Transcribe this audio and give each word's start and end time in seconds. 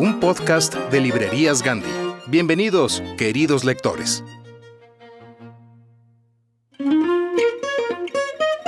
un 0.00 0.18
podcast 0.18 0.74
de 0.90 0.98
Librerías 0.98 1.62
Gandhi. 1.62 1.90
Bienvenidos, 2.26 3.02
queridos 3.18 3.64
lectores. 3.64 4.24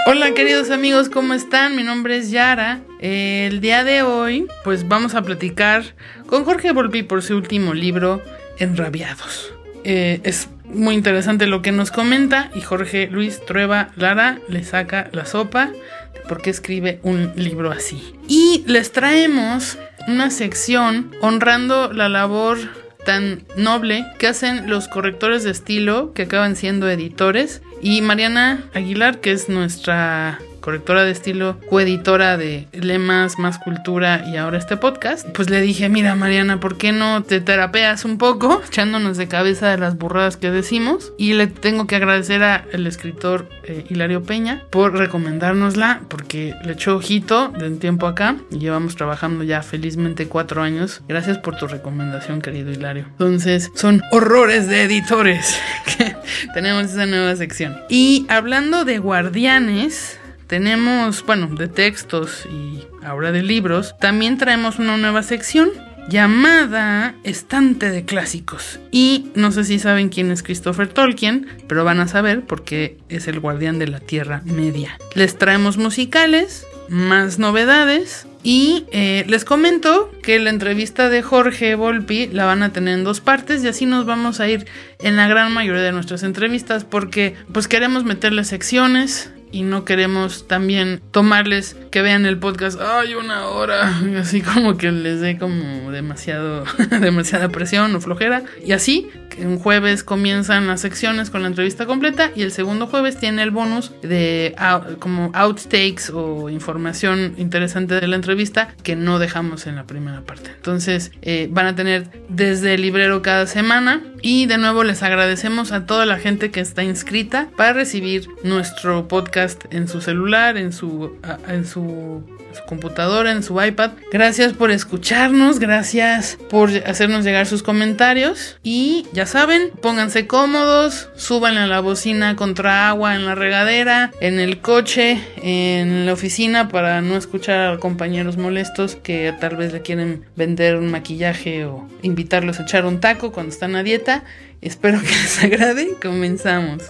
Hola 0.07 0.35
queridos 0.35 0.69
amigos, 0.69 1.09
¿cómo 1.09 1.33
están? 1.33 1.75
Mi 1.75 1.85
nombre 1.85 2.19
es 2.19 2.31
Yara. 2.31 2.83
El 3.01 3.63
día 3.63 3.83
de 3.83 4.03
hoy, 4.03 4.47
pues 4.63 4.87
vamos 4.87 5.15
a 5.15 5.23
platicar 5.23 5.95
con 6.27 6.45
Jorge 6.45 6.73
Volpi 6.73 7.03
por 7.03 7.23
su 7.23 7.35
último 7.35 7.73
libro, 7.73 8.21
Enrabiados. 8.59 9.55
Eh, 9.85 10.21
es 10.25 10.51
muy 10.65 10.95
interesante 10.95 11.47
lo 11.47 11.63
que 11.63 11.73
nos 11.73 11.91
comenta 11.91 12.51
y 12.55 12.61
Jorge 12.61 13.09
Luis 13.11 13.41
Trueba 13.47 13.91
Lara 13.97 14.39
le 14.49 14.65
saca 14.65 15.09
la 15.13 15.25
sopa 15.25 15.71
de 16.13 16.21
por 16.29 16.43
qué 16.43 16.51
escribe 16.51 17.01
un 17.03 17.33
libro 17.37 17.71
así. 17.71 18.15
Y 18.29 18.65
les 18.67 18.93
traemos 18.93 19.79
una 20.09 20.31
sección 20.31 21.11
honrando 21.21 21.93
la 21.93 22.09
labor 22.09 22.59
tan 23.05 23.45
noble 23.57 24.07
que 24.19 24.29
hacen 24.29 24.71
los 24.71 24.89
correctores 24.89 25.43
de 25.43 25.51
estilo 25.51 26.13
que 26.13 26.23
acaban 26.23 26.57
siendo 26.57 26.89
editores. 26.89 27.63
Y 27.81 28.01
Mariana 28.01 28.65
Aguilar 28.75 29.21
que 29.21 29.33
es 29.33 29.49
nuestra 29.49 30.39
correctora 30.63 31.05
de 31.05 31.11
estilo, 31.11 31.59
coeditora 31.69 32.39
de 32.39 32.69
Lemas, 32.73 33.39
Más 33.39 33.59
Cultura 33.59 34.25
y 34.27 34.37
ahora 34.37 34.57
este 34.57 34.79
podcast, 34.79 35.29
pues 35.31 35.51
le 35.51 35.61
dije, 35.61 35.89
mira 35.91 36.15
Mariana, 36.15 36.61
¿por 36.61 36.79
qué 36.79 36.93
no 36.93 37.23
te 37.23 37.41
terapeas 37.41 38.07
un 38.07 38.17
poco, 38.17 38.63
echándonos 38.67 39.19
de 39.19 39.29
cabeza 39.29 39.69
de 39.69 39.77
las 39.77 39.99
burradas 39.99 40.37
que 40.39 40.51
decimos? 40.51 41.13
Y 41.19 41.35
le 41.35 41.49
tengo 41.49 41.87
que 41.87 41.97
agradecer 41.97 42.43
al 42.43 42.87
escritor 42.87 43.49
eh, 43.65 43.85
Hilario 43.91 44.23
Peña 44.23 44.65
por 44.71 44.97
recomendárnosla, 44.97 46.03
porque 46.09 46.55
le 46.65 46.73
echó 46.73 46.97
ojito 46.97 47.49
de 47.49 47.67
un 47.67 47.79
tiempo 47.79 48.07
acá 48.07 48.37
y 48.51 48.59
llevamos 48.59 48.97
trabajando 48.97 49.45
ya 49.45 49.63
felizmente 49.63 50.29
cuatro 50.29 50.63
años. 50.63 51.03
Gracias 51.09 51.39
por 51.39 51.57
tu 51.57 51.67
recomendación, 51.67 52.41
querido 52.41 52.71
Hilario. 52.71 53.07
Entonces, 53.11 53.71
son 53.75 54.01
horrores 54.13 54.69
de 54.69 54.83
editores 54.83 55.59
que 55.99 56.15
tenemos 56.55 56.85
esa 56.85 57.07
nueva 57.07 57.35
sección. 57.35 57.77
Y 57.89 58.27
hablando 58.29 58.85
de 58.85 58.99
guardianes, 58.99 60.21
tenemos, 60.53 61.25
bueno, 61.25 61.47
de 61.47 61.67
textos 61.67 62.45
y 62.45 62.83
ahora 63.03 63.33
de 63.33 63.43
libros, 63.43 63.95
también 63.99 64.37
traemos 64.37 64.79
una 64.79 64.99
nueva 64.99 65.23
sección 65.23 65.71
llamada 66.11 67.15
Estante 67.25 67.91
de 67.91 68.05
Clásicos. 68.05 68.79
Y 68.91 69.31
no 69.35 69.51
sé 69.51 69.65
si 69.65 69.79
saben 69.79 70.11
quién 70.11 70.31
es 70.31 70.43
Christopher 70.43 70.89
Tolkien, 70.89 71.47
pero 71.69 71.85
van 71.85 72.01
a 72.01 72.07
saber 72.07 72.43
porque 72.43 72.99
es 73.09 73.29
el 73.29 73.41
guardián 73.41 73.79
de 73.79 73.87
la 73.87 74.01
Tierra 74.01 74.43
Media. 74.45 74.99
Les 75.15 75.39
traemos 75.39 75.79
musicales, 75.79 76.67
más 76.91 77.39
novedades. 77.39 78.27
Y 78.45 78.85
eh, 78.93 79.25
les 79.29 79.47
comento 79.47 80.13
que 80.23 80.39
la 80.39 80.51
entrevista 80.51 81.09
de 81.09 81.23
Jorge 81.23 81.77
Volpi 81.77 82.27
la 82.27 82.45
van 82.45 82.63
a 82.63 82.75
tener 82.75 82.99
en 82.99 83.05
dos 83.05 83.21
partes 83.21 83.65
y 83.65 83.69
así 83.69 83.87
nos 83.87 84.05
vamos 84.05 84.41
a 84.41 84.49
ir 84.49 84.67
en 84.99 85.17
la 85.17 85.29
gran 85.29 85.55
mayoría 85.55 85.83
de 85.83 85.93
nuestras 85.93 86.25
entrevistas 86.25 86.85
porque 86.85 87.37
pues 87.53 87.69
queremos 87.69 88.05
meterle 88.05 88.43
secciones 88.43 89.31
y 89.53 89.63
no 89.63 89.85
queremos 89.85 90.49
también 90.49 91.01
tomarles 91.11 91.77
que 91.91 92.03
vean 92.03 92.27
el 92.27 92.39
podcast, 92.39 92.81
ay, 92.81 93.15
una 93.15 93.47
hora, 93.47 94.01
así 94.19 94.41
como 94.41 94.77
que 94.77 94.91
les 94.91 95.21
dé 95.21 95.39
como 95.39 95.93
demasiado, 95.93 96.65
demasiada 97.01 97.51
presión 97.51 97.95
o 97.95 98.01
flojera. 98.01 98.43
Y 98.65 98.73
así, 98.73 99.11
un 99.39 99.59
jueves 99.59 100.03
comienzan 100.03 100.67
las 100.67 100.81
secciones 100.81 101.31
con 101.31 101.43
la 101.43 101.49
entrevista 101.49 101.87
completa 101.87 102.31
y 102.35 102.43
el 102.43 102.53
segundo 102.53 102.87
jueves 102.87 103.19
tiene 103.19 103.43
el 103.43 103.51
bonus 103.51 103.93
de 104.03 104.55
como 104.99 105.31
outtakes 105.35 106.11
o 106.13 106.51
información 106.51 107.35
interesante 107.37 108.01
de 108.01 108.07
la 108.07 108.17
entrevista 108.17 108.75
que 108.83 108.97
no 108.97 109.19
dejamos 109.19 109.67
en 109.67 109.77
la 109.77 109.85
primera 109.85 110.23
parte. 110.23 110.51
Entonces, 110.55 111.13
eh, 111.23 111.49
van 111.51 111.67
a 111.67 111.75
tener 111.75 112.09
desde 112.29 112.75
el 112.75 112.83
librero 112.83 113.23
cada 113.23 113.47
semana 113.47 114.03
y 114.23 114.47
de 114.47 114.57
nuevo 114.57 114.85
les 114.85 115.03
agradecemos 115.03 115.73
a 115.73 115.85
toda 115.85 116.07
la 116.07 116.19
gente 116.19 116.51
que 116.51 116.61
está 116.61 116.85
inscrita 116.85 117.49
para 117.57 117.73
recibir 117.73 118.29
nuestro 118.45 119.09
podcast 119.09 119.65
en 119.71 119.89
su 119.89 120.01
celular, 120.01 120.57
en 120.57 120.73
su, 120.73 121.17
en 121.49 121.67
su, 121.67 122.23
su, 122.55 122.65
computadora, 122.65 123.33
en 123.33 123.43
su 123.43 123.61
iPad. 123.63 123.93
Gracias 124.11 124.53
por 124.53 124.71
escucharnos, 124.71 125.59
gracias 125.59 126.39
por 126.51 126.71
hacernos 126.87 127.25
llegar 127.25 127.47
sus 127.47 127.63
comentarios. 127.63 128.59
Y 128.63 129.07
ya 129.13 129.27
saben, 129.27 129.71
pónganse 129.81 130.27
cómodos, 130.27 131.09
suban 131.17 131.57
a 131.57 131.67
la 131.67 131.81
bocina 131.81 132.37
contra 132.37 132.89
agua 132.89 133.15
en 133.15 133.27
la 133.27 133.35
regadera, 133.35 134.13
en 134.21 134.39
el 134.39 134.61
coche, 134.61 135.21
en 135.37 136.07
la 136.07 136.13
oficina 136.13 136.69
para 136.69 137.01
no 137.01 137.17
escuchar 137.17 137.73
a 137.73 137.79
compañeros 137.79 138.37
molestos 138.37 138.97
que 138.97 139.35
tal 139.41 139.57
vez 139.57 139.73
le 139.73 139.83
quieren 139.83 140.25
vender 140.37 140.77
un 140.77 140.91
maquillaje 140.91 141.65
o 141.65 141.89
invitarlos 142.03 142.61
a 142.61 142.63
echar 142.63 142.85
un 142.85 143.01
taco 143.01 143.33
cuando 143.33 143.53
están 143.53 143.77
a 143.77 143.83
dieta. 143.83 144.25
Espero 144.61 145.01
que 145.01 145.09
les 145.09 145.43
agrade. 145.45 145.89
Comenzamos. 146.01 146.83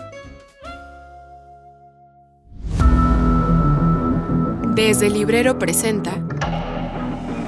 Desde 4.75 5.09
el 5.09 5.13
librero 5.13 5.59
presenta 5.59 6.27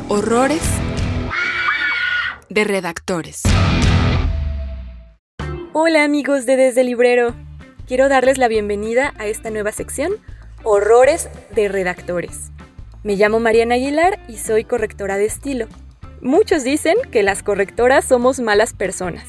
Horrores 0.08 0.60
de 2.50 2.64
redactores. 2.64 3.42
Hola 5.72 6.04
amigos 6.04 6.44
de 6.44 6.58
Desde 6.58 6.82
el 6.82 6.88
Librero. 6.88 7.34
Quiero 7.86 8.10
darles 8.10 8.36
la 8.36 8.46
bienvenida 8.46 9.14
a 9.16 9.26
esta 9.26 9.48
nueva 9.48 9.72
sección, 9.72 10.12
Horrores 10.64 11.30
de 11.54 11.68
redactores. 11.68 12.50
Me 13.04 13.16
llamo 13.16 13.40
Mariana 13.40 13.76
Aguilar 13.76 14.20
y 14.28 14.36
soy 14.36 14.64
correctora 14.64 15.16
de 15.16 15.24
estilo. 15.24 15.66
Muchos 16.20 16.62
dicen 16.62 16.96
que 17.10 17.22
las 17.22 17.42
correctoras 17.42 18.04
somos 18.04 18.38
malas 18.40 18.74
personas, 18.74 19.24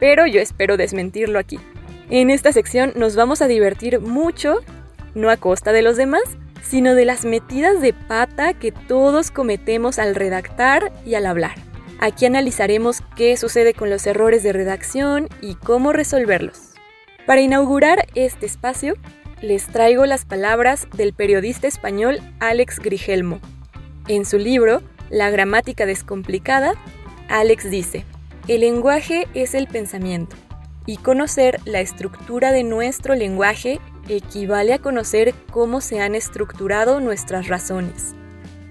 pero 0.00 0.26
yo 0.26 0.40
espero 0.40 0.76
desmentirlo 0.76 1.38
aquí. 1.38 1.60
En 2.10 2.30
esta 2.30 2.50
sección 2.50 2.92
nos 2.96 3.14
vamos 3.14 3.40
a 3.40 3.46
divertir 3.46 4.00
mucho, 4.00 4.62
no 5.14 5.30
a 5.30 5.36
costa 5.36 5.70
de 5.70 5.82
los 5.82 5.96
demás, 5.96 6.24
sino 6.68 6.94
de 6.94 7.04
las 7.04 7.24
metidas 7.24 7.80
de 7.80 7.92
pata 7.92 8.54
que 8.54 8.72
todos 8.72 9.30
cometemos 9.30 9.98
al 9.98 10.14
redactar 10.14 10.92
y 11.04 11.14
al 11.14 11.26
hablar. 11.26 11.54
Aquí 12.00 12.26
analizaremos 12.26 13.02
qué 13.16 13.36
sucede 13.36 13.72
con 13.72 13.88
los 13.88 14.06
errores 14.06 14.42
de 14.42 14.52
redacción 14.52 15.28
y 15.40 15.54
cómo 15.54 15.92
resolverlos. 15.92 16.74
Para 17.24 17.40
inaugurar 17.40 18.06
este 18.14 18.46
espacio, 18.46 18.94
les 19.40 19.66
traigo 19.66 20.06
las 20.06 20.24
palabras 20.24 20.88
del 20.96 21.12
periodista 21.12 21.66
español 21.66 22.20
Alex 22.40 22.80
Grigelmo. 22.80 23.40
En 24.08 24.24
su 24.24 24.38
libro, 24.38 24.82
La 25.08 25.30
gramática 25.30 25.86
descomplicada, 25.86 26.74
Alex 27.28 27.70
dice, 27.70 28.04
el 28.48 28.60
lenguaje 28.60 29.26
es 29.34 29.54
el 29.54 29.66
pensamiento 29.66 30.36
y 30.84 30.98
conocer 30.98 31.60
la 31.64 31.80
estructura 31.80 32.52
de 32.52 32.62
nuestro 32.62 33.14
lenguaje 33.14 33.80
equivale 34.08 34.74
a 34.74 34.78
conocer 34.78 35.34
cómo 35.50 35.80
se 35.80 36.00
han 36.00 36.14
estructurado 36.14 37.00
nuestras 37.00 37.48
razones. 37.48 38.14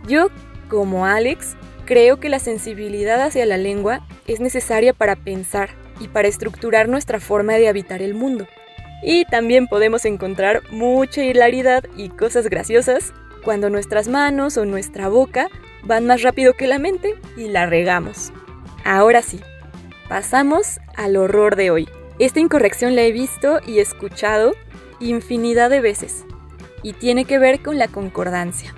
Yo, 0.08 0.28
como 0.70 1.06
Alex, 1.06 1.56
creo 1.86 2.20
que 2.20 2.30
la 2.30 2.40
sensibilidad 2.40 3.22
hacia 3.22 3.46
la 3.46 3.58
lengua 3.58 4.06
es 4.28 4.40
necesaria 4.40 4.94
para 4.94 5.16
pensar 5.16 5.70
y 6.00 6.08
para 6.08 6.28
estructurar 6.28 6.90
nuestra 6.90 7.20
forma 7.20 7.54
de 7.54 7.68
habitar 7.68 8.02
el 8.02 8.14
mundo. 8.14 8.48
Y 9.04 9.26
también 9.26 9.68
podemos 9.68 10.06
encontrar 10.06 10.64
mucha 10.72 11.24
hilaridad 11.24 11.84
y 11.96 12.10
cosas 12.10 12.48
graciosas 12.48 13.14
cuando 13.44 13.70
nuestras 13.70 14.08
manos 14.08 14.58
o 14.58 14.66
nuestra 14.66 15.08
boca 15.08 15.48
van 15.84 16.08
más 16.08 16.24
rápido 16.24 16.54
que 16.54 16.68
la 16.68 16.80
mente 16.80 17.16
y 17.38 17.48
la 17.48 17.68
regamos. 17.68 18.32
Ahora 18.84 19.22
sí, 19.22 19.40
pasamos 20.10 20.80
al 20.96 21.16
horror 21.16 21.56
de 21.56 21.72
hoy. 21.72 21.90
Esta 22.18 22.40
incorrección 22.40 22.96
la 22.96 23.04
he 23.04 23.12
visto 23.12 23.60
y 23.66 23.80
escuchado 23.80 24.54
infinidad 25.10 25.70
de 25.70 25.82
veces 25.82 26.26
y 26.84 26.94
tiene 26.94 27.26
que 27.26 27.40
ver 27.40 27.62
con 27.62 27.78
la 27.78 27.88
concordancia. 27.88 28.74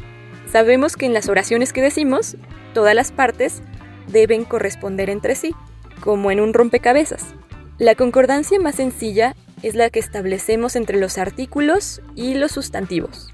Sabemos 0.51 0.95
que 0.95 1.05
en 1.05 1.13
las 1.13 1.27
oraciones 1.27 1.73
que 1.73 1.81
decimos, 1.81 2.37
todas 2.73 2.95
las 2.95 3.11
partes 3.11 3.61
deben 4.07 4.45
corresponder 4.45 5.09
entre 5.09 5.35
sí, 5.35 5.53
como 5.99 6.31
en 6.31 6.39
un 6.39 6.53
rompecabezas. 6.53 7.35
La 7.77 7.95
concordancia 7.95 8.59
más 8.59 8.75
sencilla 8.75 9.35
es 9.61 9.75
la 9.75 9.89
que 9.89 9.99
establecemos 9.99 10.75
entre 10.75 10.99
los 10.99 11.17
artículos 11.17 12.01
y 12.15 12.35
los 12.35 12.51
sustantivos. 12.51 13.29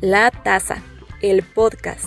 La 0.00 0.30
taza, 0.30 0.78
el 1.20 1.42
podcast, 1.42 2.06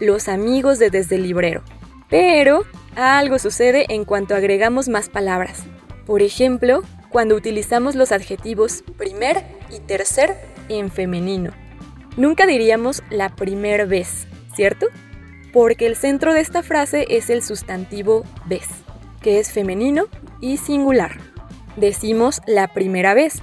los 0.00 0.28
amigos 0.28 0.78
de 0.78 0.90
Desde 0.90 1.16
el 1.16 1.24
Librero. 1.24 1.62
Pero 2.08 2.64
algo 2.96 3.38
sucede 3.38 3.86
en 3.88 4.04
cuanto 4.04 4.34
agregamos 4.34 4.88
más 4.88 5.08
palabras. 5.08 5.64
Por 6.06 6.22
ejemplo, 6.22 6.82
cuando 7.14 7.36
utilizamos 7.36 7.94
los 7.94 8.10
adjetivos 8.10 8.82
primer 8.98 9.44
y 9.70 9.78
tercer 9.78 10.36
en 10.68 10.90
femenino. 10.90 11.52
Nunca 12.16 12.44
diríamos 12.44 13.04
la 13.08 13.36
primer 13.36 13.86
vez, 13.86 14.26
¿cierto? 14.56 14.88
Porque 15.52 15.86
el 15.86 15.94
centro 15.94 16.34
de 16.34 16.40
esta 16.40 16.64
frase 16.64 17.06
es 17.10 17.30
el 17.30 17.44
sustantivo 17.44 18.24
vez, 18.46 18.66
que 19.22 19.38
es 19.38 19.52
femenino 19.52 20.06
y 20.40 20.56
singular. 20.56 21.20
Decimos 21.76 22.40
la 22.48 22.66
primera 22.66 23.14
vez, 23.14 23.42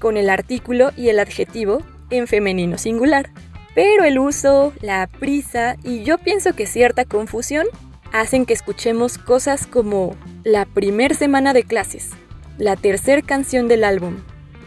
con 0.00 0.16
el 0.16 0.28
artículo 0.28 0.90
y 0.96 1.08
el 1.08 1.20
adjetivo 1.20 1.82
en 2.10 2.26
femenino 2.26 2.76
singular. 2.76 3.30
Pero 3.76 4.02
el 4.02 4.18
uso, 4.18 4.72
la 4.80 5.06
prisa 5.06 5.76
y 5.84 6.02
yo 6.02 6.18
pienso 6.18 6.56
que 6.56 6.66
cierta 6.66 7.04
confusión 7.04 7.68
hacen 8.12 8.46
que 8.46 8.54
escuchemos 8.54 9.16
cosas 9.16 9.68
como 9.68 10.16
la 10.42 10.64
primer 10.64 11.14
semana 11.14 11.52
de 11.52 11.62
clases, 11.62 12.10
la 12.58 12.76
tercera 12.76 13.22
canción 13.22 13.68
del 13.68 13.84
álbum. 13.84 14.16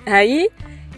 Ahí, 0.05 0.49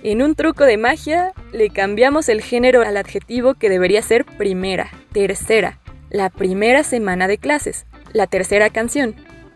en 0.04 0.22
un 0.22 0.36
truco 0.36 0.66
de 0.66 0.78
magia, 0.78 1.34
le 1.52 1.70
cambiamos 1.70 2.30
el 2.30 2.42
género 2.42 2.82
al 2.82 2.98
adjetivo 2.98 3.54
que 3.54 3.70
debería 3.70 4.02
ser 4.02 4.26
primera, 4.26 4.90
tercera, 5.14 5.80
la 6.10 6.30
primera 6.30 6.84
semana 6.84 7.28
de 7.28 7.38
clases, 7.38 7.86
la 8.14 8.28
tercera 8.28 8.70
canción. 8.70 9.16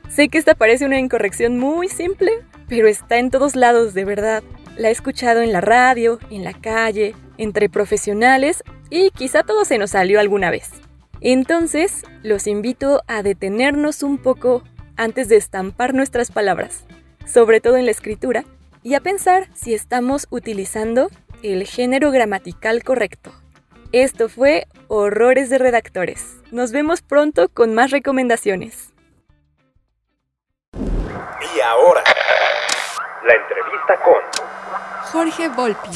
Sé 0.10 0.30
que 0.30 0.38
esta 0.38 0.56
parece 0.56 0.86
una 0.86 1.00
incorrección 1.00 1.58
muy 1.58 1.90
simple, 1.90 2.32
pero 2.68 2.88
está 2.88 3.18
en 3.18 3.32
todos 3.32 3.56
lados 3.56 3.94
de 3.94 4.06
verdad. 4.06 4.44
La 4.78 4.90
he 4.90 4.92
escuchado 4.92 5.42
en 5.42 5.52
la 5.52 5.62
radio, 5.62 6.20
en 6.30 6.44
la 6.44 6.54
calle, 6.54 7.16
entre 7.38 7.70
profesionales 7.70 8.64
y 8.90 9.10
quizá 9.12 9.44
todo 9.44 9.66
se 9.66 9.78
nos 9.78 9.92
salió 9.92 10.20
alguna 10.20 10.52
vez. 10.52 10.70
Entonces, 11.22 12.04
los 12.24 12.46
invito 12.46 13.02
a 13.08 13.24
detenernos 13.24 14.04
un 14.04 14.18
poco 14.18 14.64
antes 14.96 15.28
de 15.28 15.38
estampar 15.38 15.94
nuestras 15.94 16.32
palabras 16.32 16.86
sobre 17.26 17.62
todo 17.62 17.78
en 17.78 17.86
la 17.86 17.92
escritura, 17.92 18.46
y 18.84 18.94
a 18.94 19.00
pensar 19.00 19.50
si 19.54 19.74
estamos 19.74 20.28
utilizando 20.30 21.10
el 21.42 21.66
género 21.66 22.12
gramatical 22.12 22.84
correcto. 22.84 23.32
Esto 23.92 24.30
fue 24.30 24.68
Horrores 24.88 25.50
de 25.50 25.58
Redactores. 25.58 26.38
Nos 26.52 26.72
vemos 26.72 27.02
pronto 27.02 27.50
con 27.50 27.74
más 27.74 27.92
recomendaciones. 27.92 28.94
Y 30.74 31.60
ahora, 31.62 32.04
la 33.26 33.34
entrevista 33.34 34.00
con 34.04 34.16
Jorge 35.12 35.50
Volpi. 35.50 35.90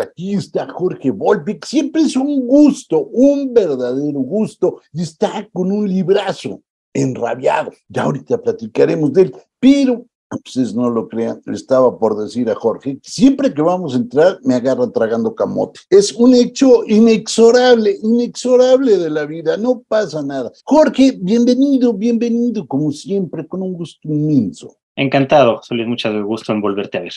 Aquí 0.00 0.34
está 0.34 0.66
Jorge 0.68 1.10
Volpi, 1.10 1.58
siempre 1.66 2.02
es 2.02 2.16
un 2.16 2.46
gusto, 2.46 3.00
un 3.12 3.52
verdadero 3.52 4.20
gusto, 4.20 4.80
y 4.92 5.02
está 5.02 5.46
con 5.52 5.72
un 5.72 5.88
librazo 5.88 6.62
enrabiado. 6.94 7.72
Ya 7.88 8.04
ahorita 8.04 8.40
platicaremos 8.40 9.12
de 9.12 9.22
él, 9.22 9.36
pero 9.58 10.06
ustedes 10.36 10.74
no 10.74 10.90
lo 10.90 11.08
crean, 11.08 11.40
le 11.44 11.54
estaba 11.54 11.98
por 11.98 12.16
decir 12.16 12.48
a 12.50 12.54
Jorge, 12.54 12.98
siempre 13.02 13.52
que 13.52 13.62
vamos 13.62 13.94
a 13.94 13.98
entrar 13.98 14.38
me 14.44 14.54
agarran 14.54 14.92
tragando 14.92 15.34
camote. 15.34 15.80
Es 15.90 16.12
un 16.12 16.34
hecho 16.34 16.84
inexorable, 16.86 17.98
inexorable 18.02 18.96
de 18.96 19.10
la 19.10 19.26
vida, 19.26 19.56
no 19.56 19.82
pasa 19.86 20.22
nada. 20.22 20.52
Jorge, 20.64 21.18
bienvenido, 21.20 21.92
bienvenido, 21.92 22.66
como 22.66 22.92
siempre, 22.92 23.46
con 23.46 23.62
un 23.62 23.74
gusto 23.74 24.00
inmenso. 24.04 24.76
Encantado, 24.96 25.60
Solís, 25.62 25.86
mucho 25.86 26.24
gusto 26.24 26.52
en 26.52 26.60
volverte 26.60 26.98
a 26.98 27.02
ver. 27.02 27.12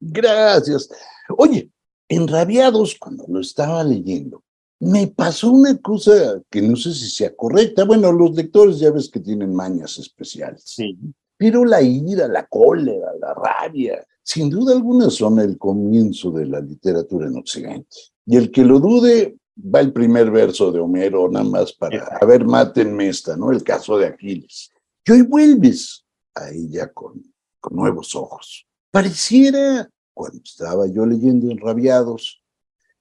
Gracias. 0.00 0.88
Oye, 1.36 1.70
enrabiados 2.08 2.96
cuando 2.98 3.24
lo 3.28 3.40
estaba 3.40 3.82
leyendo, 3.82 4.42
me 4.80 5.06
pasó 5.06 5.50
una 5.50 5.76
cosa 5.78 6.40
que 6.50 6.60
no 6.60 6.76
sé 6.76 6.92
si 6.92 7.08
sea 7.08 7.34
correcta. 7.34 7.84
Bueno, 7.84 8.12
los 8.12 8.34
lectores 8.34 8.78
ya 8.78 8.90
ves 8.90 9.08
que 9.08 9.20
tienen 9.20 9.54
mañas 9.54 9.98
especiales. 9.98 10.62
Sí. 10.64 10.98
Pero 11.36 11.64
la 11.64 11.82
ira, 11.82 12.28
la 12.28 12.46
cólera, 12.46 13.12
la 13.20 13.34
rabia, 13.34 14.04
sin 14.22 14.48
duda 14.48 14.74
alguna 14.74 15.10
son 15.10 15.38
el 15.40 15.58
comienzo 15.58 16.30
de 16.30 16.46
la 16.46 16.60
literatura 16.60 17.26
en 17.26 17.36
Occidente. 17.36 17.88
Y 18.24 18.36
el 18.36 18.50
que 18.50 18.64
lo 18.64 18.80
dude, 18.80 19.36
va 19.56 19.80
el 19.80 19.92
primer 19.92 20.30
verso 20.30 20.72
de 20.72 20.80
Homero, 20.80 21.28
nada 21.30 21.44
más 21.44 21.72
para, 21.72 22.04
a 22.04 22.24
ver, 22.24 22.44
mátenme 22.44 23.08
esta, 23.08 23.36
¿no? 23.36 23.52
El 23.52 23.62
caso 23.62 23.98
de 23.98 24.06
Aquiles. 24.06 24.70
Y 25.04 25.12
hoy 25.12 25.22
vuelves 25.22 26.04
a 26.34 26.50
ella 26.50 26.92
con, 26.92 27.22
con 27.60 27.76
nuevos 27.76 28.14
ojos. 28.14 28.66
Pareciera, 28.90 29.88
cuando 30.12 30.40
estaba 30.42 30.86
yo 30.86 31.04
leyendo 31.04 31.50
Enrabiados, 31.50 32.42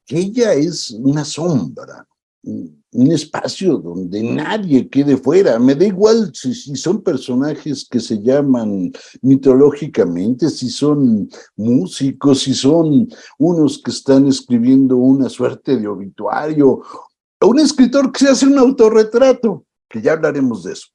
que 0.05 0.17
ella 0.17 0.53
es 0.53 0.91
una 0.91 1.23
sombra, 1.23 2.05
un 2.43 2.82
espacio 3.11 3.77
donde 3.77 4.21
nadie 4.23 4.87
quede 4.87 5.17
fuera. 5.17 5.59
Me 5.59 5.75
da 5.75 5.85
igual 5.85 6.31
si, 6.33 6.53
son 6.53 7.01
personajes 7.01 7.87
que 7.89 7.99
se 7.99 8.21
llaman 8.21 8.91
mitológicamente, 9.21 10.49
si 10.49 10.69
son 10.69 11.29
músicos, 11.55 12.41
si 12.41 12.53
son 12.53 13.07
unos 13.37 13.81
que 13.81 13.91
están 13.91 14.27
escribiendo 14.27 14.97
una 14.97 15.29
suerte 15.29 15.77
de 15.77 15.87
obituario, 15.87 16.81
o 17.41 17.47
un 17.47 17.59
escritor 17.59 18.11
que 18.11 18.19
se 18.19 18.29
hace 18.29 18.45
un 18.45 18.57
autorretrato, 18.57 19.65
que 19.89 20.01
ya 20.01 20.13
hablaremos 20.13 20.63
de 20.63 20.73
eso. 20.73 20.87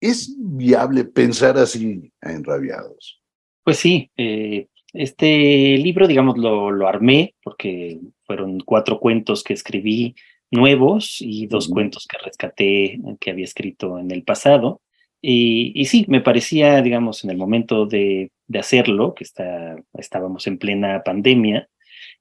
¿Es 0.00 0.34
viable 0.38 1.04
pensar 1.04 1.56
así 1.58 2.12
a 2.20 2.32
enrabiados? 2.32 3.20
Pues 3.62 3.78
sí, 3.78 4.10
eh, 4.16 4.68
este 4.92 5.76
libro, 5.78 6.06
digamos, 6.06 6.38
lo, 6.38 6.70
lo 6.70 6.88
armé 6.88 7.34
porque 7.42 8.00
fueron 8.24 8.60
cuatro 8.60 8.98
cuentos 8.98 9.42
que 9.42 9.54
escribí 9.54 10.14
nuevos 10.50 11.16
y 11.20 11.46
dos 11.46 11.68
cuentos 11.68 12.06
que 12.06 12.18
rescaté 12.18 13.00
que 13.20 13.30
había 13.30 13.44
escrito 13.44 13.98
en 13.98 14.10
el 14.10 14.22
pasado. 14.22 14.80
Y, 15.20 15.72
y, 15.74 15.86
sí, 15.86 16.04
me 16.08 16.20
parecía, 16.20 16.82
digamos, 16.82 17.24
en 17.24 17.30
el 17.30 17.36
momento 17.36 17.86
de, 17.86 18.30
de 18.46 18.58
hacerlo, 18.58 19.14
que 19.14 19.24
está, 19.24 19.76
estábamos 19.94 20.46
en 20.46 20.58
plena 20.58 21.02
pandemia, 21.04 21.68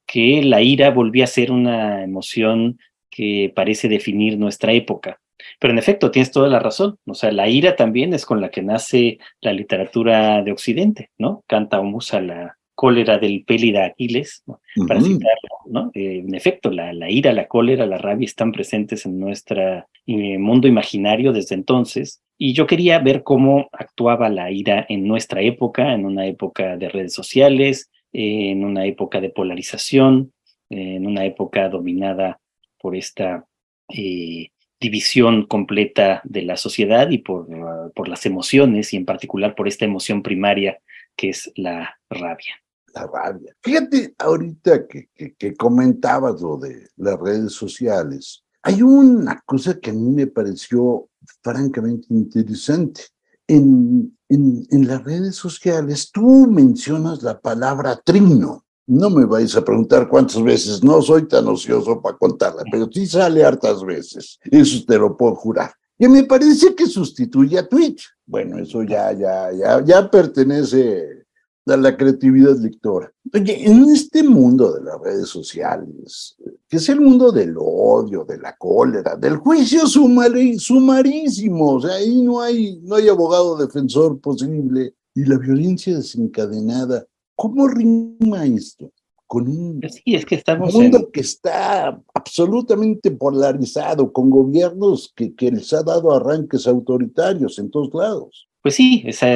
que 0.05 0.41
la 0.43 0.61
ira 0.61 0.89
volvía 0.91 1.25
a 1.25 1.27
ser 1.27 1.51
una 1.51 2.03
emoción 2.03 2.79
que 3.09 3.51
parece 3.55 3.87
definir 3.87 4.37
nuestra 4.37 4.73
época. 4.73 5.19
Pero 5.59 5.73
en 5.73 5.79
efecto, 5.79 6.11
tienes 6.11 6.31
toda 6.31 6.47
la 6.49 6.59
razón. 6.59 6.97
O 7.05 7.13
sea, 7.13 7.31
la 7.31 7.47
ira 7.47 7.75
también 7.75 8.13
es 8.13 8.25
con 8.25 8.41
la 8.41 8.49
que 8.49 8.61
nace 8.61 9.19
la 9.41 9.53
literatura 9.53 10.41
de 10.43 10.51
Occidente, 10.51 11.11
¿no? 11.17 11.43
Canta 11.47 11.79
o 11.79 11.83
musa 11.83 12.21
la, 12.21 12.57
cólera 12.75 13.17
del 13.17 13.43
Pélida 13.45 13.85
Aquiles, 13.85 14.43
para 14.87 15.01
citarlo, 15.01 15.49
¿no? 15.65 15.91
Eh, 15.93 16.23
en 16.25 16.35
efecto, 16.35 16.69
la, 16.69 16.91
la, 16.93 17.09
ira, 17.09 17.31
la 17.31 17.47
cólera, 17.47 17.85
la 17.85 17.97
rabia 17.97 18.25
están 18.25 18.51
presentes 18.51 19.05
en 19.05 19.17
nuestro 19.17 19.87
eh, 20.05 20.37
mundo 20.37 20.67
imaginario 20.67 21.31
desde 21.31 21.55
entonces, 21.55 22.21
y 22.37 22.53
yo 22.53 22.67
quería 22.67 22.99
ver 22.99 23.23
cómo 23.23 23.69
actuaba 23.71 24.29
la 24.29 24.51
ira 24.51 24.85
en 24.89 25.07
nuestra 25.07 25.41
época, 25.41 25.93
en 25.93 26.05
una 26.05 26.27
época 26.27 26.75
de 26.75 26.89
redes 26.89 27.13
sociales, 27.13 27.89
eh, 28.11 28.51
en 28.51 28.65
una 28.65 28.85
época 28.85 29.21
de 29.21 29.29
polarización, 29.29 30.33
en 30.69 31.07
una 31.07 31.25
época 31.25 31.69
dominada 31.69 32.39
por 32.79 32.95
esta 32.95 33.45
división 34.79 35.45
completa 35.45 36.21
de 36.23 36.41
la 36.41 36.57
sociedad 36.57 37.09
y 37.11 37.19
por, 37.19 37.47
por 37.93 38.09
las 38.09 38.25
emociones, 38.25 38.91
y 38.93 38.97
en 38.97 39.05
particular 39.05 39.53
por 39.55 39.67
esta 39.67 39.85
emoción 39.85 40.23
primaria 40.23 40.79
que 41.15 41.29
es 41.29 41.51
la 41.55 41.97
rabia 42.09 42.64
la 42.95 43.07
rabia. 43.07 43.55
Fíjate 43.61 44.15
ahorita 44.17 44.87
que, 44.87 45.09
que, 45.37 45.55
comentabas 45.55 46.41
lo 46.41 46.57
de 46.57 46.87
las 46.97 47.19
redes 47.19 47.53
sociales. 47.53 48.43
hay 48.63 48.81
una 48.81 49.41
cosa 49.45 49.79
que 49.79 49.91
a 49.91 49.93
mí 49.93 50.09
me 50.09 50.27
pareció 50.27 51.07
francamente 51.43 52.07
interesante. 52.09 53.01
En, 53.47 54.17
en, 54.27 54.65
en 54.71 54.87
las 54.87 55.03
redes 55.03 55.35
sociales 55.35 56.09
tú 56.11 56.47
mencionas 56.47 57.21
la 57.21 57.39
palabra 57.39 58.01
trino. 58.03 58.63
No 58.87 59.09
me 59.09 59.25
vais 59.25 59.55
a 59.55 59.63
preguntar 59.63 60.07
cuántas 60.07 60.41
veces, 60.41 60.83
no 60.83 61.01
soy 61.01 61.27
tan 61.27 61.47
ocioso 61.47 62.01
para 62.01 62.17
contarla, 62.17 62.63
pero 62.71 62.87
sí 62.91 63.05
sale 63.07 63.43
hartas 63.43 63.83
veces. 63.83 64.39
Eso 64.43 64.83
te 64.87 64.97
lo 64.97 65.17
puedo 65.17 65.35
jurar. 65.35 65.71
Y 65.97 66.07
me 66.07 66.23
parece 66.23 66.75
que 66.75 66.85
sustituye 66.87 67.57
a 67.57 67.67
Twitch. 67.67 68.07
Bueno, 68.25 68.57
eso 68.57 68.83
ya, 68.83 69.11
ya, 69.13 69.51
ya, 69.51 69.83
ya 69.83 70.09
pertenece 70.09 71.24
a 71.67 71.77
la 71.77 71.97
creatividad 71.97 72.57
lectora. 72.57 73.11
Oye, 73.33 73.65
en 73.65 73.85
este 73.85 74.23
mundo 74.23 74.71
de 74.73 74.83
las 74.83 74.99
redes 75.01 75.29
sociales, 75.29 76.35
que 76.67 76.77
es 76.77 76.89
el 76.89 77.01
mundo 77.01 77.31
del 77.31 77.55
odio, 77.57 78.23
de 78.23 78.37
la 78.37 78.55
cólera, 78.55 79.15
del 79.15 79.37
juicio 79.37 79.87
sumarísimo, 79.87 81.73
o 81.73 81.81
sea, 81.81 81.95
ahí 81.95 82.21
no 82.21 82.41
hay, 82.41 82.79
no 82.83 82.95
hay 82.95 83.09
abogado 83.09 83.57
defensor 83.57 84.19
posible, 84.19 84.93
y 85.15 85.25
la 85.25 85.37
violencia 85.37 85.95
desencadenada, 85.95 87.05
¿cómo 87.35 87.67
rima 87.67 88.45
esto? 88.45 88.91
Con 89.27 89.47
un 89.47 89.81
sí, 89.89 90.13
es 90.13 90.23
que 90.23 90.35
estamos 90.35 90.71
mundo 90.73 91.09
que 91.11 91.21
está 91.21 91.99
absolutamente 92.13 93.09
polarizado, 93.09 94.13
con 94.13 94.29
gobiernos 94.29 95.11
que, 95.15 95.33
que 95.33 95.49
les 95.49 95.73
ha 95.73 95.81
dado 95.81 96.13
arranques 96.13 96.67
autoritarios 96.67 97.57
en 97.57 97.71
todos 97.71 97.91
lados. 97.93 98.47
Pues 98.65 98.77
sí, 98.77 99.03
esa, 99.05 99.27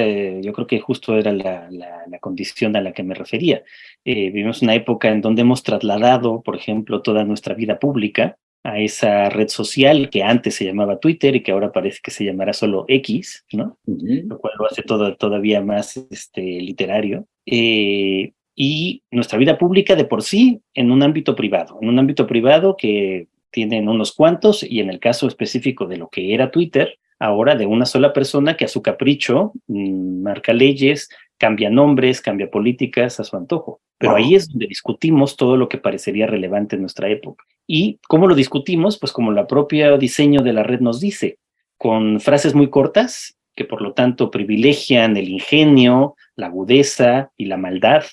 yo 0.42 0.52
creo 0.54 0.66
que 0.66 0.80
justo 0.80 1.16
era 1.16 1.32
la, 1.32 1.70
la, 1.70 2.18
condición 2.18 2.76
a 2.76 2.82
la 2.82 2.94
que 2.94 3.04
me 3.04 3.14
refería. 3.14 3.62
Eh, 4.04 4.32
vivimos 4.32 4.64
una 4.64 4.74
época 4.74 5.10
en 5.10 5.22
donde 5.22 5.44
hemos 5.44 5.62
trasladado, 5.62 6.42
por 6.42 6.56
ejemplo, 6.56 7.04
toda 7.04 7.24
nuestra 7.26 7.54
vida 7.54 7.78
pública 7.78 8.40
a 8.64 8.80
esa 8.80 9.30
red 9.30 9.50
social 9.50 10.10
que 10.10 10.24
antes 10.24 10.56
se 10.56 10.66
llamaba 10.66 11.00
Twitter 11.00 11.36
y 11.36 11.44
que 11.44 11.52
ahora 11.52 11.72
parece 11.72 12.00
que 12.02 12.10
se 12.10 12.26
llamará 12.26 12.54
solo 12.54 12.86
X, 12.88 13.46
¿no? 13.54 13.78
Lo 13.86 14.40
cual 14.40 14.54
lo 14.58 14.66
hace 14.66 14.82
todo, 14.82 15.16
todavía 15.16 15.62
más 15.62 15.96
este, 16.10 16.42
literario. 16.42 17.28
Eh, 17.46 18.32
y 18.56 19.04
nuestra 19.12 19.38
vida 19.38 19.60
pública 19.60 19.96
de 19.96 20.06
por 20.06 20.24
sí 20.24 20.60
en 20.74 20.90
un 20.90 21.04
ámbito 21.04 21.36
privado, 21.36 21.78
en 21.84 21.90
un 21.90 22.00
ámbito 22.00 22.26
privado 22.26 22.76
que 22.76 23.28
tienen 23.52 23.90
unos 23.90 24.12
cuantos 24.12 24.64
y 24.64 24.80
en 24.80 24.90
el 24.90 25.00
caso 25.00 25.28
específico 25.28 25.86
de 25.86 25.98
lo 25.98 26.10
que 26.10 26.34
era 26.34 26.50
Twitter, 26.50 26.98
ahora 27.20 27.56
de 27.56 27.66
una 27.66 27.86
sola 27.86 28.14
persona 28.14 28.58
que 28.58 28.66
a 28.66 28.70
su 28.70 28.82
capricho 28.82 29.54
mm, 29.68 30.22
marca 30.22 30.54
leyes, 30.54 31.10
cambia 31.38 31.70
nombres, 31.70 32.22
cambia 32.22 32.50
políticas 32.50 33.20
a 33.20 33.24
su 33.24 33.38
antojo. 33.38 33.82
Pero 33.98 34.16
ahí 34.16 34.34
es 34.34 34.48
donde 34.48 34.68
discutimos 34.68 35.36
todo 35.36 35.58
lo 35.58 35.68
que 35.68 35.78
parecería 35.78 36.26
relevante 36.26 36.76
en 36.78 36.82
nuestra 36.82 37.10
época. 37.10 37.44
¿Y 37.68 38.00
cómo 38.08 38.28
lo 38.28 38.36
discutimos? 38.36 38.98
Pues 38.98 39.12
como 39.12 39.32
la 39.32 39.46
propia 39.46 39.98
diseño 39.98 40.42
de 40.42 40.54
la 40.54 40.64
red 40.64 40.80
nos 40.80 41.02
dice, 41.02 41.38
con 41.78 42.22
frases 42.22 42.56
muy 42.56 42.70
cortas 42.70 43.38
que 43.56 43.66
por 43.66 43.82
lo 43.82 43.92
tanto 43.92 44.32
privilegian 44.32 45.18
el 45.18 45.28
ingenio, 45.28 46.16
la 46.38 46.48
agudeza 46.48 47.32
y 47.36 47.46
la 47.46 47.58
maldad 47.58 48.04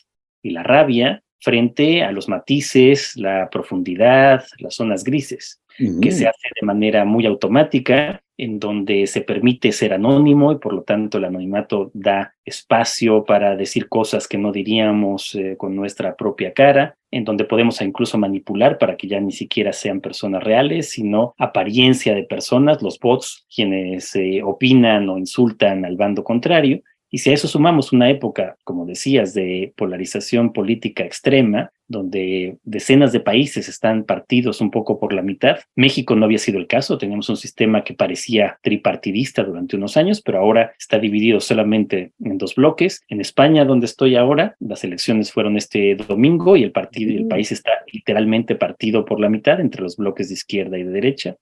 y 0.42 0.50
la 0.50 0.64
rabia 0.64 1.22
frente 1.38 2.02
a 2.02 2.10
los 2.10 2.28
matices, 2.28 3.16
la 3.16 3.48
profundidad, 3.48 4.44
las 4.58 4.74
zonas 4.74 5.04
grises, 5.04 5.60
que 6.02 6.10
se 6.10 6.26
hace 6.26 6.48
de 6.60 6.66
manera 6.66 7.04
muy 7.04 7.26
automática 7.26 8.20
en 8.38 8.58
donde 8.58 9.06
se 9.06 9.22
permite 9.22 9.72
ser 9.72 9.92
anónimo 9.92 10.52
y 10.52 10.58
por 10.58 10.72
lo 10.74 10.82
tanto 10.82 11.18
el 11.18 11.24
anonimato 11.24 11.90
da 11.94 12.34
espacio 12.44 13.24
para 13.24 13.56
decir 13.56 13.88
cosas 13.88 14.28
que 14.28 14.38
no 14.38 14.52
diríamos 14.52 15.34
eh, 15.34 15.56
con 15.56 15.74
nuestra 15.74 16.16
propia 16.16 16.52
cara, 16.52 16.96
en 17.10 17.24
donde 17.24 17.44
podemos 17.44 17.80
incluso 17.80 18.18
manipular 18.18 18.78
para 18.78 18.96
que 18.96 19.08
ya 19.08 19.20
ni 19.20 19.32
siquiera 19.32 19.72
sean 19.72 20.00
personas 20.00 20.42
reales, 20.42 20.90
sino 20.90 21.34
apariencia 21.38 22.14
de 22.14 22.24
personas, 22.24 22.82
los 22.82 22.98
bots, 22.98 23.46
quienes 23.54 24.14
eh, 24.16 24.42
opinan 24.44 25.08
o 25.08 25.18
insultan 25.18 25.84
al 25.84 25.96
bando 25.96 26.22
contrario, 26.22 26.82
y 27.10 27.18
si 27.18 27.30
a 27.30 27.34
eso 27.34 27.46
sumamos 27.48 27.92
una 27.92 28.10
época, 28.10 28.56
como 28.64 28.84
decías, 28.84 29.32
de 29.32 29.72
polarización 29.76 30.52
política 30.52 31.04
extrema, 31.04 31.70
donde 31.88 32.58
decenas 32.64 33.12
de 33.12 33.20
países 33.20 33.68
están 33.68 34.04
partidos 34.04 34.60
un 34.60 34.72
poco 34.72 34.98
por 34.98 35.12
la 35.12 35.22
mitad, 35.22 35.58
México 35.76 36.16
no 36.16 36.24
había 36.24 36.38
sido 36.38 36.58
el 36.58 36.66
caso, 36.66 36.98
teníamos 36.98 37.28
un 37.28 37.36
sistema 37.36 37.84
que 37.84 37.94
parecía 37.94 38.58
tripartidista 38.60 39.44
durante 39.44 39.76
unos 39.76 39.96
años, 39.96 40.20
pero 40.20 40.38
ahora 40.38 40.72
está 40.78 40.98
dividido 40.98 41.38
solamente 41.40 42.12
en 42.22 42.38
dos 42.38 42.56
bloques. 42.56 43.02
En 43.08 43.20
España, 43.20 43.64
donde 43.64 43.86
estoy 43.86 44.16
ahora, 44.16 44.56
las 44.58 44.82
elecciones 44.82 45.30
fueron 45.30 45.56
este 45.56 45.94
domingo 45.94 46.56
y 46.56 46.64
el, 46.64 46.72
partido, 46.72 47.16
el 47.16 47.28
país 47.28 47.52
está 47.52 47.70
literalmente 47.92 48.56
partido 48.56 49.04
por 49.04 49.20
la 49.20 49.28
mitad 49.28 49.60
entre 49.60 49.82
los 49.82 49.96
bloques 49.96 50.28
de 50.28 50.34
izquierda 50.34 50.76
y 50.76 50.82
de 50.82 50.90
derecha. 50.90 51.36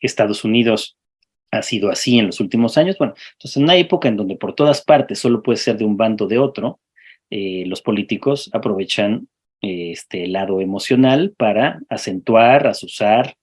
Estados 0.00 0.44
Unidos 0.44 0.96
ha 1.50 1.62
sido 1.62 1.90
así 1.90 2.18
en 2.18 2.26
los 2.26 2.40
últimos 2.40 2.78
años. 2.78 2.96
Bueno, 2.98 3.14
entonces 3.32 3.56
en 3.56 3.64
una 3.64 3.76
época 3.76 4.08
en 4.08 4.16
donde 4.16 4.36
por 4.36 4.54
todas 4.54 4.82
partes 4.82 5.18
solo 5.18 5.42
puede 5.42 5.58
ser 5.58 5.76
de 5.76 5.84
un 5.84 5.96
bando 5.96 6.26
o 6.26 6.28
de 6.28 6.38
otro, 6.38 6.80
eh, 7.30 7.64
los 7.66 7.82
políticos 7.82 8.50
aprovechan 8.52 9.28
eh, 9.62 9.92
este 9.92 10.26
lado 10.26 10.60
emocional 10.60 11.34
para 11.36 11.80
acentuar, 11.88 12.66
asusar 12.66 13.36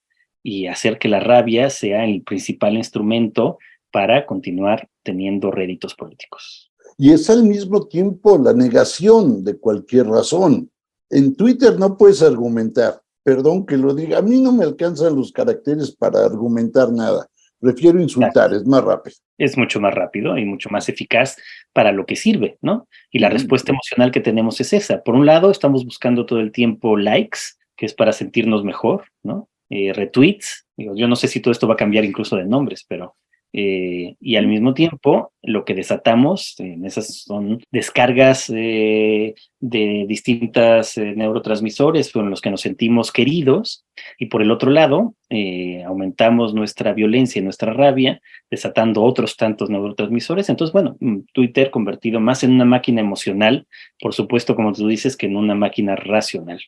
y 0.43 0.67
hacer 0.67 0.97
que 0.99 1.07
la 1.07 1.19
rabia 1.19 1.69
sea 1.69 2.05
el 2.05 2.23
principal 2.23 2.75
instrumento 2.75 3.57
para 3.91 4.25
continuar 4.25 4.87
teniendo 5.03 5.51
réditos 5.51 5.95
políticos. 5.95 6.71
Y 6.97 7.11
es 7.11 7.29
al 7.29 7.43
mismo 7.43 7.87
tiempo 7.87 8.37
la 8.37 8.53
negación 8.53 9.43
de 9.43 9.57
cualquier 9.57 10.07
razón. 10.07 10.71
En 11.09 11.35
Twitter 11.35 11.77
no 11.77 11.95
puedes 11.97 12.21
argumentar, 12.21 13.01
perdón 13.23 13.65
que 13.65 13.77
lo 13.77 13.93
diga, 13.93 14.17
a 14.17 14.21
mí 14.21 14.41
no 14.41 14.51
me 14.51 14.63
alcanzan 14.63 15.15
los 15.15 15.31
caracteres 15.31 15.91
para 15.95 16.25
argumentar 16.25 16.91
nada 16.91 17.29
Prefiero 17.59 17.99
insultar, 17.99 18.53
es 18.53 18.65
más 18.65 18.83
rápido. 18.83 19.15
Es 19.37 19.57
mucho 19.57 19.79
más 19.79 19.93
rápido 19.93 20.37
y 20.37 20.45
mucho 20.45 20.69
más 20.69 20.89
eficaz 20.89 21.37
para 21.73 21.91
lo 21.91 22.05
que 22.05 22.15
sirve, 22.15 22.57
¿no? 22.61 22.87
Y 23.11 23.19
la 23.19 23.29
respuesta 23.29 23.71
emocional 23.71 24.11
que 24.11 24.19
tenemos 24.19 24.61
es 24.61 24.73
esa. 24.73 25.01
Por 25.03 25.15
un 25.15 25.25
lado, 25.25 25.49
estamos 25.49 25.83
buscando 25.83 26.25
todo 26.25 26.39
el 26.39 26.51
tiempo 26.51 26.97
likes, 26.97 27.39
que 27.75 27.85
es 27.85 27.93
para 27.93 28.11
sentirnos 28.11 28.63
mejor, 28.63 29.05
¿no? 29.23 29.49
Eh, 29.69 29.91
retweets. 29.93 30.65
yo 30.77 31.07
no 31.07 31.15
sé 31.15 31.27
si 31.27 31.41
todo 31.41 31.51
esto 31.51 31.67
va 31.67 31.73
a 31.73 31.77
cambiar 31.77 32.05
incluso 32.05 32.35
de 32.35 32.45
nombres, 32.45 32.85
pero 32.87 33.15
eh, 33.53 34.17
y 34.19 34.35
al 34.35 34.45
mismo 34.45 34.73
tiempo 34.73 35.31
lo 35.41 35.63
que 35.63 35.73
desatamos 35.73 36.55
en 36.59 36.85
esas 36.85 37.23
son 37.23 37.63
descargas 37.71 38.49
eh, 38.49 39.35
de 39.59 40.05
distintas 40.07 40.97
eh, 40.97 41.13
neurotransmisores 41.15 42.11
con 42.11 42.29
los 42.29 42.41
que 42.41 42.51
nos 42.51 42.61
sentimos 42.61 43.11
queridos 43.11 43.85
y 44.19 44.25
por 44.27 44.41
el 44.41 44.51
otro 44.51 44.69
lado 44.69 45.15
aumentamos 45.85 46.53
nuestra 46.53 46.93
violencia 46.93 47.39
y 47.39 47.43
nuestra 47.43 47.73
rabia 47.73 48.21
desatando 48.51 49.03
otros 49.03 49.35
tantos 49.37 49.69
neurotransmisores. 49.69 50.49
Entonces 50.49 50.73
bueno 50.73 50.97
mm, 50.99 51.19
Twitter 51.33 51.71
convertido 51.71 52.19
más 52.19 52.43
en 52.43 52.51
una 52.51 52.65
máquina 52.65 53.01
emocional 53.01 53.65
por 53.99 54.13
supuesto 54.13 54.55
como 54.55 54.73
tú 54.73 54.87
dices 54.87 55.15
que 55.15 55.27
en 55.27 55.37
una 55.37 55.55
máquina 55.55 55.95
racional. 55.95 56.59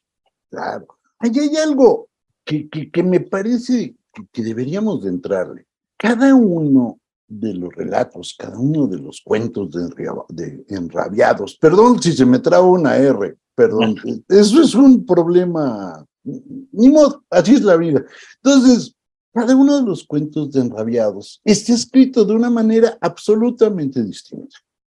Claro. 0.50 0.88
Ahí 1.20 1.32
hay 1.38 1.56
algo 1.58 2.08
que, 2.46 2.70
que, 2.70 3.04
me 3.04 3.20
parece 3.20 3.94
que 4.32 4.42
deberíamos 4.42 5.04
de 5.04 5.10
entrarle 5.10 5.69
cada 6.00 6.34
uno 6.34 6.98
de 7.28 7.54
los 7.54 7.76
relatos, 7.76 8.36
cada 8.40 8.58
uno 8.58 8.88
de 8.88 8.98
los 8.98 9.22
cuentos 9.22 9.70
de, 9.70 10.66
enrabiados, 10.70 11.58
perdón 11.58 12.02
si 12.02 12.14
se 12.14 12.26
me 12.26 12.40
traba 12.40 12.66
una 12.66 12.98
R, 12.98 13.38
perdón, 13.54 13.96
eso 14.30 14.62
es 14.62 14.74
un 14.74 15.06
problema, 15.06 16.04
ni 16.24 16.90
modo, 16.90 17.24
así 17.30 17.56
es 17.56 17.62
la 17.62 17.76
vida. 17.76 18.04
Entonces, 18.42 18.96
cada 19.34 19.56
uno 19.56 19.78
de 19.78 19.86
los 19.86 20.06
cuentos 20.06 20.52
de 20.52 20.62
enrabiados 20.62 21.42
está 21.44 21.74
escrito 21.74 22.24
de 22.24 22.34
una 22.34 22.50
manera 22.50 22.98
absolutamente 23.02 24.02
distinta. 24.02 24.56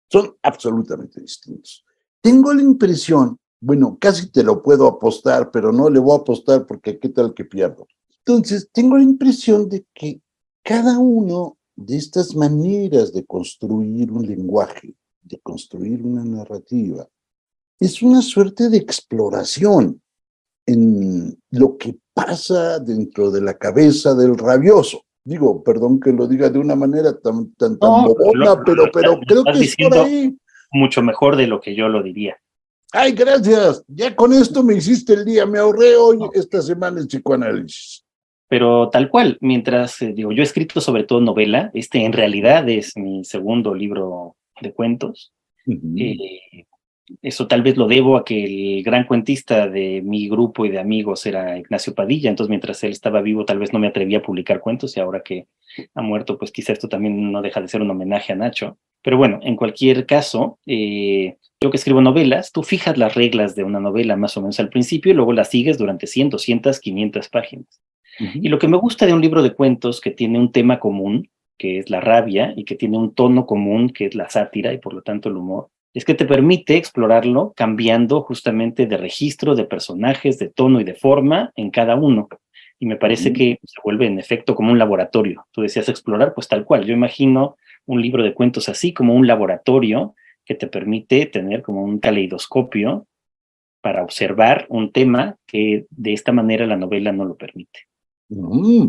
Son 0.10 0.36
absolutamente 0.44 1.20
distintos. 1.20 1.84
Tengo 2.22 2.54
la 2.54 2.62
impresión, 2.62 3.38
bueno, 3.60 3.98
casi 4.00 4.30
te 4.30 4.44
lo 4.44 4.62
puedo 4.62 4.88
apostar, 4.88 5.50
pero 5.52 5.72
no 5.72 5.90
le 5.90 6.00
voy 6.00 6.14
a 6.14 6.22
apostar 6.22 6.66
porque 6.68 7.00
qué 7.00 7.10
tal 7.10 7.34
que 7.34 7.44
pierdo. 7.44 7.88
Entonces, 8.24 8.70
tengo 8.72 8.98
la 8.98 9.04
impresión 9.04 9.68
de 9.68 9.84
que 9.94 10.22
cada 10.64 11.00
uno 11.00 11.58
de 11.76 11.98
estas 11.98 12.36
maneras 12.36 13.14
de 13.14 13.26
construir 13.26 14.12
un 14.12 14.26
lenguaje, 14.26 14.96
de 15.22 15.40
construir 15.40 16.04
una 16.04 16.24
narrativa, 16.24 17.08
es 17.80 18.02
una 18.02 18.22
suerte 18.22 18.70
de 18.70 18.78
exploración 18.78 20.02
en 20.66 21.38
lo 21.50 21.78
que 21.78 21.98
pasa 22.14 22.80
dentro 22.80 23.32
de 23.32 23.42
la 23.42 23.58
cabeza 23.58 24.14
del 24.14 24.38
rabioso. 24.38 25.04
Digo, 25.24 25.64
perdón 25.64 26.00
que 26.00 26.12
lo 26.12 26.28
diga 26.28 26.50
de 26.50 26.60
una 26.60 26.76
manera 26.76 27.18
tan, 27.20 27.54
tan, 27.54 27.78
tan 27.80 28.06
bobona, 28.06 28.64
pero, 28.64 28.86
pero 28.94 29.20
creo 29.28 29.44
que 29.44 29.60
es 29.60 29.76
por 29.76 29.98
ahí. 29.98 30.38
Mucho 30.72 31.02
mejor 31.02 31.36
de 31.36 31.48
lo 31.48 31.60
que 31.60 31.76
yo 31.76 31.90
lo 31.90 32.02
diría. 32.02 32.38
Ay, 32.94 33.14
gracias. 33.14 33.84
Ya 33.88 34.16
con 34.16 34.34
esto 34.34 34.64
me 34.64 34.76
hiciste 34.76 35.14
el 35.14 35.26
día. 35.26 35.46
Me 35.46 35.60
ahorré 35.60 35.96
hoy 35.96 36.20
esta 36.34 36.62
semana 36.62 37.00
el 37.00 37.08
psicoanálisis 37.08 38.06
pero 38.52 38.90
tal 38.90 39.08
cual, 39.08 39.38
mientras, 39.40 40.02
eh, 40.02 40.12
digo, 40.12 40.34
yo 40.34 40.42
he 40.42 40.44
escrito 40.44 40.82
sobre 40.82 41.06
todo 41.06 41.22
novela, 41.22 41.72
este 41.74 42.04
en 42.04 42.12
realidad 42.12 42.68
es 42.68 42.98
mi 42.98 43.24
segundo 43.24 43.74
libro 43.74 44.36
de 44.60 44.74
cuentos, 44.74 45.32
eh, 45.66 46.66
eso 47.22 47.48
tal 47.48 47.62
vez 47.62 47.78
lo 47.78 47.88
debo 47.88 48.18
a 48.18 48.26
que 48.26 48.44
el 48.44 48.84
gran 48.84 49.06
cuentista 49.06 49.70
de 49.70 50.02
mi 50.02 50.28
grupo 50.28 50.66
y 50.66 50.70
de 50.70 50.80
amigos 50.80 51.26
era 51.26 51.58
Ignacio 51.58 51.96
Padilla, 51.96 52.30
entonces 52.30 52.50
mientras 52.50 52.84
él 52.84 52.92
estaba 52.92 53.22
vivo 53.22 53.46
tal 53.46 53.58
vez 53.58 53.72
no 53.72 53.80
me 53.80 53.88
atrevía 53.88 54.18
a 54.18 54.22
publicar 54.22 54.60
cuentos 54.60 54.98
y 54.98 55.00
ahora 55.00 55.24
que 55.24 55.48
ha 55.96 56.02
muerto, 56.02 56.38
pues 56.38 56.52
quizá 56.52 56.74
esto 56.74 56.90
también 56.90 57.32
no 57.32 57.42
deja 57.42 57.62
de 57.62 57.70
ser 57.70 57.82
un 57.82 57.92
homenaje 57.92 58.34
a 58.34 58.36
Nacho. 58.36 58.78
Pero 59.02 59.16
bueno, 59.16 59.40
en 59.44 59.56
cualquier 59.56 60.06
caso, 60.06 60.60
eh, 60.66 61.38
yo 61.62 61.72
que 61.72 61.78
escribo 61.78 62.02
novelas, 62.02 62.52
tú 62.52 62.64
fijas 62.64 62.98
las 62.98 63.16
reglas 63.16 63.56
de 63.56 63.64
una 63.64 63.80
novela 63.80 64.18
más 64.18 64.36
o 64.36 64.42
menos 64.42 64.60
al 64.60 64.68
principio 64.68 65.14
y 65.14 65.16
luego 65.16 65.32
las 65.32 65.50
sigues 65.50 65.78
durante 65.78 66.06
100, 66.06 66.32
200, 66.32 66.82
500 66.82 67.30
páginas. 67.30 67.82
Y 68.20 68.50
lo 68.50 68.60
que 68.60 68.68
me 68.68 68.78
gusta 68.78 69.06
de 69.06 69.14
un 69.14 69.22
libro 69.22 69.42
de 69.42 69.54
cuentos 69.54 70.02
que 70.02 70.12
tiene 70.12 70.38
un 70.38 70.52
tema 70.52 70.80
común, 70.80 71.30
que 71.58 71.80
es 71.80 71.90
la 71.90 72.02
rabia, 72.02 72.54
y 72.56 72.66
que 72.66 72.76
tiene 72.76 72.98
un 72.98 73.14
tono 73.14 73.46
común, 73.46 73.90
que 73.90 74.06
es 74.06 74.16
la 74.16 74.30
sátira 74.30 74.74
y 74.74 74.78
por 74.78 74.94
lo 74.94 75.02
tanto 75.02 75.30
el 75.30 75.38
humor, 75.38 75.70
es 75.94 76.06
que 76.06 76.14
te 76.14 76.26
permite 76.26 76.78
explorarlo 76.78 77.54
cambiando 77.56 78.22
justamente 78.22 78.86
de 78.86 78.98
registro, 78.98 79.56
de 79.56 79.66
personajes, 79.66 80.40
de 80.40 80.50
tono 80.50 80.80
y 80.80 80.84
de 80.84 80.96
forma 80.96 81.52
en 81.56 81.70
cada 81.70 81.96
uno. 81.96 82.30
Y 82.80 82.86
me 82.86 82.96
parece 82.96 83.32
que 83.34 83.60
se 83.64 83.82
vuelve 83.84 84.08
en 84.08 84.18
efecto 84.18 84.56
como 84.56 84.72
un 84.72 84.80
laboratorio. 84.80 85.46
Tú 85.52 85.62
decías 85.62 85.90
explorar, 85.90 86.34
pues 86.34 86.48
tal 86.48 86.66
cual. 86.66 86.86
Yo 86.86 86.94
imagino 86.94 87.58
un 87.86 88.02
libro 88.02 88.24
de 88.24 88.34
cuentos 88.34 88.70
así 88.70 88.94
como 88.94 89.14
un 89.14 89.28
laboratorio 89.28 90.16
que 90.46 90.56
te 90.56 90.68
permite 90.68 91.26
tener 91.28 91.62
como 91.62 91.84
un 91.84 92.00
caleidoscopio 92.00 93.06
para 93.82 94.04
observar 94.04 94.66
un 94.70 94.92
tema 94.92 95.36
que 95.46 95.86
de 95.90 96.14
esta 96.14 96.32
manera 96.32 96.66
la 96.66 96.78
novela 96.78 97.12
no 97.12 97.26
lo 97.26 97.36
permite. 97.36 97.91
Mm. 98.32 98.88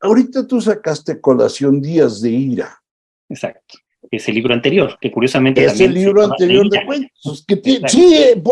Ahorita 0.00 0.46
tú 0.46 0.60
sacaste 0.60 1.20
colación 1.20 1.80
Días 1.80 2.20
de 2.20 2.30
Ira. 2.30 2.82
Exacto. 3.28 3.78
Es 4.10 4.28
el 4.28 4.34
libro 4.34 4.54
anterior, 4.54 4.98
que 5.00 5.12
curiosamente 5.12 5.64
es 5.64 5.78
el 5.78 5.94
libro 5.94 6.24
anterior 6.24 6.68
de 6.68 6.84
cuentos. 6.84 7.44
Que 7.46 7.60
sí, 7.86 8.14
eh, 8.14 8.42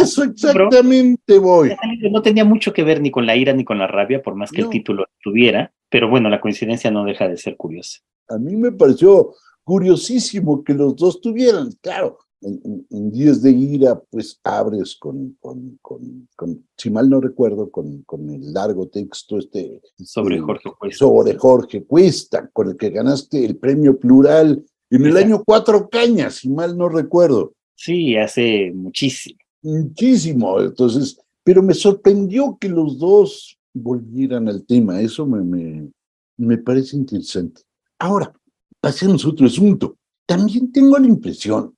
eso 0.00 0.22
exactamente 0.22 1.38
voy. 1.38 1.74
No 2.10 2.22
tenía 2.22 2.44
mucho 2.44 2.72
que 2.72 2.84
ver 2.84 3.00
ni 3.00 3.10
con 3.10 3.26
la 3.26 3.34
ira 3.34 3.52
ni 3.52 3.64
con 3.64 3.78
la 3.78 3.86
rabia, 3.86 4.22
por 4.22 4.34
más 4.34 4.52
que 4.52 4.60
el 4.60 4.68
título 4.68 5.06
tuviera, 5.20 5.72
pero 5.88 6.08
bueno, 6.08 6.28
la 6.28 6.40
coincidencia 6.40 6.90
no 6.90 7.04
deja 7.04 7.26
de 7.26 7.36
ser 7.36 7.56
curiosa. 7.56 8.00
A 8.28 8.38
mí 8.38 8.54
me 8.54 8.70
pareció 8.70 9.34
curiosísimo 9.64 10.62
que 10.62 10.74
los 10.74 10.94
dos 10.94 11.20
tuvieran, 11.20 11.70
claro, 11.80 12.18
en, 12.40 13.10
Días 13.10 13.42
de 13.42 13.50
Ira, 13.50 14.00
pues 14.10 14.38
abres 14.44 14.96
con, 14.96 15.36
con, 15.40 15.78
con, 15.82 16.66
si 16.76 16.90
mal 16.90 17.08
no 17.08 17.20
recuerdo, 17.20 17.70
con, 17.70 18.02
con 18.02 18.28
el 18.30 18.52
largo 18.52 18.88
texto 18.88 19.38
este. 19.38 19.80
Sobre 20.04 20.38
Jorge 20.38 20.70
Cuesta. 20.78 20.98
Sobre 20.98 21.34
Jorge 21.36 21.84
Cuesta, 21.84 22.48
con 22.52 22.70
el 22.70 22.76
que 22.76 22.90
ganaste 22.90 23.44
el 23.44 23.56
premio 23.56 23.98
plural 23.98 24.64
en 24.90 25.06
el 25.06 25.16
año 25.16 25.42
Cuatro 25.44 25.88
Cañas, 25.88 26.36
si 26.36 26.48
mal 26.48 26.76
no 26.76 26.88
recuerdo. 26.88 27.52
Sí, 27.74 28.16
hace 28.16 28.72
muchísimo. 28.74 29.38
Muchísimo. 29.62 30.60
Entonces, 30.60 31.18
pero 31.44 31.62
me 31.62 31.74
sorprendió 31.74 32.56
que 32.60 32.68
los 32.68 32.98
dos 32.98 33.58
volvieran 33.74 34.48
al 34.48 34.64
tema. 34.64 35.00
Eso 35.00 35.26
me, 35.26 35.42
me, 35.42 35.90
me 36.36 36.58
parece 36.58 36.96
interesante. 36.96 37.62
Ahora, 37.98 38.32
pasemos 38.80 39.24
a 39.24 39.28
otro 39.28 39.46
asunto. 39.46 39.96
También 40.26 40.70
tengo 40.72 40.98
la 40.98 41.06
impresión 41.06 41.74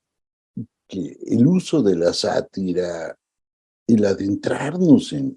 que 0.90 1.16
el 1.26 1.46
uso 1.46 1.82
de 1.82 1.96
la 1.96 2.12
sátira, 2.12 3.16
el 3.86 4.04
adentrarnos 4.04 5.12
en, 5.12 5.36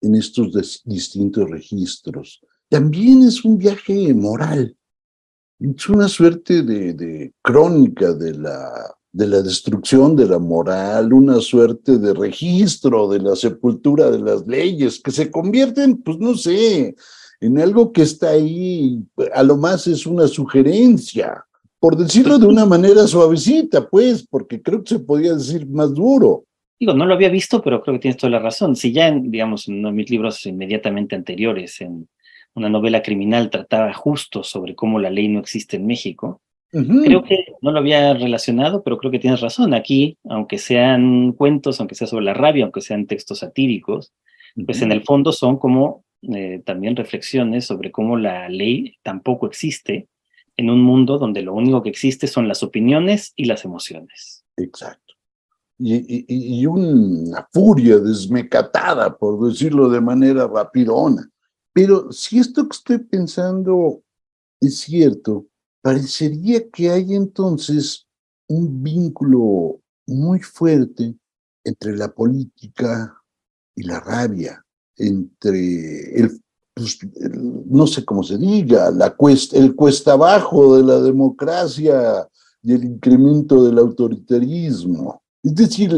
en, 0.00 0.14
estos 0.14 0.82
distintos 0.84 1.48
registros, 1.48 2.40
también 2.68 3.22
es 3.22 3.44
un 3.44 3.58
viaje 3.58 4.12
moral. 4.14 4.76
Es 5.60 5.88
una 5.88 6.08
suerte 6.08 6.62
de, 6.62 6.94
de 6.94 7.34
crónica 7.40 8.12
de 8.12 8.34
la, 8.34 8.96
de 9.12 9.26
la 9.28 9.42
destrucción 9.42 10.16
de 10.16 10.26
la 10.26 10.38
moral, 10.38 11.12
una 11.12 11.40
suerte 11.40 11.98
de 11.98 12.14
registro 12.14 13.08
de 13.08 13.20
la 13.20 13.36
sepultura 13.36 14.10
de 14.10 14.18
las 14.18 14.46
leyes, 14.46 15.00
que 15.00 15.12
se 15.12 15.30
convierten, 15.30 16.02
pues 16.02 16.18
no 16.18 16.34
sé, 16.34 16.96
en 17.40 17.58
algo 17.60 17.92
que 17.92 18.02
está 18.02 18.30
ahí, 18.30 19.04
a 19.34 19.42
lo 19.42 19.56
más 19.56 19.86
es 19.86 20.06
una 20.06 20.26
sugerencia, 20.26 21.44
por 21.82 21.96
decirlo 21.96 22.38
de 22.38 22.46
una 22.46 22.64
manera 22.64 23.08
suavecita, 23.08 23.88
pues, 23.88 24.24
porque 24.24 24.62
creo 24.62 24.84
que 24.84 24.90
se 24.90 24.98
podía 25.00 25.34
decir 25.34 25.66
más 25.66 25.92
duro. 25.92 26.44
Digo, 26.78 26.94
no 26.94 27.06
lo 27.06 27.14
había 27.14 27.28
visto, 27.28 27.60
pero 27.60 27.82
creo 27.82 27.94
que 27.94 28.02
tienes 28.02 28.18
toda 28.18 28.30
la 28.30 28.38
razón. 28.38 28.76
Si 28.76 28.92
ya, 28.92 29.08
en, 29.08 29.32
digamos, 29.32 29.66
en 29.66 29.80
uno 29.80 29.88
de 29.88 29.94
mis 29.94 30.08
libros 30.08 30.46
inmediatamente 30.46 31.16
anteriores, 31.16 31.80
en 31.80 32.08
una 32.54 32.68
novela 32.68 33.02
criminal, 33.02 33.50
trataba 33.50 33.92
justo 33.94 34.44
sobre 34.44 34.76
cómo 34.76 35.00
la 35.00 35.10
ley 35.10 35.26
no 35.26 35.40
existe 35.40 35.76
en 35.76 35.86
México, 35.86 36.40
creo 36.70 37.24
que 37.24 37.46
no 37.62 37.72
lo 37.72 37.80
había 37.80 38.14
relacionado, 38.14 38.84
pero 38.84 38.96
creo 38.96 39.10
que 39.10 39.18
tienes 39.18 39.40
razón. 39.40 39.74
Aquí, 39.74 40.16
aunque 40.28 40.58
sean 40.58 41.32
cuentos, 41.32 41.80
aunque 41.80 41.96
sea 41.96 42.06
sobre 42.06 42.26
la 42.26 42.34
rabia, 42.34 42.62
aunque 42.62 42.80
sean 42.80 43.06
textos 43.06 43.40
satíricos, 43.40 44.12
pues 44.66 44.82
en 44.82 44.92
el 44.92 45.02
fondo 45.02 45.32
son 45.32 45.58
como 45.58 46.04
eh, 46.32 46.62
también 46.64 46.94
reflexiones 46.94 47.64
sobre 47.64 47.90
cómo 47.90 48.16
la 48.16 48.48
ley 48.48 48.94
tampoco 49.02 49.48
existe 49.48 50.06
en 50.56 50.70
un 50.70 50.82
mundo 50.82 51.18
donde 51.18 51.42
lo 51.42 51.54
único 51.54 51.82
que 51.82 51.90
existe 51.90 52.26
son 52.26 52.48
las 52.48 52.62
opiniones 52.62 53.32
y 53.36 53.46
las 53.46 53.64
emociones. 53.64 54.44
Exacto. 54.56 55.14
Y, 55.78 56.64
una 56.66 57.48
furia 57.52 57.98
desmecatada, 57.98 59.16
por 59.16 59.48
decirlo 59.48 59.88
de 59.88 60.00
manera 60.00 60.46
rapidona. 60.46 61.28
Pero 61.72 62.12
si 62.12 62.38
esto 62.38 62.68
que 62.68 62.76
estoy 62.76 62.98
pensando 62.98 64.02
es 64.60 64.78
cierto, 64.78 65.46
parecería 65.80 66.68
que 66.70 66.90
hay 66.90 67.14
entonces 67.14 68.06
un 68.48 68.82
vínculo 68.82 69.80
muy 70.06 70.40
fuerte 70.40 71.16
entre 71.64 71.96
la 71.96 72.12
política 72.12 73.20
y 73.74 73.82
la 73.82 73.98
rabia, 73.98 74.64
entre 74.96 76.20
el 76.20 76.40
pues, 76.74 76.98
no 77.66 77.86
sé 77.86 78.04
cómo 78.04 78.22
se 78.22 78.38
diga, 78.38 78.90
la 78.90 79.10
cuesta, 79.10 79.58
el 79.58 79.74
cuesta 79.74 80.12
abajo 80.12 80.76
de 80.76 80.84
la 80.84 81.00
democracia 81.00 82.26
y 82.62 82.72
el 82.72 82.84
incremento 82.84 83.64
del 83.64 83.78
autoritarismo. 83.78 85.22
Es 85.42 85.54
decir, 85.56 85.92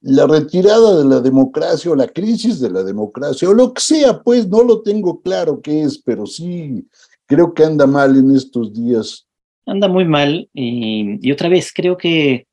la 0.00 0.26
retirada 0.26 0.98
de 0.98 1.04
la 1.04 1.20
democracia 1.20 1.90
o 1.90 1.94
la 1.94 2.08
crisis 2.08 2.58
de 2.58 2.70
la 2.70 2.82
democracia 2.82 3.48
o 3.48 3.54
lo 3.54 3.74
que 3.74 3.82
sea, 3.82 4.22
pues 4.22 4.48
no 4.48 4.62
lo 4.62 4.80
tengo 4.80 5.20
claro 5.20 5.60
qué 5.60 5.82
es, 5.82 5.98
pero 5.98 6.26
sí 6.26 6.86
creo 7.26 7.52
que 7.52 7.64
anda 7.64 7.86
mal 7.86 8.16
en 8.16 8.34
estos 8.34 8.72
días. 8.72 9.26
Anda 9.66 9.88
muy 9.88 10.06
mal 10.06 10.48
y, 10.54 11.30
otra 11.30 11.50
vez 11.50 11.70
creo 11.74 11.98
que 11.98 12.46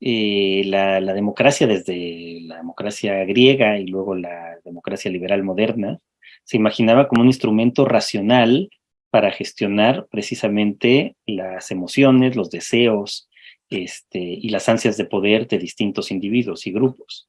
eh, 0.00 0.62
la, 0.66 1.00
la 1.00 1.14
democracia 1.14 1.66
desde 1.66 2.42
la 2.42 2.58
democracia 2.58 3.24
griega 3.24 3.78
y 3.78 3.86
luego 3.86 4.14
la 4.14 4.58
democracia 4.62 5.10
liberal 5.10 5.42
moderna 5.42 5.98
se 6.48 6.56
imaginaba 6.56 7.08
como 7.08 7.20
un 7.20 7.26
instrumento 7.26 7.84
racional 7.84 8.70
para 9.10 9.30
gestionar 9.30 10.06
precisamente 10.10 11.14
las 11.26 11.70
emociones, 11.70 12.36
los 12.36 12.48
deseos 12.48 13.28
este, 13.68 14.18
y 14.18 14.48
las 14.48 14.66
ansias 14.66 14.96
de 14.96 15.04
poder 15.04 15.46
de 15.46 15.58
distintos 15.58 16.10
individuos 16.10 16.66
y 16.66 16.72
grupos. 16.72 17.28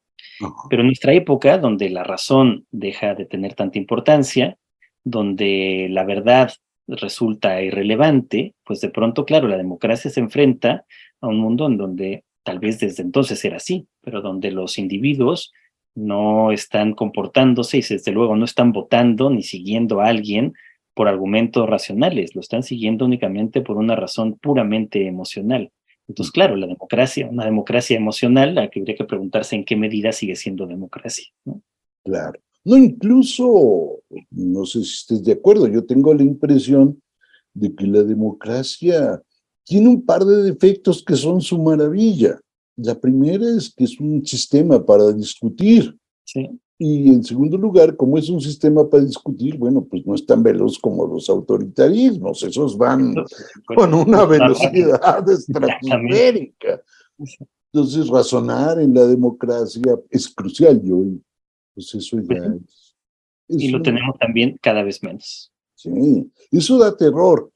Pero 0.69 0.83
en 0.83 0.87
nuestra 0.87 1.11
época, 1.11 1.57
donde 1.57 1.89
la 1.89 2.05
razón 2.05 2.65
deja 2.71 3.13
de 3.13 3.25
tener 3.25 3.55
tanta 3.55 3.77
importancia, 3.77 4.57
donde 5.03 5.87
la 5.89 6.05
verdad 6.05 6.53
resulta 6.87 7.61
irrelevante, 7.61 8.55
pues 8.63 8.79
de 8.79 8.89
pronto, 8.89 9.25
claro, 9.25 9.49
la 9.49 9.57
democracia 9.57 10.09
se 10.09 10.21
enfrenta 10.21 10.85
a 11.19 11.27
un 11.27 11.39
mundo 11.39 11.67
en 11.67 11.75
donde 11.75 12.23
tal 12.43 12.59
vez 12.59 12.79
desde 12.79 13.03
entonces 13.03 13.43
era 13.43 13.57
así, 13.57 13.85
pero 13.99 14.21
donde 14.21 14.51
los 14.51 14.77
individuos 14.77 15.51
no 15.95 16.51
están 16.51 16.93
comportándose 16.93 17.77
y 17.77 17.81
desde 17.81 18.11
luego 18.11 18.35
no 18.35 18.45
están 18.45 18.71
votando 18.71 19.29
ni 19.29 19.43
siguiendo 19.43 20.01
a 20.01 20.07
alguien 20.07 20.53
por 20.93 21.07
argumentos 21.07 21.69
racionales, 21.69 22.35
lo 22.35 22.41
están 22.41 22.63
siguiendo 22.63 23.05
únicamente 23.05 23.61
por 23.61 23.77
una 23.77 23.95
razón 23.95 24.37
puramente 24.37 25.07
emocional. 25.07 25.71
Entonces, 26.07 26.31
claro, 26.31 26.55
la 26.55 26.67
democracia, 26.67 27.27
una 27.29 27.45
democracia 27.45 27.95
emocional, 27.95 28.55
la 28.55 28.69
que 28.69 28.79
habría 28.79 28.95
que 28.95 29.05
preguntarse 29.05 29.55
en 29.55 29.63
qué 29.63 29.75
medida 29.75 30.11
sigue 30.11 30.35
siendo 30.35 30.65
democracia. 30.65 31.27
Claro. 32.03 32.39
No, 32.65 32.77
incluso, 32.77 34.01
no 34.31 34.65
sé 34.65 34.83
si 34.83 34.93
estés 34.93 35.23
de 35.23 35.33
acuerdo, 35.33 35.67
yo 35.67 35.85
tengo 35.85 36.13
la 36.13 36.23
impresión 36.23 37.01
de 37.53 37.73
que 37.73 37.85
la 37.87 38.03
democracia 38.03 39.21
tiene 39.63 39.87
un 39.87 40.05
par 40.05 40.25
de 40.25 40.43
defectos 40.43 41.03
que 41.03 41.15
son 41.15 41.41
su 41.41 41.61
maravilla. 41.61 42.39
La 42.81 42.99
primera 42.99 43.45
es 43.57 43.73
que 43.73 43.83
es 43.83 43.99
un 43.99 44.25
sistema 44.25 44.83
para 44.83 45.11
discutir. 45.11 45.97
Y 46.81 47.09
en 47.09 47.23
segundo 47.25 47.57
lugar, 47.57 47.97
como 47.97 48.17
es 48.17 48.29
un 48.29 48.39
sistema 48.39 48.89
para 48.89 49.03
discutir, 49.03 49.57
bueno, 49.57 49.83
pues 49.83 50.05
no 50.05 50.15
es 50.15 50.25
tan 50.25 50.41
veloz 50.41 50.79
como 50.79 51.05
los 51.05 51.29
autoritarismos, 51.29 52.41
esos 52.43 52.77
van 52.77 53.15
con 53.65 53.93
una 53.93 54.23
velocidad 54.25 55.29
estratosférica. 55.29 56.81
Entonces, 57.73 58.07
razonar 58.07 58.79
en 58.79 58.93
la 58.93 59.05
democracia 59.05 59.99
es 60.09 60.29
crucial 60.29 60.81
y 60.81 60.91
hoy, 60.91 61.21
pues 61.73 61.93
eso 61.95 62.17
ya 62.21 62.37
es. 62.37 62.95
y 63.49 63.67
lo 63.67 63.81
tenemos 63.81 64.17
también 64.17 64.57
cada 64.61 64.81
vez 64.81 65.03
menos. 65.03 65.51
Sí, 65.75 66.31
eso 66.49 66.77
da 66.77 66.95
terror. 66.95 67.51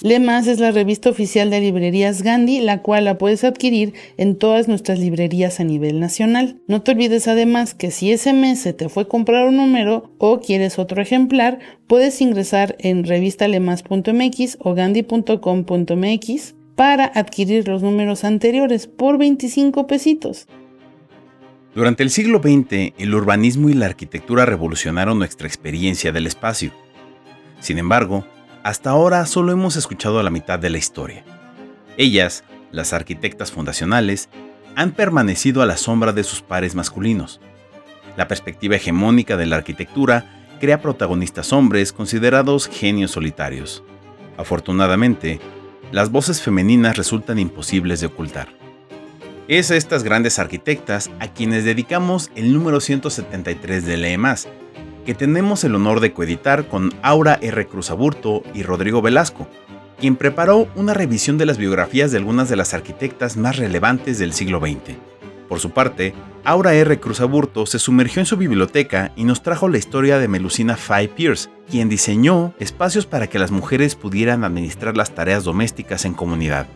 Le 0.00 0.20
Más 0.20 0.46
es 0.46 0.60
la 0.60 0.70
revista 0.70 1.10
oficial 1.10 1.50
de 1.50 1.60
librerías 1.60 2.22
Gandhi, 2.22 2.60
la 2.60 2.82
cual 2.82 3.04
la 3.04 3.18
puedes 3.18 3.42
adquirir 3.42 3.94
en 4.16 4.36
todas 4.36 4.68
nuestras 4.68 5.00
librerías 5.00 5.58
a 5.58 5.64
nivel 5.64 5.98
nacional. 5.98 6.60
No 6.68 6.82
te 6.82 6.92
olvides 6.92 7.26
además 7.26 7.74
que 7.74 7.90
si 7.90 8.12
ese 8.12 8.32
mes 8.32 8.60
se 8.60 8.72
te 8.72 8.88
fue 8.88 9.08
comprar 9.08 9.48
un 9.48 9.56
número 9.56 10.12
o 10.18 10.38
quieres 10.38 10.78
otro 10.78 11.02
ejemplar, 11.02 11.58
puedes 11.88 12.20
ingresar 12.20 12.76
en 12.78 13.02
revistalemas.mx 13.02 14.58
o 14.60 14.74
gandhi.com.mx 14.74 16.54
para 16.76 17.06
adquirir 17.06 17.66
los 17.66 17.82
números 17.82 18.22
anteriores 18.22 18.86
por 18.86 19.18
25 19.18 19.88
pesitos. 19.88 20.46
Durante 21.74 22.04
el 22.04 22.10
siglo 22.10 22.40
XX, 22.40 22.94
el 22.98 23.14
urbanismo 23.14 23.68
y 23.68 23.74
la 23.74 23.86
arquitectura 23.86 24.46
revolucionaron 24.46 25.18
nuestra 25.18 25.48
experiencia 25.48 26.12
del 26.12 26.28
espacio. 26.28 26.72
Sin 27.58 27.78
embargo, 27.78 28.24
hasta 28.62 28.90
ahora 28.90 29.24
solo 29.26 29.52
hemos 29.52 29.76
escuchado 29.76 30.22
la 30.22 30.30
mitad 30.30 30.58
de 30.58 30.70
la 30.70 30.78
historia. 30.78 31.24
Ellas, 31.96 32.44
las 32.70 32.92
arquitectas 32.92 33.52
fundacionales, 33.52 34.28
han 34.76 34.92
permanecido 34.92 35.62
a 35.62 35.66
la 35.66 35.76
sombra 35.76 36.12
de 36.12 36.24
sus 36.24 36.42
pares 36.42 36.74
masculinos. 36.74 37.40
La 38.16 38.28
perspectiva 38.28 38.76
hegemónica 38.76 39.36
de 39.36 39.46
la 39.46 39.56
arquitectura 39.56 40.46
crea 40.60 40.82
protagonistas 40.82 41.52
hombres 41.52 41.92
considerados 41.92 42.68
genios 42.68 43.12
solitarios. 43.12 43.82
Afortunadamente, 44.36 45.40
las 45.92 46.10
voces 46.10 46.42
femeninas 46.42 46.96
resultan 46.96 47.38
imposibles 47.38 48.00
de 48.00 48.06
ocultar. 48.06 48.48
Es 49.48 49.70
a 49.70 49.76
estas 49.76 50.02
grandes 50.02 50.38
arquitectas 50.38 51.10
a 51.20 51.28
quienes 51.28 51.64
dedicamos 51.64 52.30
el 52.34 52.52
número 52.52 52.80
173 52.80 53.86
de 53.86 53.96
Lee 53.96 54.18
que 55.08 55.14
tenemos 55.14 55.64
el 55.64 55.74
honor 55.74 56.00
de 56.00 56.12
coeditar 56.12 56.68
con 56.68 56.92
Aura 57.00 57.38
R. 57.40 57.66
Cruzaburto 57.66 58.42
y 58.52 58.62
Rodrigo 58.62 59.00
Velasco, 59.00 59.48
quien 59.98 60.16
preparó 60.16 60.68
una 60.76 60.92
revisión 60.92 61.38
de 61.38 61.46
las 61.46 61.56
biografías 61.56 62.10
de 62.10 62.18
algunas 62.18 62.50
de 62.50 62.56
las 62.56 62.74
arquitectas 62.74 63.38
más 63.38 63.56
relevantes 63.56 64.18
del 64.18 64.34
siglo 64.34 64.60
XX. 64.60 64.98
Por 65.48 65.60
su 65.60 65.70
parte, 65.70 66.12
Aura 66.44 66.74
R. 66.74 67.00
Cruzaburto 67.00 67.64
se 67.64 67.78
sumergió 67.78 68.20
en 68.20 68.26
su 68.26 68.36
biblioteca 68.36 69.12
y 69.16 69.24
nos 69.24 69.42
trajo 69.42 69.70
la 69.70 69.78
historia 69.78 70.18
de 70.18 70.28
Melusina 70.28 70.76
Fay 70.76 71.08
Pierce, 71.08 71.48
quien 71.70 71.88
diseñó 71.88 72.52
espacios 72.58 73.06
para 73.06 73.28
que 73.28 73.38
las 73.38 73.50
mujeres 73.50 73.94
pudieran 73.94 74.44
administrar 74.44 74.94
las 74.94 75.14
tareas 75.14 75.42
domésticas 75.42 76.04
en 76.04 76.12
comunidad. 76.12 76.66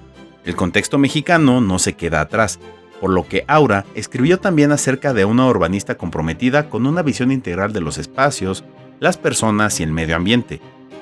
El 0.47 0.57
contexto 0.57 0.97
mexicano 0.97 1.61
no 1.61 1.79
se 1.79 1.97
queda 1.97 2.23
atrás, 2.23 2.61
por 3.03 3.11
lo 3.11 3.27
que 3.27 3.45
Aura 3.49 3.85
escribió 3.97 4.39
también 4.39 4.71
acerca 4.71 5.13
de 5.13 5.25
una 5.25 5.49
urbanista 5.49 5.97
comprometida 5.97 6.71
con 6.71 6.87
una 6.87 7.03
visión 7.03 7.33
integral 7.33 7.73
de 7.73 7.81
los 7.81 7.99
espacios, 7.99 8.63
las 9.01 9.17
personas 9.17 9.81
y 9.81 9.83
el 9.83 9.91
medio 9.91 10.15
ambiente, 10.15 10.61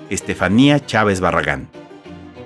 Estefanía 0.08 0.80
Chávez 0.86 1.20
Barragán. 1.20 1.68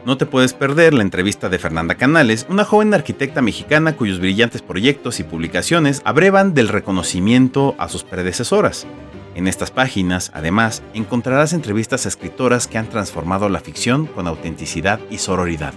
No 0.05 0.17
te 0.17 0.27
puedes 0.27 0.55
perder 0.55 0.93
la 0.93 1.03
entrevista 1.03 1.49
de 1.49 1.61
Fernanda 1.61 1.95
Canales, 1.95 2.47
una 2.51 2.65
joven 2.65 2.95
arquitecta 2.95 3.43
mexicana 3.43 3.95
cuyos 3.95 4.19
brillantes 4.19 4.61
proyectos 4.61 5.21
y 5.21 5.23
publicaciones 5.23 6.03
abrevan 6.05 6.53
del 6.53 6.67
reconocimiento 6.67 7.77
a 7.79 7.89
sus 7.89 8.03
predecesoras. 8.03 8.89
En 9.37 9.47
estas 9.47 9.71
páginas, 9.71 10.33
además, 10.35 10.83
encontrarás 10.95 11.53
entrevistas 11.53 12.07
a 12.07 12.09
escritoras 12.09 12.67
que 12.67 12.79
han 12.79 12.89
transformado 12.89 13.49
la 13.49 13.61
ficción 13.61 14.07
con 14.07 14.27
autenticidad 14.27 14.99
y 15.11 15.19
sororidad. 15.19 15.75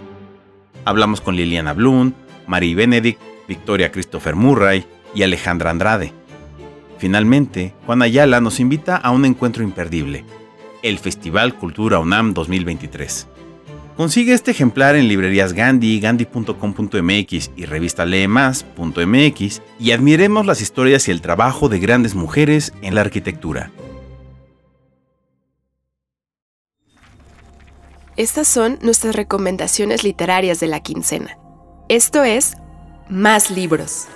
Hablamos 0.83 1.21
con 1.21 1.35
Liliana 1.35 1.73
Blum, 1.73 2.13
Marie 2.47 2.73
Benedict, 2.73 3.21
Victoria 3.47 3.91
Christopher 3.91 4.35
Murray 4.35 4.85
y 5.13 5.23
Alejandra 5.23 5.71
Andrade. 5.71 6.13
Finalmente, 6.97 7.73
Juan 7.85 8.01
Ayala 8.01 8.41
nos 8.41 8.59
invita 8.59 8.95
a 8.95 9.11
un 9.11 9.25
encuentro 9.25 9.63
imperdible, 9.63 10.25
el 10.83 10.99
Festival 10.99 11.55
Cultura 11.55 11.99
UNAM 11.99 12.33
2023. 12.33 13.27
Consigue 13.95 14.33
este 14.33 14.51
ejemplar 14.51 14.95
en 14.95 15.07
librerías 15.07 15.53
Gandhi, 15.53 15.99
gandhi.com.mx 15.99 17.51
y 17.55 17.65
revista 17.65 18.05
leemas.mx 18.05 19.61
y 19.79 19.91
admiremos 19.91 20.45
las 20.45 20.61
historias 20.61 21.07
y 21.07 21.11
el 21.11 21.21
trabajo 21.21 21.67
de 21.67 21.79
grandes 21.79 22.13
mujeres 22.13 22.73
en 22.83 22.93
la 22.93 23.01
arquitectura. 23.01 23.71
Estas 28.17 28.47
son 28.47 28.77
nuestras 28.81 29.15
recomendaciones 29.15 30.03
literarias 30.03 30.59
de 30.59 30.67
la 30.67 30.79
quincena. 30.79 31.37
Esto 31.89 32.23
es 32.23 32.57
más 33.09 33.51
libros. 33.51 34.07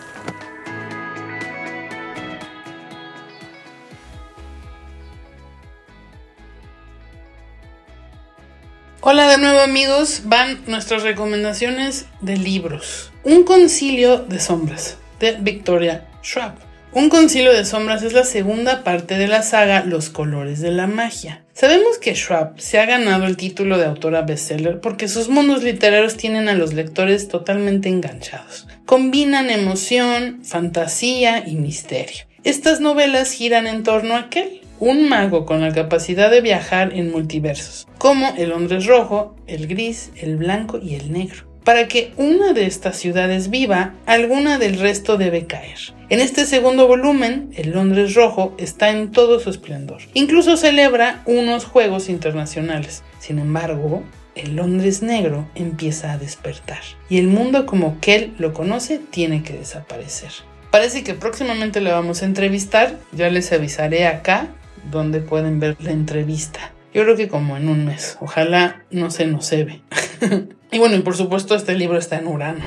Hola 9.04 9.27
de 9.27 9.38
nuevo 9.39 9.60
amigos, 9.60 10.21
van 10.25 10.62
nuestras 10.67 11.04
recomendaciones 11.04 12.06
de 12.21 12.38
libros. 12.38 13.12
Un 13.23 13.43
concilio 13.43 14.17
de 14.19 14.39
sombras 14.39 14.97
de 15.19 15.38
Victoria 15.39 16.08
Schwab. 16.23 16.71
Un 16.93 17.08
concilio 17.08 17.54
de 17.54 17.63
sombras 17.63 18.04
es 18.04 18.12
la 18.12 18.25
segunda 18.25 18.84
parte 18.84 19.17
de 19.17 19.30
la 19.30 19.43
saga 19.43 19.86
Los 19.86 20.10
colores 20.10 20.60
de 20.60 20.71
la 20.71 20.88
magia. 20.88 21.45
Sabemos 21.54 21.97
que 21.97 22.15
Schwab 22.15 22.60
se 22.60 22.80
ha 22.80 22.86
ganado 22.86 23.27
el 23.27 23.38
título 23.38 23.77
de 23.77 23.86
autora 23.86 24.23
bestseller 24.23 24.82
porque 24.82 25.08
sus 25.08 25.30
mundos 25.30 25.63
literarios 25.63 26.17
tienen 26.17 26.49
a 26.49 26.54
los 26.54 26.73
lectores 26.73 27.30
totalmente 27.30 27.88
enganchados. 27.88 28.67
Combinan 28.86 29.49
emoción, 29.49 30.41
fantasía 30.43 31.47
y 31.47 31.56
misterio. 31.56 32.25
Estas 32.43 32.82
novelas 32.82 33.32
giran 33.32 33.67
en 33.67 33.84
torno 33.84 34.15
a 34.15 34.19
aquel, 34.19 34.60
un 34.80 35.08
mago 35.08 35.45
con 35.45 35.62
la 35.62 35.71
capacidad 35.71 36.30
de 36.30 36.41
viajar 36.41 36.91
en 36.93 37.10
multiversos, 37.10 37.88
como 37.99 38.34
el 38.38 38.49
Londres 38.49 38.86
rojo, 38.86 39.38
el 39.47 39.67
gris, 39.67 40.12
el 40.17 40.36
blanco 40.36 40.77
y 40.77 40.95
el 40.95 41.13
negro. 41.13 41.51
Para 41.63 41.88
que 41.88 42.13
una 42.17 42.54
de 42.54 42.65
estas 42.65 42.97
ciudades 42.97 43.50
viva, 43.50 43.93
alguna 44.06 44.58
del 44.58 44.80
resto 44.80 45.17
debe 45.17 45.45
caer. 45.45 45.78
En 46.10 46.19
este 46.19 46.45
segundo 46.45 46.88
volumen, 46.88 47.52
el 47.56 47.71
Londres 47.71 48.15
Rojo 48.15 48.56
está 48.58 48.89
en 48.89 49.12
todo 49.12 49.39
su 49.39 49.50
esplendor. 49.50 50.02
Incluso 50.13 50.58
celebra 50.58 51.21
unos 51.26 51.65
Juegos 51.65 52.10
Internacionales. 52.10 53.04
Sin 53.19 53.38
embargo, 53.38 54.04
el 54.36 54.56
Londres 54.56 55.02
Negro 55.04 55.47
empieza 55.56 56.12
a 56.12 56.17
despertar 56.17 56.80
y 57.10 57.17
el 57.17 57.28
mundo 57.28 57.65
como 57.65 58.00
Kell 58.00 58.34
lo 58.39 58.54
conoce 58.54 59.00
tiene 59.00 59.43
que 59.43 59.54
desaparecer. 59.54 60.32
Parece 60.71 61.04
que 61.04 61.13
próximamente 61.13 61.82
le 61.82 61.91
vamos 61.91 62.21
a 62.21 62.26
entrevistar, 62.26 62.97
ya 63.12 63.30
les 63.30 63.52
avisaré 63.52 64.08
acá 64.08 64.47
donde 64.89 65.19
pueden 65.19 65.60
ver 65.60 65.76
la 65.80 65.91
entrevista. 65.91 66.71
Yo 66.93 67.04
creo 67.04 67.15
que 67.15 67.28
como 67.28 67.56
en 67.58 67.69
un 67.69 67.86
mes, 67.86 68.17
ojalá 68.19 68.84
no 68.89 69.12
se 69.12 69.28
nos 69.28 69.50
ve. 69.52 69.82
y 70.72 70.80
bueno, 70.80 70.96
y 70.96 71.02
por 71.02 71.16
supuesto 71.16 71.56
este 71.56 71.76
libro 71.76 71.98
está 71.98 72.18
en 72.18 72.28
Urano. 72.28 72.64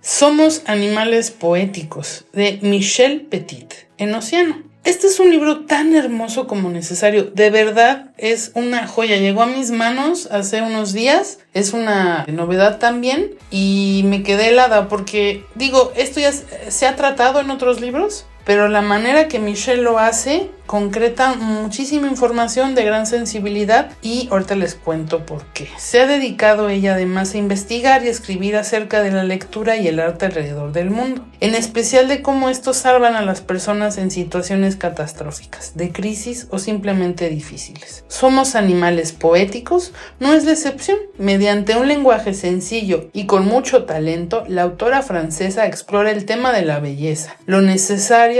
Somos 0.00 0.62
animales 0.66 1.30
poéticos 1.30 2.24
de 2.32 2.58
Michel 2.62 3.22
Petit 3.22 3.74
en 3.96 4.14
Océano. 4.14 4.62
Este 4.84 5.06
es 5.06 5.20
un 5.20 5.30
libro 5.30 5.66
tan 5.66 5.94
hermoso 5.94 6.46
como 6.46 6.70
necesario. 6.70 7.24
De 7.24 7.50
verdad 7.50 8.12
es 8.16 8.52
una 8.54 8.86
joya. 8.86 9.18
Llegó 9.18 9.42
a 9.42 9.46
mis 9.46 9.70
manos 9.70 10.28
hace 10.30 10.62
unos 10.62 10.94
días. 10.94 11.40
Es 11.52 11.74
una 11.74 12.24
novedad 12.26 12.78
también. 12.78 13.34
Y 13.50 14.02
me 14.06 14.22
quedé 14.22 14.48
helada 14.48 14.88
porque 14.88 15.44
digo, 15.56 15.92
esto 15.94 16.20
ya 16.20 16.32
se 16.32 16.86
ha 16.86 16.96
tratado 16.96 17.40
en 17.40 17.50
otros 17.50 17.82
libros. 17.82 18.24
Pero 18.48 18.66
la 18.68 18.80
manera 18.80 19.28
que 19.28 19.38
Michelle 19.38 19.82
lo 19.82 19.98
hace 19.98 20.48
concreta 20.68 21.34
muchísima 21.34 22.08
información 22.08 22.74
de 22.74 22.84
gran 22.84 23.06
sensibilidad 23.06 23.90
y 24.02 24.28
ahorita 24.30 24.54
les 24.54 24.74
cuento 24.74 25.24
por 25.24 25.46
qué. 25.46 25.66
Se 25.78 26.00
ha 26.00 26.06
dedicado 26.06 26.68
ella 26.68 26.92
además 26.92 27.34
a 27.34 27.38
investigar 27.38 28.04
y 28.04 28.08
escribir 28.08 28.54
acerca 28.54 29.02
de 29.02 29.10
la 29.10 29.24
lectura 29.24 29.78
y 29.78 29.88
el 29.88 29.98
arte 29.98 30.26
alrededor 30.26 30.72
del 30.72 30.90
mundo, 30.90 31.26
en 31.40 31.54
especial 31.54 32.06
de 32.06 32.20
cómo 32.20 32.50
estos 32.50 32.76
salvan 32.76 33.16
a 33.16 33.22
las 33.22 33.40
personas 33.40 33.96
en 33.96 34.10
situaciones 34.10 34.76
catastróficas, 34.76 35.74
de 35.74 35.90
crisis 35.90 36.46
o 36.50 36.58
simplemente 36.58 37.30
difíciles. 37.30 38.04
Somos 38.08 38.54
animales 38.54 39.12
poéticos, 39.12 39.92
no 40.20 40.34
es 40.34 40.44
la 40.44 40.52
excepción. 40.52 40.98
Mediante 41.16 41.76
un 41.76 41.88
lenguaje 41.88 42.34
sencillo 42.34 43.08
y 43.14 43.24
con 43.24 43.46
mucho 43.46 43.84
talento, 43.84 44.44
la 44.48 44.62
autora 44.62 45.02
francesa 45.02 45.66
explora 45.66 46.10
el 46.10 46.26
tema 46.26 46.52
de 46.52 46.62
la 46.62 46.78
belleza, 46.78 47.36
lo 47.46 47.62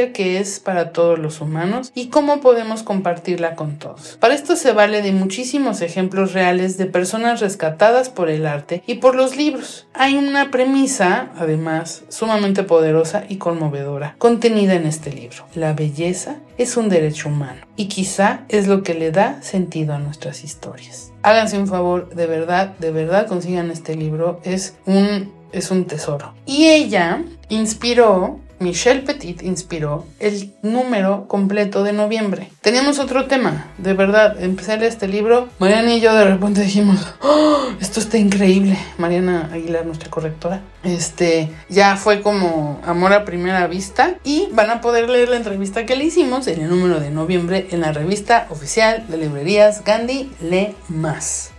que 0.06 0.38
es 0.38 0.60
para 0.60 0.92
todos 0.92 1.18
los 1.18 1.40
humanos 1.40 1.92
y 1.94 2.08
cómo 2.08 2.40
podemos 2.40 2.82
compartirla 2.82 3.54
con 3.54 3.78
todos. 3.78 4.16
Para 4.20 4.34
esto 4.34 4.56
se 4.56 4.72
vale 4.72 5.02
de 5.02 5.12
muchísimos 5.12 5.80
ejemplos 5.80 6.32
reales 6.32 6.78
de 6.78 6.86
personas 6.86 7.40
rescatadas 7.40 8.08
por 8.08 8.30
el 8.30 8.46
arte 8.46 8.82
y 8.86 8.94
por 8.94 9.14
los 9.14 9.36
libros. 9.36 9.86
Hay 9.94 10.16
una 10.16 10.50
premisa, 10.50 11.30
además, 11.36 12.04
sumamente 12.08 12.62
poderosa 12.62 13.24
y 13.28 13.36
conmovedora, 13.36 14.14
contenida 14.18 14.74
en 14.74 14.86
este 14.86 15.12
libro. 15.12 15.44
La 15.54 15.72
belleza 15.72 16.36
es 16.56 16.76
un 16.76 16.88
derecho 16.88 17.28
humano 17.28 17.60
y 17.76 17.86
quizá 17.86 18.40
es 18.48 18.66
lo 18.66 18.82
que 18.82 18.94
le 18.94 19.10
da 19.10 19.42
sentido 19.42 19.94
a 19.94 19.98
nuestras 19.98 20.44
historias. 20.44 21.12
Háganse 21.22 21.58
un 21.58 21.66
favor, 21.66 22.14
de 22.14 22.26
verdad, 22.26 22.76
de 22.78 22.90
verdad 22.90 23.26
consigan 23.26 23.70
este 23.70 23.94
libro, 23.96 24.40
es 24.44 24.76
un, 24.86 25.32
es 25.52 25.70
un 25.70 25.84
tesoro. 25.86 26.34
Y 26.46 26.66
ella 26.68 27.22
inspiró 27.48 28.40
Michelle 28.60 29.02
Petit 29.02 29.42
inspiró 29.42 30.06
el 30.18 30.52
número 30.62 31.26
completo 31.28 31.84
de 31.84 31.92
noviembre. 31.92 32.50
Teníamos 32.60 32.98
otro 32.98 33.26
tema, 33.26 33.68
de 33.78 33.94
verdad, 33.94 34.42
empecé 34.42 34.72
a 34.72 34.76
leer 34.76 34.92
este 34.92 35.06
libro, 35.06 35.48
Mariana 35.58 35.94
y 35.94 36.00
yo 36.00 36.14
de 36.14 36.24
repente 36.24 36.62
dijimos, 36.62 37.06
¡Oh, 37.22 37.58
esto 37.80 38.00
está 38.00 38.18
increíble. 38.18 38.76
Mariana 38.98 39.50
Aguilar, 39.52 39.86
nuestra 39.86 40.10
correctora, 40.10 40.62
este, 40.82 41.50
ya 41.68 41.96
fue 41.96 42.20
como 42.20 42.80
amor 42.84 43.12
a 43.12 43.24
primera 43.24 43.66
vista 43.66 44.16
y 44.24 44.48
van 44.52 44.70
a 44.70 44.80
poder 44.80 45.08
leer 45.08 45.28
la 45.28 45.36
entrevista 45.36 45.86
que 45.86 45.96
le 45.96 46.04
hicimos 46.04 46.46
en 46.48 46.62
el 46.62 46.70
número 46.70 47.00
de 47.00 47.10
noviembre 47.10 47.68
en 47.70 47.80
la 47.80 47.92
revista 47.92 48.46
oficial 48.50 49.04
de 49.08 49.18
librerías 49.18 49.84
Gandhi 49.84 50.30
Lee 50.40 50.74
Más. 50.88 51.52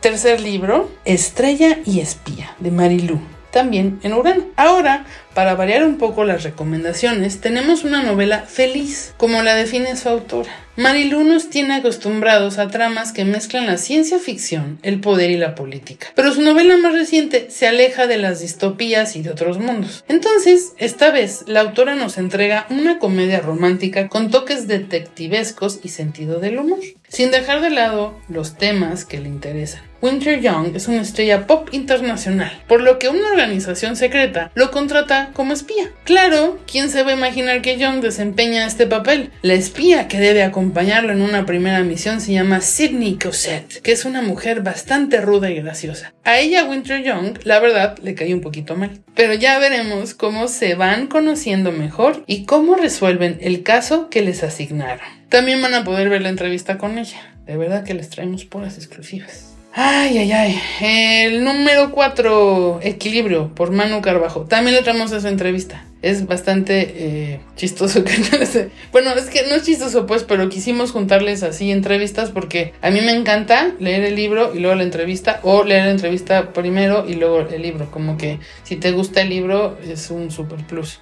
Tercer 0.00 0.40
libro, 0.40 0.90
Estrella 1.04 1.78
y 1.84 2.00
Espía, 2.00 2.56
de 2.58 2.70
Marilu 2.70 3.20
también 3.50 3.98
en 4.02 4.14
Urano. 4.14 4.44
Ahora, 4.56 5.04
para 5.34 5.54
variar 5.54 5.84
un 5.84 5.96
poco 5.96 6.24
las 6.24 6.42
recomendaciones, 6.42 7.40
tenemos 7.40 7.84
una 7.84 8.02
novela 8.02 8.42
feliz, 8.42 9.14
como 9.16 9.42
la 9.42 9.54
define 9.54 9.96
su 9.96 10.08
autora. 10.08 10.50
Marilu 10.76 11.24
nos 11.24 11.50
tiene 11.50 11.74
acostumbrados 11.74 12.58
a 12.58 12.68
tramas 12.68 13.12
que 13.12 13.24
mezclan 13.24 13.66
la 13.66 13.76
ciencia 13.76 14.18
ficción, 14.18 14.78
el 14.82 15.00
poder 15.00 15.30
y 15.30 15.36
la 15.36 15.54
política. 15.54 16.08
Pero 16.14 16.32
su 16.32 16.40
novela 16.40 16.78
más 16.78 16.94
reciente 16.94 17.50
se 17.50 17.68
aleja 17.68 18.06
de 18.06 18.16
las 18.16 18.40
distopías 18.40 19.14
y 19.14 19.22
de 19.22 19.30
otros 19.30 19.58
mundos. 19.58 20.04
Entonces, 20.08 20.72
esta 20.78 21.10
vez, 21.10 21.44
la 21.46 21.60
autora 21.60 21.96
nos 21.96 22.18
entrega 22.18 22.66
una 22.70 22.98
comedia 22.98 23.40
romántica 23.40 24.08
con 24.08 24.30
toques 24.30 24.68
detectivescos 24.68 25.80
y 25.82 25.90
sentido 25.90 26.40
del 26.40 26.58
humor, 26.58 26.80
sin 27.08 27.30
dejar 27.30 27.60
de 27.60 27.70
lado 27.70 28.18
los 28.28 28.56
temas 28.56 29.04
que 29.04 29.20
le 29.20 29.28
interesan. 29.28 29.89
Winter 30.02 30.40
Young 30.40 30.74
es 30.74 30.88
una 30.88 31.02
estrella 31.02 31.46
pop 31.46 31.68
internacional, 31.72 32.62
por 32.66 32.80
lo 32.80 32.98
que 32.98 33.10
una 33.10 33.28
organización 33.28 33.96
secreta 33.96 34.50
lo 34.54 34.70
contrata 34.70 35.30
como 35.34 35.52
espía. 35.52 35.90
Claro, 36.04 36.58
¿quién 36.66 36.88
se 36.88 37.02
va 37.02 37.10
a 37.10 37.16
imaginar 37.16 37.60
que 37.60 37.76
Young 37.76 38.00
desempeña 38.00 38.66
este 38.66 38.86
papel? 38.86 39.30
La 39.42 39.52
espía 39.52 40.08
que 40.08 40.18
debe 40.18 40.42
acompañarlo 40.42 41.12
en 41.12 41.20
una 41.20 41.44
primera 41.44 41.80
misión 41.80 42.22
se 42.22 42.32
llama 42.32 42.62
Sidney 42.62 43.18
Cosette, 43.18 43.82
que 43.82 43.92
es 43.92 44.06
una 44.06 44.22
mujer 44.22 44.62
bastante 44.62 45.20
ruda 45.20 45.50
y 45.50 45.56
graciosa. 45.56 46.14
A 46.24 46.38
ella 46.38 46.64
Winter 46.64 47.02
Young, 47.02 47.38
la 47.44 47.60
verdad, 47.60 47.98
le 47.98 48.14
cae 48.14 48.32
un 48.32 48.40
poquito 48.40 48.76
mal. 48.76 49.02
Pero 49.14 49.34
ya 49.34 49.58
veremos 49.58 50.14
cómo 50.14 50.48
se 50.48 50.76
van 50.76 51.08
conociendo 51.08 51.72
mejor 51.72 52.24
y 52.26 52.46
cómo 52.46 52.74
resuelven 52.74 53.36
el 53.42 53.62
caso 53.62 54.08
que 54.08 54.22
les 54.22 54.42
asignaron. 54.44 55.04
También 55.28 55.60
van 55.60 55.74
a 55.74 55.84
poder 55.84 56.08
ver 56.08 56.22
la 56.22 56.30
entrevista 56.30 56.78
con 56.78 56.96
ella. 56.96 57.34
De 57.44 57.56
verdad 57.56 57.84
que 57.84 57.94
les 57.94 58.08
traemos 58.08 58.44
puras 58.44 58.76
exclusivas. 58.78 59.49
Ay, 59.72 60.18
ay, 60.18 60.32
ay. 60.32 60.60
El 60.80 61.44
número 61.44 61.92
4, 61.92 62.80
Equilibrio, 62.82 63.54
por 63.54 63.70
Manu 63.70 64.02
Carbajo. 64.02 64.40
También 64.42 64.74
le 64.74 64.82
traemos 64.82 65.12
esa 65.12 65.28
entrevista. 65.28 65.84
Es 66.02 66.26
bastante 66.26 66.94
eh, 66.96 67.40
chistoso 67.54 68.02
que 68.04 68.18
no. 68.18 68.70
Bueno, 68.90 69.12
es 69.12 69.26
que 69.26 69.46
no 69.48 69.54
es 69.54 69.62
chistoso, 69.62 70.06
pues, 70.06 70.24
pero 70.24 70.48
quisimos 70.48 70.90
juntarles 70.90 71.44
así 71.44 71.70
entrevistas 71.70 72.30
porque 72.30 72.72
a 72.82 72.90
mí 72.90 73.00
me 73.00 73.12
encanta 73.12 73.72
leer 73.78 74.02
el 74.02 74.16
libro 74.16 74.52
y 74.54 74.58
luego 74.58 74.74
la 74.74 74.82
entrevista, 74.82 75.38
o 75.44 75.62
leer 75.62 75.84
la 75.84 75.92
entrevista 75.92 76.52
primero 76.52 77.08
y 77.08 77.14
luego 77.14 77.40
el 77.40 77.62
libro. 77.62 77.88
Como 77.92 78.16
que 78.16 78.40
si 78.64 78.74
te 78.74 78.90
gusta 78.90 79.20
el 79.20 79.28
libro, 79.28 79.78
es 79.86 80.10
un 80.10 80.32
super 80.32 80.58
plus. 80.66 80.98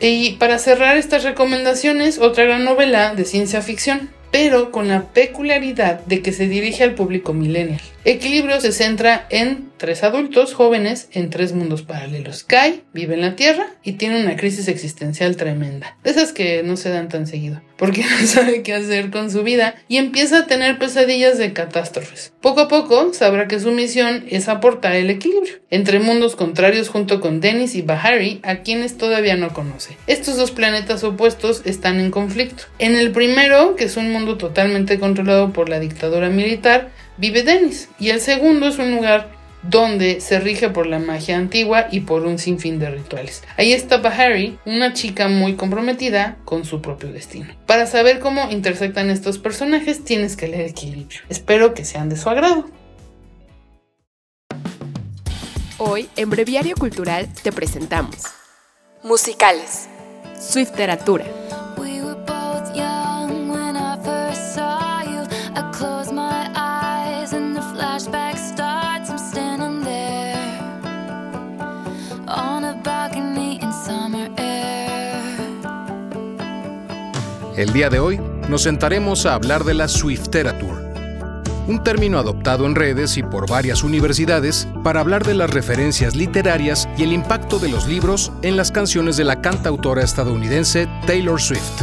Y 0.00 0.32
para 0.32 0.58
cerrar 0.58 0.96
estas 0.96 1.22
recomendaciones, 1.22 2.18
otra 2.18 2.44
gran 2.44 2.64
novela 2.64 3.14
de 3.14 3.24
ciencia 3.24 3.62
ficción 3.62 4.10
pero 4.30 4.70
con 4.70 4.88
la 4.88 5.04
peculiaridad 5.04 6.04
de 6.06 6.22
que 6.22 6.32
se 6.32 6.48
dirige 6.48 6.84
al 6.84 6.94
público 6.94 7.32
millennial. 7.32 7.80
Equilibrio 8.08 8.60
se 8.60 8.70
centra 8.70 9.26
en 9.30 9.72
tres 9.78 10.04
adultos 10.04 10.54
jóvenes 10.54 11.08
en 11.10 11.28
tres 11.28 11.52
mundos 11.52 11.82
paralelos. 11.82 12.44
Kai 12.44 12.84
vive 12.92 13.14
en 13.14 13.20
la 13.20 13.34
Tierra 13.34 13.66
y 13.82 13.94
tiene 13.94 14.20
una 14.20 14.36
crisis 14.36 14.68
existencial 14.68 15.34
tremenda, 15.36 15.96
de 16.04 16.12
esas 16.12 16.32
que 16.32 16.62
no 16.62 16.76
se 16.76 16.90
dan 16.90 17.08
tan 17.08 17.26
seguido, 17.26 17.60
porque 17.76 18.04
no 18.20 18.26
sabe 18.28 18.62
qué 18.62 18.74
hacer 18.74 19.10
con 19.10 19.28
su 19.32 19.42
vida 19.42 19.74
y 19.88 19.96
empieza 19.96 20.38
a 20.38 20.46
tener 20.46 20.78
pesadillas 20.78 21.36
de 21.36 21.52
catástrofes. 21.52 22.32
Poco 22.40 22.60
a 22.60 22.68
poco 22.68 23.12
sabrá 23.12 23.48
que 23.48 23.58
su 23.58 23.72
misión 23.72 24.24
es 24.28 24.48
aportar 24.48 24.94
el 24.94 25.10
equilibrio 25.10 25.54
entre 25.70 25.98
mundos 25.98 26.36
contrarios 26.36 26.88
junto 26.88 27.20
con 27.20 27.40
Dennis 27.40 27.74
y 27.74 27.82
Bahari, 27.82 28.38
a 28.44 28.58
quienes 28.58 28.96
todavía 28.98 29.34
no 29.34 29.52
conoce. 29.52 29.96
Estos 30.06 30.36
dos 30.36 30.52
planetas 30.52 31.02
opuestos 31.02 31.62
están 31.64 31.98
en 31.98 32.12
conflicto. 32.12 32.62
En 32.78 32.94
el 32.94 33.10
primero, 33.10 33.74
que 33.74 33.82
es 33.82 33.96
un 33.96 34.12
mundo 34.12 34.38
totalmente 34.38 35.00
controlado 35.00 35.52
por 35.52 35.68
la 35.68 35.80
dictadura 35.80 36.28
militar, 36.28 36.92
vive 37.16 37.42
Dennis, 37.42 37.88
y 37.98 38.10
el 38.10 38.20
segundo 38.20 38.68
es 38.68 38.78
un 38.78 38.94
lugar 38.94 39.34
donde 39.62 40.20
se 40.20 40.38
rige 40.38 40.70
por 40.70 40.86
la 40.86 40.98
magia 40.98 41.36
antigua 41.36 41.88
y 41.90 42.00
por 42.00 42.22
un 42.22 42.38
sinfín 42.38 42.78
de 42.78 42.90
rituales. 42.90 43.42
Ahí 43.56 43.72
está 43.72 43.98
Bahari, 43.98 44.58
una 44.64 44.92
chica 44.92 45.28
muy 45.28 45.54
comprometida 45.54 46.36
con 46.44 46.64
su 46.64 46.80
propio 46.80 47.12
destino. 47.12 47.48
Para 47.66 47.86
saber 47.86 48.20
cómo 48.20 48.50
intersectan 48.50 49.10
estos 49.10 49.38
personajes 49.38 50.04
tienes 50.04 50.36
que 50.36 50.48
leer 50.48 50.70
Equilibrio. 50.70 51.20
Espero 51.28 51.74
que 51.74 51.84
sean 51.84 52.08
de 52.08 52.16
su 52.16 52.28
agrado. 52.28 52.66
Hoy 55.78 56.08
en 56.16 56.30
Breviario 56.30 56.74
Cultural 56.76 57.28
te 57.42 57.52
presentamos 57.52 58.16
Musicales, 59.02 59.88
Swift 60.40 60.72
El 77.56 77.72
día 77.72 77.88
de 77.88 78.00
hoy 78.00 78.20
nos 78.50 78.64
sentaremos 78.64 79.24
a 79.24 79.32
hablar 79.32 79.64
de 79.64 79.72
la 79.72 79.88
Swifteratur, 79.88 80.76
un 81.66 81.82
término 81.82 82.18
adoptado 82.18 82.66
en 82.66 82.74
redes 82.74 83.16
y 83.16 83.22
por 83.22 83.48
varias 83.48 83.82
universidades 83.82 84.68
para 84.84 85.00
hablar 85.00 85.24
de 85.24 85.32
las 85.32 85.48
referencias 85.48 86.14
literarias 86.14 86.86
y 86.98 87.04
el 87.04 87.14
impacto 87.14 87.58
de 87.58 87.70
los 87.70 87.88
libros 87.88 88.30
en 88.42 88.58
las 88.58 88.70
canciones 88.70 89.16
de 89.16 89.24
la 89.24 89.40
cantautora 89.40 90.02
estadounidense 90.02 90.86
Taylor 91.06 91.40
Swift. 91.40 91.80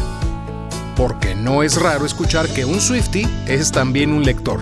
Porque 0.96 1.34
no 1.34 1.64
es 1.64 1.82
raro 1.82 2.06
escuchar 2.06 2.48
que 2.50 2.66
un 2.66 2.80
Swiftie 2.80 3.28
es 3.48 3.72
también 3.72 4.14
un 4.14 4.24
lector. 4.24 4.60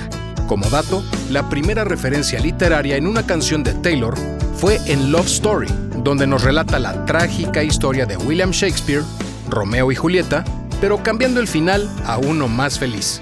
Como 0.48 0.70
dato, 0.70 1.04
la 1.30 1.50
primera 1.50 1.84
referencia 1.84 2.40
literaria 2.40 2.96
en 2.96 3.06
una 3.06 3.26
canción 3.26 3.64
de 3.64 3.74
Taylor 3.74 4.18
fue 4.56 4.80
en 4.86 5.12
Love 5.12 5.28
Story, 5.28 5.68
donde 6.06 6.26
nos 6.26 6.46
relata 6.46 6.80
la 6.80 7.04
trágica 7.06 7.64
historia 7.64 8.06
de 8.06 8.16
William 8.16 8.52
Shakespeare, 8.52 9.04
Romeo 9.50 9.92
y 9.92 9.96
Julieta, 9.96 10.46
pero 10.82 11.02
cambiando 11.02 11.40
el 11.40 11.48
final 11.48 11.90
a 12.06 12.18
uno 12.18 12.50
más 12.50 12.78
feliz. 12.80 13.22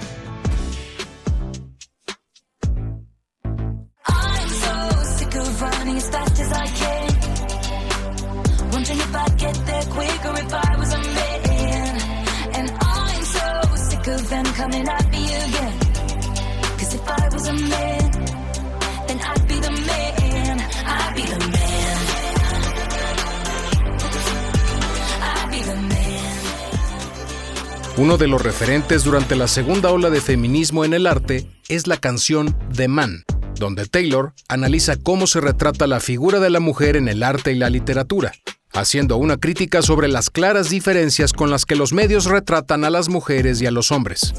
Uno 28.00 28.16
de 28.16 28.28
los 28.28 28.40
referentes 28.40 29.04
durante 29.04 29.36
la 29.36 29.46
segunda 29.46 29.90
ola 29.90 30.08
de 30.08 30.22
feminismo 30.22 30.86
en 30.86 30.94
el 30.94 31.06
arte 31.06 31.46
es 31.68 31.86
la 31.86 31.98
canción 31.98 32.56
The 32.74 32.88
Man, 32.88 33.24
donde 33.56 33.84
Taylor 33.84 34.32
analiza 34.48 34.96
cómo 34.96 35.26
se 35.26 35.42
retrata 35.42 35.86
la 35.86 36.00
figura 36.00 36.40
de 36.40 36.48
la 36.48 36.60
mujer 36.60 36.96
en 36.96 37.08
el 37.08 37.22
arte 37.22 37.52
y 37.52 37.56
la 37.56 37.68
literatura, 37.68 38.32
haciendo 38.72 39.18
una 39.18 39.36
crítica 39.36 39.82
sobre 39.82 40.08
las 40.08 40.30
claras 40.30 40.70
diferencias 40.70 41.34
con 41.34 41.50
las 41.50 41.66
que 41.66 41.76
los 41.76 41.92
medios 41.92 42.24
retratan 42.24 42.86
a 42.86 42.90
las 42.90 43.10
mujeres 43.10 43.60
y 43.60 43.66
a 43.66 43.70
los 43.70 43.92
hombres. 43.92 44.32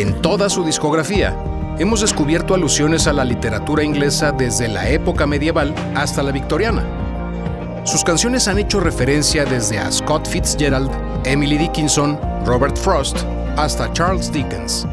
En 0.00 0.22
toda 0.22 0.48
su 0.48 0.64
discografía, 0.64 1.36
hemos 1.78 2.00
descubierto 2.00 2.54
alusiones 2.54 3.06
a 3.06 3.12
la 3.12 3.22
literatura 3.22 3.84
inglesa 3.84 4.32
desde 4.32 4.66
la 4.66 4.88
época 4.88 5.26
medieval 5.26 5.74
hasta 5.94 6.22
la 6.22 6.32
victoriana. 6.32 6.82
Sus 7.84 8.02
canciones 8.02 8.48
han 8.48 8.58
hecho 8.58 8.80
referencia 8.80 9.44
desde 9.44 9.78
a 9.78 9.92
Scott 9.92 10.26
Fitzgerald, 10.26 10.90
Emily 11.24 11.58
Dickinson, 11.58 12.18
Robert 12.46 12.78
Frost, 12.78 13.18
hasta 13.58 13.92
Charles 13.92 14.32
Dickens. 14.32 14.86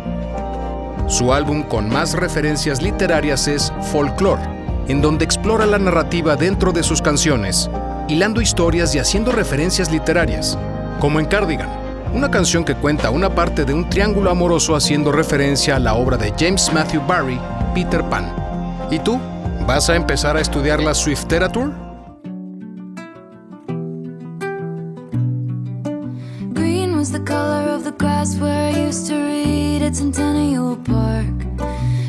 Su 1.07 1.31
álbum 1.31 1.63
con 1.63 1.87
más 1.87 2.13
referencias 2.13 2.81
literarias 2.81 3.47
es 3.47 3.71
Folklore, 3.93 4.43
en 4.89 5.01
donde 5.01 5.23
explora 5.23 5.65
la 5.65 5.79
narrativa 5.79 6.35
dentro 6.35 6.73
de 6.73 6.83
sus 6.83 7.01
canciones, 7.01 7.69
hilando 8.09 8.41
historias 8.41 8.93
y 8.93 8.99
haciendo 8.99 9.31
referencias 9.31 9.89
literarias, 9.89 10.59
como 10.99 11.21
en 11.21 11.27
Cardigan, 11.27 11.86
una 12.13 12.31
canción 12.31 12.63
que 12.63 12.75
cuenta 12.75 13.09
una 13.09 13.33
parte 13.33 13.65
de 13.65 13.73
un 13.73 13.89
triángulo 13.89 14.29
amoroso 14.29 14.75
haciendo 14.75 15.11
referencia 15.11 15.75
a 15.75 15.79
la 15.79 15.95
obra 15.95 16.17
de 16.17 16.33
James 16.37 16.71
Matthew 16.73 17.01
Barry, 17.07 17.39
Peter 17.73 18.03
Pan. 18.03 18.33
¿Y 18.89 18.99
tú? 18.99 19.19
¿Vas 19.67 19.89
a 19.89 19.95
empezar 19.95 20.37
a 20.37 20.41
estudiar 20.41 20.81
la 20.81 20.93
Swifterature? 20.93 21.71
Green 26.53 26.95
was 26.95 27.11
the 27.11 27.23
color 27.23 27.69
of 27.69 27.83
the 27.83 27.91
grass 27.91 28.37
where 28.39 28.71
I 28.71 28.87
used 28.87 29.07
to 29.07 29.15
read 29.15 29.81
at 29.83 29.95
Centennial 29.95 30.77
Park. 30.77 31.45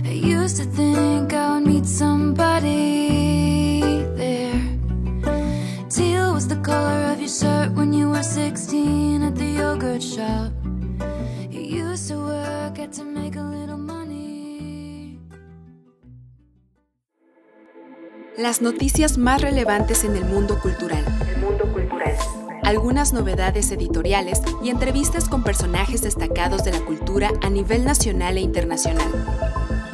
I 0.04 0.12
used 0.12 0.56
to 0.58 0.64
think 0.64 1.32
I 1.32 1.54
would 1.54 1.66
meet 1.66 1.84
somebody 1.84 3.17
yogurt 9.98 10.02
shop. 10.02 10.52
You 11.50 11.60
used 11.60 12.08
to 12.08 12.18
work 12.18 12.78
at 12.78 12.92
to 12.94 13.04
make 13.04 13.36
a 13.36 13.42
little 13.42 13.76
money. 13.76 15.18
Las 18.36 18.62
noticias 18.62 19.18
más 19.18 19.42
relevantes 19.42 20.04
en 20.04 20.16
el 20.16 20.24
mundo 20.24 20.60
cultural. 20.60 21.04
Algunas 22.62 23.12
novedades 23.12 23.70
editoriales 23.72 24.42
y 24.62 24.70
entrevistas 24.70 25.28
con 25.28 25.42
personajes 25.42 26.02
destacados 26.02 26.64
de 26.64 26.72
la 26.72 26.80
cultura 26.84 27.32
a 27.42 27.50
nivel 27.50 27.84
nacional 27.84 28.36
e 28.36 28.40
internacional. 28.40 29.10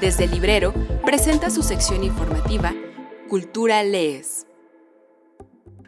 Desde 0.00 0.24
el 0.24 0.32
librero, 0.32 0.74
presenta 1.04 1.50
su 1.50 1.62
sección 1.62 2.02
informativa 2.02 2.74
Cultura 3.28 3.82
Lees. 3.84 4.46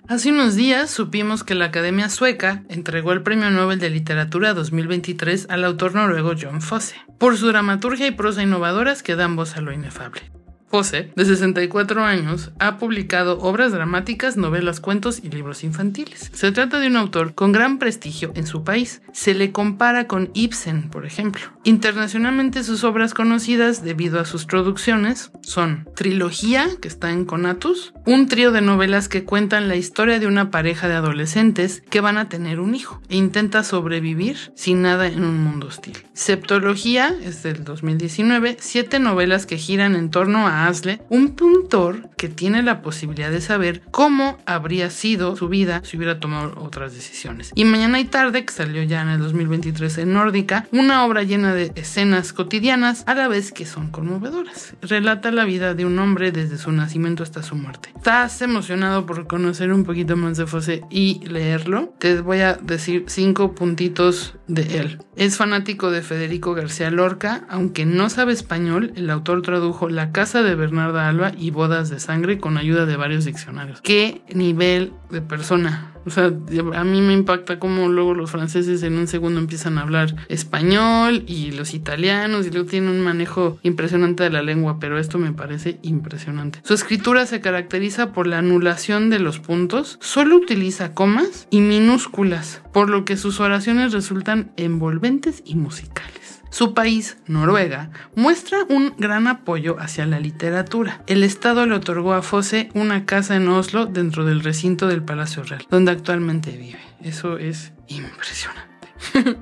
Hace 0.08 0.30
unos 0.30 0.54
días 0.54 0.88
supimos 0.88 1.42
que 1.42 1.56
la 1.56 1.64
Academia 1.64 2.08
Sueca 2.08 2.62
entregó 2.68 3.10
el 3.10 3.22
Premio 3.22 3.50
Nobel 3.50 3.80
de 3.80 3.90
Literatura 3.90 4.54
2023 4.54 5.48
al 5.50 5.64
autor 5.64 5.96
noruego 5.96 6.34
John 6.40 6.62
Fosse, 6.62 6.94
por 7.18 7.36
su 7.36 7.48
dramaturgia 7.48 8.06
y 8.06 8.12
prosa 8.12 8.44
innovadoras 8.44 9.02
que 9.02 9.16
dan 9.16 9.34
voz 9.34 9.56
a 9.56 9.62
lo 9.62 9.72
inefable. 9.72 10.22
Fosse, 10.68 11.10
de 11.16 11.24
64 11.24 12.04
años, 12.04 12.52
ha 12.60 12.76
publicado 12.76 13.40
obras 13.40 13.72
dramáticas, 13.72 14.36
novelas, 14.36 14.78
cuentos 14.78 15.20
y 15.24 15.28
libros 15.28 15.64
infantiles. 15.64 16.30
Se 16.32 16.52
trata 16.52 16.78
de 16.78 16.86
un 16.86 16.96
autor 16.96 17.34
con 17.34 17.50
gran 17.50 17.78
prestigio 17.78 18.30
en 18.36 18.46
su 18.46 18.62
país. 18.62 19.02
Se 19.12 19.34
le 19.34 19.50
compara 19.50 20.06
con 20.06 20.30
Ibsen, 20.34 20.88
por 20.88 21.04
ejemplo. 21.04 21.42
Internacionalmente 21.66 22.62
sus 22.62 22.84
obras 22.84 23.12
conocidas 23.12 23.82
debido 23.82 24.20
a 24.20 24.24
sus 24.24 24.46
traducciones 24.46 25.32
son 25.42 25.88
Trilogía, 25.96 26.68
que 26.80 26.86
está 26.86 27.10
en 27.10 27.24
Conatus, 27.24 27.92
un 28.04 28.28
trío 28.28 28.52
de 28.52 28.60
novelas 28.60 29.08
que 29.08 29.24
cuentan 29.24 29.66
la 29.66 29.74
historia 29.74 30.20
de 30.20 30.28
una 30.28 30.52
pareja 30.52 30.86
de 30.86 30.94
adolescentes 30.94 31.82
que 31.90 32.00
van 32.00 32.18
a 32.18 32.28
tener 32.28 32.60
un 32.60 32.76
hijo 32.76 33.02
e 33.08 33.16
intenta 33.16 33.64
sobrevivir 33.64 34.52
sin 34.54 34.82
nada 34.82 35.08
en 35.08 35.24
un 35.24 35.42
mundo 35.42 35.66
hostil. 35.66 35.98
Septología 36.12 37.12
es 37.24 37.42
del 37.42 37.64
2019, 37.64 38.58
siete 38.60 39.00
novelas 39.00 39.44
que 39.44 39.58
giran 39.58 39.96
en 39.96 40.10
torno 40.10 40.46
a 40.46 40.68
Asle, 40.68 41.00
un 41.08 41.34
pintor 41.34 42.10
que 42.16 42.28
tiene 42.28 42.62
la 42.62 42.80
posibilidad 42.80 43.32
de 43.32 43.40
saber 43.40 43.82
cómo 43.90 44.38
habría 44.46 44.88
sido 44.90 45.34
su 45.34 45.48
vida 45.48 45.80
si 45.84 45.96
hubiera 45.96 46.20
tomado 46.20 46.54
otras 46.62 46.94
decisiones. 46.94 47.50
Y 47.56 47.64
Mañana 47.64 47.98
y 47.98 48.04
Tarde, 48.04 48.44
que 48.44 48.52
salió 48.52 48.84
ya 48.84 49.02
en 49.02 49.08
el 49.08 49.18
2023 49.18 49.98
en 49.98 50.12
Nórdica, 50.12 50.68
una 50.70 51.04
obra 51.04 51.24
llena 51.24 51.55
de 51.55 51.55
escenas 51.74 52.32
cotidianas 52.32 53.04
a 53.06 53.14
la 53.14 53.28
vez 53.28 53.52
que 53.52 53.66
son 53.66 53.90
conmovedoras. 53.90 54.74
Relata 54.82 55.30
la 55.30 55.44
vida 55.44 55.74
de 55.74 55.84
un 55.84 55.98
hombre 55.98 56.32
desde 56.32 56.58
su 56.58 56.72
nacimiento 56.72 57.22
hasta 57.22 57.42
su 57.42 57.56
muerte. 57.56 57.90
¿Estás 57.96 58.40
emocionado 58.42 59.06
por 59.06 59.26
conocer 59.26 59.72
un 59.72 59.84
poquito 59.84 60.16
más 60.16 60.36
de 60.36 60.46
Fosse 60.46 60.82
y 60.90 61.26
leerlo? 61.26 61.94
Te 61.98 62.20
voy 62.20 62.40
a 62.40 62.54
decir 62.54 63.04
cinco 63.08 63.54
puntitos 63.54 64.34
de 64.46 64.78
él. 64.78 64.98
Es 65.16 65.36
fanático 65.36 65.90
de 65.90 66.02
Federico 66.02 66.54
García 66.54 66.90
Lorca, 66.90 67.46
aunque 67.48 67.86
no 67.86 68.10
sabe 68.10 68.32
español, 68.32 68.92
el 68.96 69.10
autor 69.10 69.42
tradujo 69.42 69.88
La 69.88 70.12
casa 70.12 70.42
de 70.42 70.54
Bernarda 70.54 71.08
Alba 71.08 71.32
y 71.36 71.50
Bodas 71.50 71.90
de 71.90 72.00
Sangre 72.00 72.38
con 72.38 72.58
ayuda 72.58 72.86
de 72.86 72.96
varios 72.96 73.24
diccionarios. 73.24 73.80
¿Qué 73.80 74.22
nivel 74.34 74.92
de 75.10 75.22
persona? 75.22 75.95
O 76.06 76.10
sea, 76.10 76.26
a 76.26 76.84
mí 76.84 77.00
me 77.00 77.12
impacta 77.12 77.58
cómo 77.58 77.88
luego 77.88 78.14
los 78.14 78.30
franceses 78.30 78.82
en 78.82 78.96
un 78.96 79.08
segundo 79.08 79.40
empiezan 79.40 79.76
a 79.76 79.82
hablar 79.82 80.14
español 80.28 81.24
y 81.26 81.50
los 81.50 81.74
italianos 81.74 82.46
y 82.46 82.50
luego 82.50 82.68
tienen 82.68 82.90
un 82.90 83.00
manejo 83.00 83.58
impresionante 83.62 84.22
de 84.22 84.30
la 84.30 84.42
lengua, 84.42 84.78
pero 84.78 84.98
esto 84.98 85.18
me 85.18 85.32
parece 85.32 85.78
impresionante. 85.82 86.60
Su 86.64 86.74
escritura 86.74 87.26
se 87.26 87.40
caracteriza 87.40 88.12
por 88.12 88.26
la 88.26 88.38
anulación 88.38 89.10
de 89.10 89.18
los 89.18 89.40
puntos, 89.40 89.98
solo 90.00 90.36
utiliza 90.36 90.94
comas 90.94 91.48
y 91.50 91.60
minúsculas, 91.60 92.62
por 92.72 92.88
lo 92.88 93.04
que 93.04 93.16
sus 93.16 93.40
oraciones 93.40 93.92
resultan 93.92 94.52
envolventes 94.56 95.42
y 95.44 95.56
musicales. 95.56 96.25
Su 96.56 96.72
país, 96.72 97.18
Noruega, 97.26 97.90
muestra 98.14 98.64
un 98.70 98.94
gran 98.96 99.26
apoyo 99.26 99.76
hacia 99.78 100.06
la 100.06 100.20
literatura. 100.20 101.02
El 101.06 101.22
Estado 101.22 101.66
le 101.66 101.74
otorgó 101.74 102.14
a 102.14 102.22
Fosse 102.22 102.70
una 102.72 103.04
casa 103.04 103.36
en 103.36 103.46
Oslo 103.48 103.84
dentro 103.84 104.24
del 104.24 104.42
recinto 104.42 104.86
del 104.86 105.02
Palacio 105.02 105.42
Real, 105.42 105.66
donde 105.68 105.92
actualmente 105.92 106.52
vive. 106.52 106.78
Eso 107.02 107.36
es 107.36 107.74
impresionante. 107.88 108.88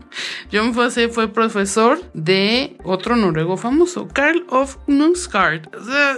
John 0.53 0.75
Fosse 0.75 1.09
fue 1.09 1.33
profesor 1.33 2.01
de 2.15 2.77
otro 2.83 3.15
noruego 3.15 3.57
famoso, 3.57 4.09
Karl 4.09 4.45
of 4.49 4.79
Knudsgaard. 4.87 5.73
O 5.73 5.85
sea, 5.85 6.17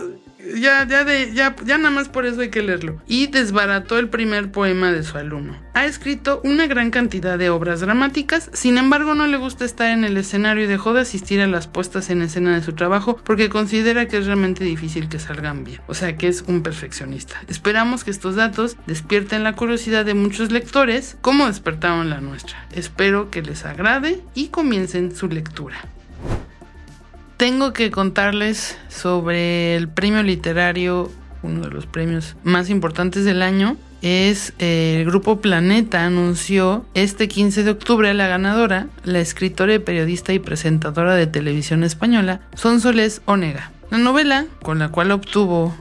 ya, 0.55 0.87
ya, 0.87 1.05
de, 1.05 1.33
ya, 1.33 1.57
ya 1.65 1.79
nada 1.79 1.91
más 1.91 2.09
por 2.09 2.27
eso 2.27 2.41
hay 2.41 2.51
que 2.51 2.63
leerlo. 2.63 3.01
Y 3.07 3.27
desbarató 3.27 3.99
el 3.99 4.09
primer 4.09 4.51
poema 4.51 4.93
de 4.93 5.03
su 5.03 5.19
alumno. 5.19 5.57
Ha 5.75 5.87
escrito 5.87 6.41
una 6.45 6.67
gran 6.67 6.91
cantidad 6.91 7.39
de 7.39 7.51
obras 7.51 7.81
dramáticas, 7.81 8.51
sin 8.53 8.79
embargo 8.79 9.15
no 9.15 9.27
le 9.27 9.37
gusta 9.37 9.65
estar 9.65 9.91
en 9.91 10.05
el 10.05 10.17
escenario 10.17 10.65
y 10.65 10.67
dejó 10.67 10.95
de 10.95 11.03
asistir 11.03 11.41
a 11.41 11.47
las 11.47 11.67
puestas 11.67 12.09
en 12.11 12.23
escena 12.23 12.55
de 12.55 12.63
su 12.63 12.73
trabajo 12.73 13.19
porque 13.25 13.49
considera 13.49 14.09
que 14.09 14.19
es 14.19 14.27
realmente 14.27 14.65
difícil 14.65 15.09
que 15.09 15.19
salgan 15.19 15.65
bien. 15.65 15.81
O 15.87 15.95
sea 15.95 16.17
que 16.17 16.29
es 16.29 16.45
un 16.47 16.63
perfeccionista. 16.63 17.43
Esperamos 17.49 18.05
que 18.05 18.11
estos 18.11 18.37
datos 18.37 18.77
despierten 18.87 19.45
la 19.45 19.55
curiosidad 19.55 20.05
de 20.05 20.15
muchos 20.15 20.51
lectores 20.51 21.17
como 21.21 21.47
despertaron 21.47 22.11
la 22.11 22.21
nuestra. 22.21 22.67
Espero 22.73 23.31
que 23.31 23.43
les 23.43 23.65
agrade 23.65 24.21
y 24.35 24.49
comiencen 24.49 25.15
su 25.15 25.29
lectura 25.29 25.77
tengo 27.37 27.73
que 27.73 27.91
contarles 27.91 28.79
sobre 28.89 29.77
el 29.77 29.89
premio 29.89 30.23
literario, 30.23 31.11
uno 31.43 31.63
de 31.63 31.71
los 31.71 31.87
premios 31.87 32.37
más 32.45 32.71
importantes 32.71 33.25
del 33.25 33.43
año. 33.43 33.77
Es 34.03 34.53
eh, 34.59 34.99
el 35.01 35.07
grupo 35.07 35.41
Planeta 35.41 36.05
anunció 36.05 36.85
este 36.95 37.29
15 37.29 37.65
de 37.65 37.71
octubre 37.71 38.11
a 38.11 38.15
la 38.15 38.27
ganadora, 38.27 38.89
la 39.05 39.21
escritora, 39.21 39.79
periodista 39.81 40.33
y 40.33 40.39
presentadora 40.39 41.15
de 41.15 41.27
televisión 41.27 41.83
española, 41.83 42.41
Sonsoles 42.55 43.23
Onega. 43.25 43.73
La 43.91 43.99
novela 43.99 44.47
con 44.63 44.79
la 44.79 44.89
cual 44.89 45.13
obtuvo 45.13 45.75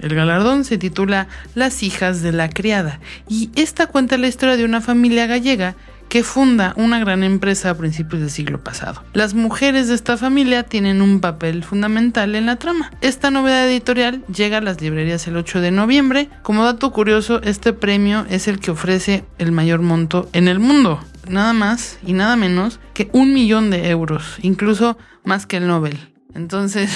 el 0.00 0.14
galardón 0.14 0.64
se 0.64 0.78
titula 0.78 1.26
Las 1.54 1.82
hijas 1.82 2.22
de 2.22 2.32
la 2.32 2.50
criada 2.50 3.00
y 3.28 3.50
esta 3.56 3.86
cuenta 3.86 4.18
la 4.18 4.28
historia 4.28 4.56
de 4.56 4.64
una 4.64 4.80
familia 4.80 5.26
gallega 5.26 5.74
que 6.08 6.22
funda 6.22 6.72
una 6.76 6.98
gran 6.98 7.22
empresa 7.24 7.70
a 7.70 7.76
principios 7.76 8.20
del 8.20 8.30
siglo 8.30 8.62
pasado. 8.62 9.02
Las 9.12 9.34
mujeres 9.34 9.88
de 9.88 9.94
esta 9.94 10.16
familia 10.16 10.62
tienen 10.62 11.02
un 11.02 11.20
papel 11.20 11.64
fundamental 11.64 12.34
en 12.34 12.46
la 12.46 12.56
trama. 12.56 12.90
Esta 13.00 13.30
novedad 13.30 13.68
editorial 13.68 14.24
llega 14.26 14.58
a 14.58 14.60
las 14.60 14.80
librerías 14.80 15.26
el 15.26 15.36
8 15.36 15.60
de 15.60 15.70
noviembre. 15.70 16.28
Como 16.42 16.64
dato 16.64 16.92
curioso, 16.92 17.40
este 17.42 17.72
premio 17.72 18.26
es 18.30 18.48
el 18.48 18.60
que 18.60 18.70
ofrece 18.70 19.24
el 19.38 19.52
mayor 19.52 19.82
monto 19.82 20.28
en 20.32 20.48
el 20.48 20.58
mundo. 20.58 21.00
Nada 21.28 21.52
más 21.52 21.98
y 22.06 22.12
nada 22.12 22.36
menos 22.36 22.78
que 22.94 23.10
un 23.12 23.34
millón 23.34 23.70
de 23.70 23.90
euros, 23.90 24.36
incluso 24.42 24.96
más 25.24 25.46
que 25.46 25.56
el 25.56 25.66
Nobel. 25.66 25.98
Entonces, 26.34 26.90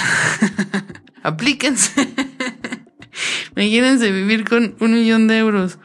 aplíquense. 1.23 2.13
Imagínense 3.55 4.11
vivir 4.11 4.47
con 4.47 4.75
un 4.79 4.93
millón 4.93 5.27
de 5.27 5.37
euros. 5.37 5.79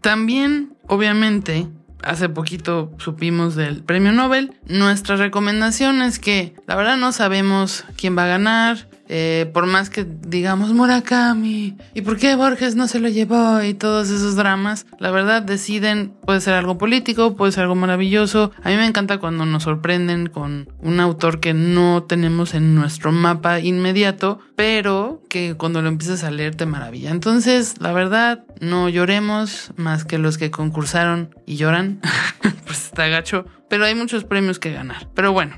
También, 0.00 0.76
obviamente, 0.86 1.66
hace 2.02 2.28
poquito 2.28 2.92
supimos 2.98 3.54
del 3.54 3.82
premio 3.82 4.12
Nobel. 4.12 4.54
Nuestra 4.66 5.16
recomendación 5.16 6.02
es 6.02 6.18
que 6.18 6.54
la 6.66 6.76
verdad 6.76 6.96
no 6.96 7.12
sabemos 7.12 7.84
quién 7.96 8.16
va 8.16 8.24
a 8.24 8.28
ganar. 8.28 8.87
Eh, 9.08 9.50
por 9.54 9.66
más 9.66 9.88
que 9.88 10.06
digamos 10.06 10.72
Murakami, 10.74 11.76
¿y 11.94 12.02
por 12.02 12.18
qué 12.18 12.36
Borges 12.36 12.76
no 12.76 12.88
se 12.88 13.00
lo 13.00 13.08
llevó? 13.08 13.62
Y 13.62 13.74
todos 13.74 14.10
esos 14.10 14.36
dramas, 14.36 14.86
la 14.98 15.10
verdad 15.10 15.42
deciden, 15.42 16.12
puede 16.26 16.40
ser 16.40 16.54
algo 16.54 16.76
político, 16.76 17.34
puede 17.34 17.52
ser 17.52 17.62
algo 17.62 17.74
maravilloso. 17.74 18.52
A 18.62 18.68
mí 18.68 18.76
me 18.76 18.86
encanta 18.86 19.18
cuando 19.18 19.46
nos 19.46 19.62
sorprenden 19.62 20.28
con 20.28 20.68
un 20.80 21.00
autor 21.00 21.40
que 21.40 21.54
no 21.54 22.02
tenemos 22.02 22.54
en 22.54 22.74
nuestro 22.74 23.10
mapa 23.10 23.60
inmediato, 23.60 24.40
pero 24.56 25.22
que 25.30 25.54
cuando 25.56 25.80
lo 25.80 25.88
empiezas 25.88 26.22
a 26.24 26.30
leer 26.30 26.54
te 26.54 26.66
maravilla. 26.66 27.10
Entonces, 27.10 27.76
la 27.80 27.92
verdad, 27.92 28.44
no 28.60 28.88
lloremos 28.88 29.72
más 29.76 30.04
que 30.04 30.18
los 30.18 30.36
que 30.36 30.50
concursaron 30.50 31.34
y 31.46 31.56
lloran, 31.56 32.00
pues 32.66 32.84
está 32.86 33.08
gacho, 33.08 33.46
pero 33.68 33.84
hay 33.84 33.94
muchos 33.94 34.24
premios 34.24 34.58
que 34.58 34.72
ganar. 34.72 35.08
Pero 35.14 35.32
bueno, 35.32 35.56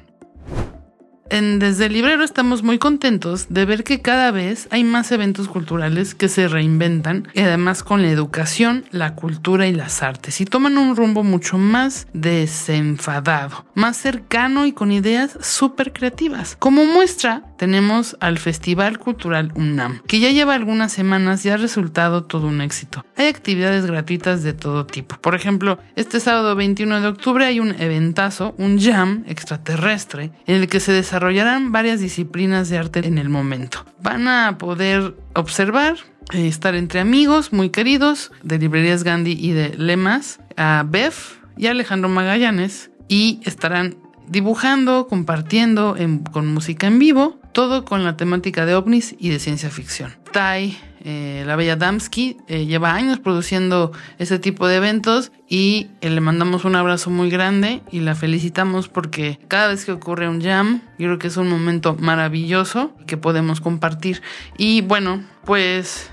Desde 1.31 1.87
el 1.87 1.93
Librero 1.93 2.25
estamos 2.25 2.65
muy 2.65 2.79
contentos 2.79 3.47
de 3.51 3.65
ver 3.65 3.85
que 3.85 4.03
cada 4.03 4.33
vez 4.33 4.67
hay 4.73 4.83
más 4.83 5.13
eventos 5.13 5.47
culturales 5.47 6.17
que 6.17 6.29
se 6.29 6.49
reinventan 6.49 7.29
y 7.35 7.41
además 7.41 7.85
con 7.85 8.03
la 8.03 8.11
educación, 8.11 8.85
la 8.91 9.15
cultura 9.15 9.69
y 9.69 9.73
las 9.73 10.03
artes 10.03 10.41
y 10.41 10.45
toman 10.45 10.77
un 10.77 10.97
rumbo 10.97 11.23
mucho 11.23 11.57
más 11.57 12.09
desenfadado, 12.13 13.65
más 13.75 13.97
cercano 13.97 14.67
y 14.67 14.73
con 14.73 14.91
ideas 14.91 15.39
súper 15.41 15.93
creativas. 15.93 16.57
Como 16.59 16.85
muestra 16.85 17.45
tenemos 17.59 18.17
al 18.21 18.39
Festival 18.39 18.99
Cultural 18.99 19.53
UNAM, 19.55 20.03
que 20.09 20.19
ya 20.19 20.31
lleva 20.31 20.55
algunas 20.55 20.93
semanas 20.93 21.45
y 21.47 21.51
ha 21.51 21.57
resultado 21.57 22.25
todo 22.25 22.49
un 22.49 22.61
éxito. 22.61 23.05
Hay 23.17 23.29
actividades 23.29 23.87
gratuitas 23.87 24.43
de 24.43 24.53
todo 24.53 24.85
tipo. 24.85 25.17
Por 25.21 25.37
ejemplo, 25.37 25.79
este 25.95 26.19
sábado 26.19 26.57
21 26.57 27.03
de 27.03 27.07
octubre 27.07 27.45
hay 27.45 27.61
un 27.61 27.81
eventazo, 27.81 28.55
un 28.59 28.81
jam 28.81 29.25
extraterrestre, 29.29 30.33
en 30.47 30.57
el 30.57 30.69
que 30.69 30.81
se 30.81 30.93
desarrolla 30.93 31.20
desarrollarán 31.21 31.71
varias 31.71 32.01
disciplinas 32.01 32.71
de 32.71 32.79
arte 32.79 33.07
en 33.07 33.19
el 33.19 33.29
momento. 33.29 33.85
Van 34.03 34.27
a 34.27 34.57
poder 34.57 35.15
observar, 35.35 35.97
eh, 36.33 36.49
estar 36.49 36.75
entre 36.75 36.99
amigos 36.99 37.53
muy 37.53 37.69
queridos 37.69 38.33
de 38.43 38.59
Librerías 38.59 39.05
Gandhi 39.05 39.33
y 39.33 39.51
de 39.51 39.77
Lemas, 39.77 40.41
a 40.57 40.83
Bev 40.89 41.13
y 41.59 41.67
Alejandro 41.67 42.09
Magallanes, 42.09 42.91
y 43.07 43.41
estarán 43.45 43.97
dibujando, 44.29 45.09
compartiendo 45.09 45.95
con 46.33 46.47
música 46.47 46.87
en 46.87 46.99
vivo, 46.99 47.39
todo 47.61 47.85
con 47.85 48.05
la 48.05 48.17
temática 48.17 48.65
de 48.65 48.75
ovnis 48.75 49.15
y 49.19 49.29
de 49.29 49.39
ciencia 49.39 49.69
ficción. 49.69 50.17
Tai 50.33 50.79
eh, 51.05 51.45
la 51.47 51.57
Bella 51.57 51.77
Damsky 51.77 52.39
eh, 52.49 52.65
lleva 52.65 52.95
años 52.95 53.19
produciendo 53.19 53.93
ese 54.19 54.39
tipo 54.39 54.67
de 54.67 54.77
eventos 54.77 55.31
y 55.47 55.89
eh, 56.01 56.09
le 56.09 56.23
mandamos 56.23 56.65
un 56.65 56.75
abrazo 56.75 57.11
muy 57.11 57.29
grande 57.29 57.83
y 57.93 58.01
la 58.01 58.15
felicitamos 58.15 58.89
porque 58.89 59.39
cada 59.47 59.69
vez 59.69 59.85
que 59.85 59.93
ocurre 59.93 60.27
un 60.27 60.41
jam, 60.41 60.81
yo 60.99 61.09
creo 61.09 61.19
que 61.19 61.27
es 61.27 61.37
un 61.37 61.51
momento 61.51 61.97
maravilloso 62.01 62.97
que 63.07 63.19
podemos 63.19 63.61
compartir. 63.61 64.23
Y 64.57 64.81
bueno, 64.81 65.23
pues 65.45 66.11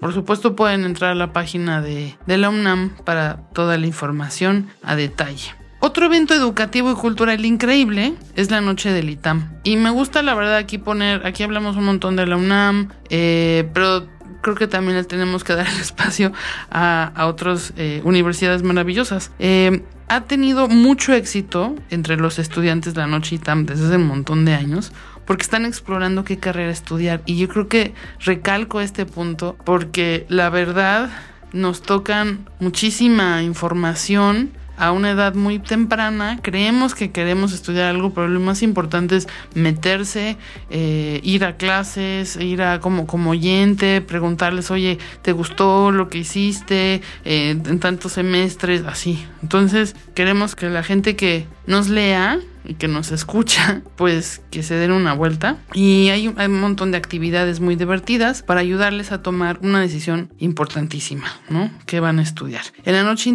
por 0.00 0.12
supuesto 0.12 0.54
pueden 0.54 0.84
entrar 0.84 1.12
a 1.12 1.14
la 1.14 1.32
página 1.32 1.80
de, 1.80 2.14
de 2.26 2.36
la 2.36 2.50
UNAM 2.50 2.94
para 3.06 3.48
toda 3.54 3.78
la 3.78 3.86
información 3.86 4.68
a 4.82 4.96
detalle. 4.96 5.59
Otro 5.82 6.06
evento 6.06 6.34
educativo 6.34 6.92
y 6.92 6.94
cultural 6.94 7.42
increíble 7.46 8.12
es 8.36 8.50
la 8.50 8.60
noche 8.60 8.92
del 8.92 9.08
ITAM. 9.08 9.50
Y 9.64 9.76
me 9.76 9.88
gusta 9.88 10.22
la 10.22 10.34
verdad 10.34 10.56
aquí 10.56 10.76
poner, 10.76 11.26
aquí 11.26 11.42
hablamos 11.42 11.74
un 11.76 11.84
montón 11.84 12.16
de 12.16 12.26
la 12.26 12.36
UNAM, 12.36 12.90
eh, 13.08 13.66
pero 13.72 14.06
creo 14.42 14.56
que 14.56 14.66
también 14.66 14.98
le 14.98 15.04
tenemos 15.04 15.42
que 15.42 15.54
dar 15.56 15.66
el 15.66 15.80
espacio 15.80 16.32
a, 16.70 17.12
otras 17.26 17.72
eh, 17.78 18.02
universidades 18.04 18.62
maravillosas. 18.62 19.32
Eh, 19.38 19.82
ha 20.08 20.20
tenido 20.22 20.68
mucho 20.68 21.14
éxito 21.14 21.74
entre 21.88 22.16
los 22.16 22.38
estudiantes 22.38 22.94
la 22.94 23.06
noche 23.06 23.36
ITAM 23.36 23.64
desde 23.64 23.86
hace 23.86 23.96
un 23.96 24.06
montón 24.06 24.44
de 24.44 24.52
años 24.52 24.92
porque 25.24 25.44
están 25.44 25.64
explorando 25.64 26.24
qué 26.24 26.36
carrera 26.38 26.72
estudiar. 26.72 27.22
Y 27.24 27.38
yo 27.38 27.48
creo 27.48 27.68
que 27.68 27.94
recalco 28.18 28.82
este 28.82 29.06
punto 29.06 29.56
porque 29.64 30.26
la 30.28 30.50
verdad 30.50 31.08
nos 31.52 31.80
tocan 31.80 32.48
muchísima 32.58 33.42
información 33.42 34.50
a 34.80 34.92
una 34.92 35.10
edad 35.10 35.34
muy 35.34 35.58
temprana, 35.58 36.38
creemos 36.42 36.94
que 36.94 37.10
queremos 37.10 37.52
estudiar 37.52 37.86
algo, 37.86 38.14
pero 38.14 38.28
lo 38.28 38.40
más 38.40 38.62
importante 38.62 39.16
es 39.16 39.28
meterse, 39.54 40.38
eh, 40.70 41.20
ir 41.22 41.44
a 41.44 41.56
clases, 41.56 42.36
ir 42.36 42.62
a 42.62 42.80
como, 42.80 43.06
como 43.06 43.30
oyente, 43.30 44.00
preguntarles, 44.00 44.70
oye, 44.70 44.98
¿te 45.22 45.32
gustó 45.32 45.92
lo 45.92 46.08
que 46.08 46.18
hiciste 46.18 47.02
eh, 47.24 47.50
en 47.50 47.78
tantos 47.78 48.12
semestres? 48.12 48.82
Así. 48.86 49.24
Entonces, 49.42 49.94
queremos 50.14 50.56
que 50.56 50.70
la 50.70 50.82
gente 50.82 51.14
que 51.14 51.46
nos 51.66 51.88
lea 51.88 52.40
y 52.64 52.74
que 52.74 52.88
nos 52.88 53.10
escucha, 53.12 53.82
pues 53.96 54.42
que 54.50 54.62
se 54.62 54.74
den 54.74 54.92
una 54.92 55.12
vuelta. 55.12 55.58
Y 55.72 56.08
hay 56.08 56.28
un, 56.28 56.38
hay 56.38 56.46
un, 56.46 56.60
montón 56.60 56.90
de 56.90 56.98
actividades 56.98 57.60
muy 57.60 57.76
divertidas 57.76 58.42
para 58.42 58.60
ayudarles 58.60 59.12
a 59.12 59.22
tomar 59.22 59.58
una 59.62 59.80
decisión 59.80 60.32
importantísima, 60.38 61.26
¿no? 61.48 61.70
Que 61.86 62.00
van 62.00 62.18
a 62.18 62.22
estudiar. 62.22 62.62
En 62.84 62.94
la 62.94 63.02
noche 63.02 63.30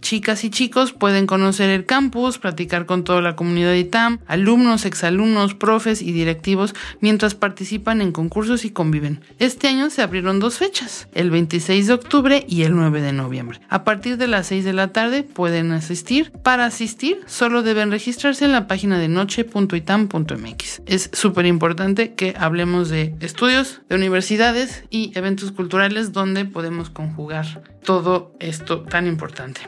chicas 0.00 0.44
y 0.44 0.50
chicos 0.50 0.92
pueden 0.92 1.26
conocer 1.26 1.70
el 1.70 1.86
campus, 1.86 2.38
platicar 2.38 2.86
con 2.86 3.04
toda 3.04 3.20
la 3.20 3.36
comunidad 3.36 3.70
de 3.70 3.80
ITAM, 3.80 4.20
alumnos, 4.26 4.84
exalumnos, 4.84 5.54
profes 5.54 6.02
y 6.02 6.12
directivos 6.12 6.74
mientras 7.00 7.34
participan 7.34 8.00
en 8.00 8.12
concursos 8.12 8.64
y 8.64 8.70
conviven. 8.70 9.20
Este 9.38 9.68
año 9.68 9.90
se 9.90 10.02
abrieron 10.02 10.40
dos 10.40 10.58
fechas, 10.58 11.08
el 11.14 11.30
26 11.30 11.86
de 11.86 11.92
octubre 11.92 12.44
y 12.48 12.62
el 12.62 12.74
9 12.74 13.00
de 13.00 13.12
noviembre. 13.12 13.60
A 13.68 13.84
partir 13.84 14.16
de 14.16 14.28
las 14.28 14.46
6 14.48 14.64
de 14.64 14.72
la 14.72 14.88
tarde 14.92 15.22
pueden 15.22 15.72
asistir. 15.72 16.32
Para 16.42 16.66
asistir 16.66 17.20
solo 17.26 17.62
deben 17.62 17.90
registrarse 17.90 18.44
en 18.44 18.52
la 18.52 18.66
página 18.66 18.98
de 18.98 19.08
noche.itam.mx. 19.08 20.82
Es 20.86 21.10
súper 21.12 21.46
importante 21.46 22.14
que 22.14 22.34
hablemos 22.38 22.88
de 22.88 23.14
estudios, 23.20 23.80
de 23.88 23.96
universidades 23.96 24.84
y 24.90 25.12
eventos 25.16 25.52
culturales 25.52 26.12
donde 26.12 26.44
podemos 26.44 26.90
conjugar 26.90 27.62
todo 27.84 28.32
esto 28.40 28.82
tan 28.82 29.06
importante. 29.06 29.60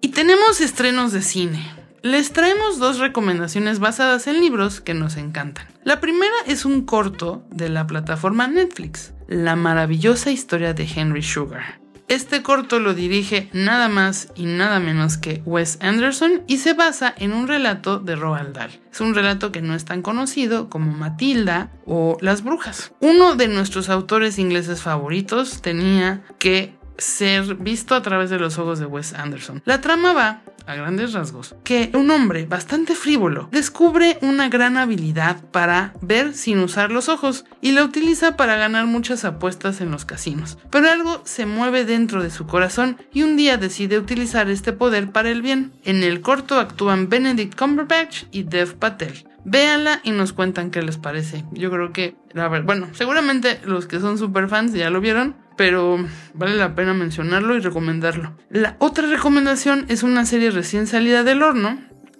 Y 0.00 0.08
tenemos 0.08 0.60
estrenos 0.60 1.12
de 1.12 1.22
cine. 1.22 1.62
Les 2.02 2.32
traemos 2.32 2.78
dos 2.78 2.98
recomendaciones 2.98 3.78
basadas 3.78 4.26
en 4.26 4.40
libros 4.40 4.80
que 4.80 4.94
nos 4.94 5.16
encantan. 5.16 5.66
La 5.84 6.00
primera 6.00 6.34
es 6.46 6.64
un 6.64 6.86
corto 6.86 7.44
de 7.50 7.68
la 7.68 7.86
plataforma 7.86 8.48
Netflix, 8.48 9.12
La 9.28 9.56
maravillosa 9.56 10.30
historia 10.30 10.72
de 10.72 10.88
Henry 10.94 11.22
Sugar. 11.22 11.80
Este 12.08 12.42
corto 12.42 12.80
lo 12.80 12.94
dirige 12.94 13.50
nada 13.52 13.88
más 13.88 14.32
y 14.34 14.46
nada 14.46 14.80
menos 14.80 15.16
que 15.16 15.42
Wes 15.44 15.78
Anderson 15.80 16.42
y 16.48 16.56
se 16.56 16.72
basa 16.72 17.14
en 17.16 17.32
un 17.32 17.46
relato 17.46 18.00
de 18.00 18.16
Roald 18.16 18.52
Dahl. 18.52 18.80
Es 18.90 19.00
un 19.00 19.14
relato 19.14 19.52
que 19.52 19.62
no 19.62 19.76
es 19.76 19.84
tan 19.84 20.02
conocido 20.02 20.68
como 20.68 20.90
Matilda 20.90 21.70
o 21.86 22.16
Las 22.20 22.42
Brujas. 22.42 22.90
Uno 22.98 23.36
de 23.36 23.46
nuestros 23.46 23.90
autores 23.90 24.40
ingleses 24.40 24.82
favoritos 24.82 25.62
tenía 25.62 26.24
que 26.40 26.79
ser 27.00 27.56
visto 27.56 27.94
a 27.94 28.02
través 28.02 28.30
de 28.30 28.38
los 28.38 28.58
ojos 28.58 28.78
de 28.78 28.86
Wes 28.86 29.14
Anderson. 29.14 29.62
La 29.64 29.80
trama 29.80 30.12
va, 30.12 30.42
a 30.66 30.74
grandes 30.74 31.12
rasgos, 31.12 31.56
que 31.64 31.90
un 31.94 32.10
hombre 32.10 32.46
bastante 32.46 32.94
frívolo 32.94 33.48
descubre 33.50 34.18
una 34.22 34.48
gran 34.48 34.76
habilidad 34.76 35.42
para 35.50 35.94
ver 36.00 36.34
sin 36.34 36.58
usar 36.60 36.90
los 36.92 37.08
ojos 37.08 37.44
y 37.60 37.72
la 37.72 37.84
utiliza 37.84 38.36
para 38.36 38.56
ganar 38.56 38.86
muchas 38.86 39.24
apuestas 39.24 39.80
en 39.80 39.90
los 39.90 40.04
casinos. 40.04 40.58
Pero 40.70 40.88
algo 40.88 41.22
se 41.24 41.46
mueve 41.46 41.84
dentro 41.84 42.22
de 42.22 42.30
su 42.30 42.46
corazón 42.46 42.98
y 43.12 43.22
un 43.22 43.36
día 43.36 43.56
decide 43.56 43.98
utilizar 43.98 44.48
este 44.50 44.72
poder 44.72 45.10
para 45.10 45.30
el 45.30 45.42
bien. 45.42 45.72
En 45.84 46.02
el 46.02 46.20
corto 46.20 46.58
actúan 46.58 47.08
Benedict 47.08 47.58
Cumberbatch 47.58 48.24
y 48.30 48.44
Dev 48.44 48.76
Patel. 48.76 49.26
Véanla 49.44 50.00
y 50.04 50.10
nos 50.10 50.32
cuentan 50.32 50.70
qué 50.70 50.82
les 50.82 50.98
parece. 50.98 51.44
Yo 51.52 51.70
creo 51.70 51.92
que, 51.92 52.14
a 52.34 52.48
ver, 52.48 52.62
bueno, 52.62 52.88
seguramente 52.92 53.58
los 53.64 53.86
que 53.86 53.98
son 53.98 54.18
super 54.18 54.48
fans 54.48 54.74
ya 54.74 54.90
lo 54.90 55.00
vieron, 55.00 55.34
pero 55.60 55.98
vale 56.32 56.56
la 56.56 56.74
pena 56.74 56.94
mencionarlo 56.94 57.54
y 57.54 57.60
recomendarlo. 57.60 58.34
La 58.48 58.76
otra 58.78 59.06
recomendación 59.06 59.84
es 59.88 60.02
una 60.02 60.24
serie 60.24 60.50
recién 60.50 60.86
salida 60.86 61.22
del 61.22 61.42
horno 61.42 61.78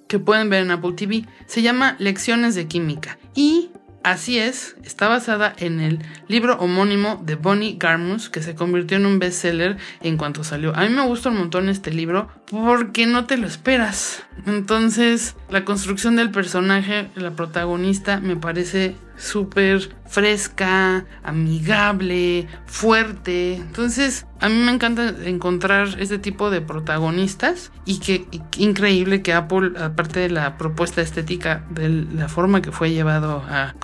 que 0.08 0.18
pueden 0.18 0.50
ver 0.50 0.64
en 0.64 0.70
Apple 0.70 0.92
TV. 0.92 1.24
Se 1.46 1.62
llama 1.62 1.96
Lecciones 1.98 2.54
de 2.54 2.66
Química 2.66 3.16
y 3.34 3.70
Así 4.02 4.38
es, 4.38 4.76
está 4.82 5.08
basada 5.08 5.54
en 5.58 5.78
el 5.78 5.98
libro 6.26 6.56
homónimo 6.58 7.20
de 7.22 7.34
Bonnie 7.34 7.76
Garmus, 7.78 8.30
que 8.30 8.42
se 8.42 8.54
convirtió 8.54 8.96
en 8.96 9.04
un 9.04 9.18
bestseller 9.18 9.76
en 10.00 10.16
cuanto 10.16 10.42
salió. 10.42 10.74
A 10.74 10.84
mí 10.84 10.88
me 10.88 11.06
gusta 11.06 11.28
un 11.28 11.36
montón 11.36 11.68
este 11.68 11.90
libro 11.90 12.28
porque 12.50 13.06
no 13.06 13.26
te 13.26 13.36
lo 13.36 13.46
esperas. 13.46 14.22
Entonces, 14.46 15.36
la 15.50 15.66
construcción 15.66 16.16
del 16.16 16.30
personaje, 16.30 17.10
la 17.14 17.32
protagonista, 17.32 18.20
me 18.20 18.36
parece 18.36 18.96
súper 19.20 19.94
fresca, 20.06 21.04
amigable, 21.22 22.48
fuerte. 22.66 23.54
Entonces, 23.54 24.26
a 24.40 24.48
mí 24.48 24.56
me 24.56 24.72
encanta 24.72 25.14
encontrar 25.24 25.88
este 26.00 26.18
tipo 26.18 26.50
de 26.50 26.60
protagonistas 26.60 27.70
y 27.84 28.00
que 28.00 28.26
increíble 28.56 29.22
que 29.22 29.32
Apple, 29.32 29.72
aparte 29.78 30.20
de 30.20 30.30
la 30.30 30.56
propuesta 30.56 31.02
estética, 31.02 31.64
de 31.70 31.88
la 31.88 32.28
forma 32.28 32.62
que 32.62 32.72
fue 32.72 32.90
llevado 32.90 33.44
a, 33.46 33.74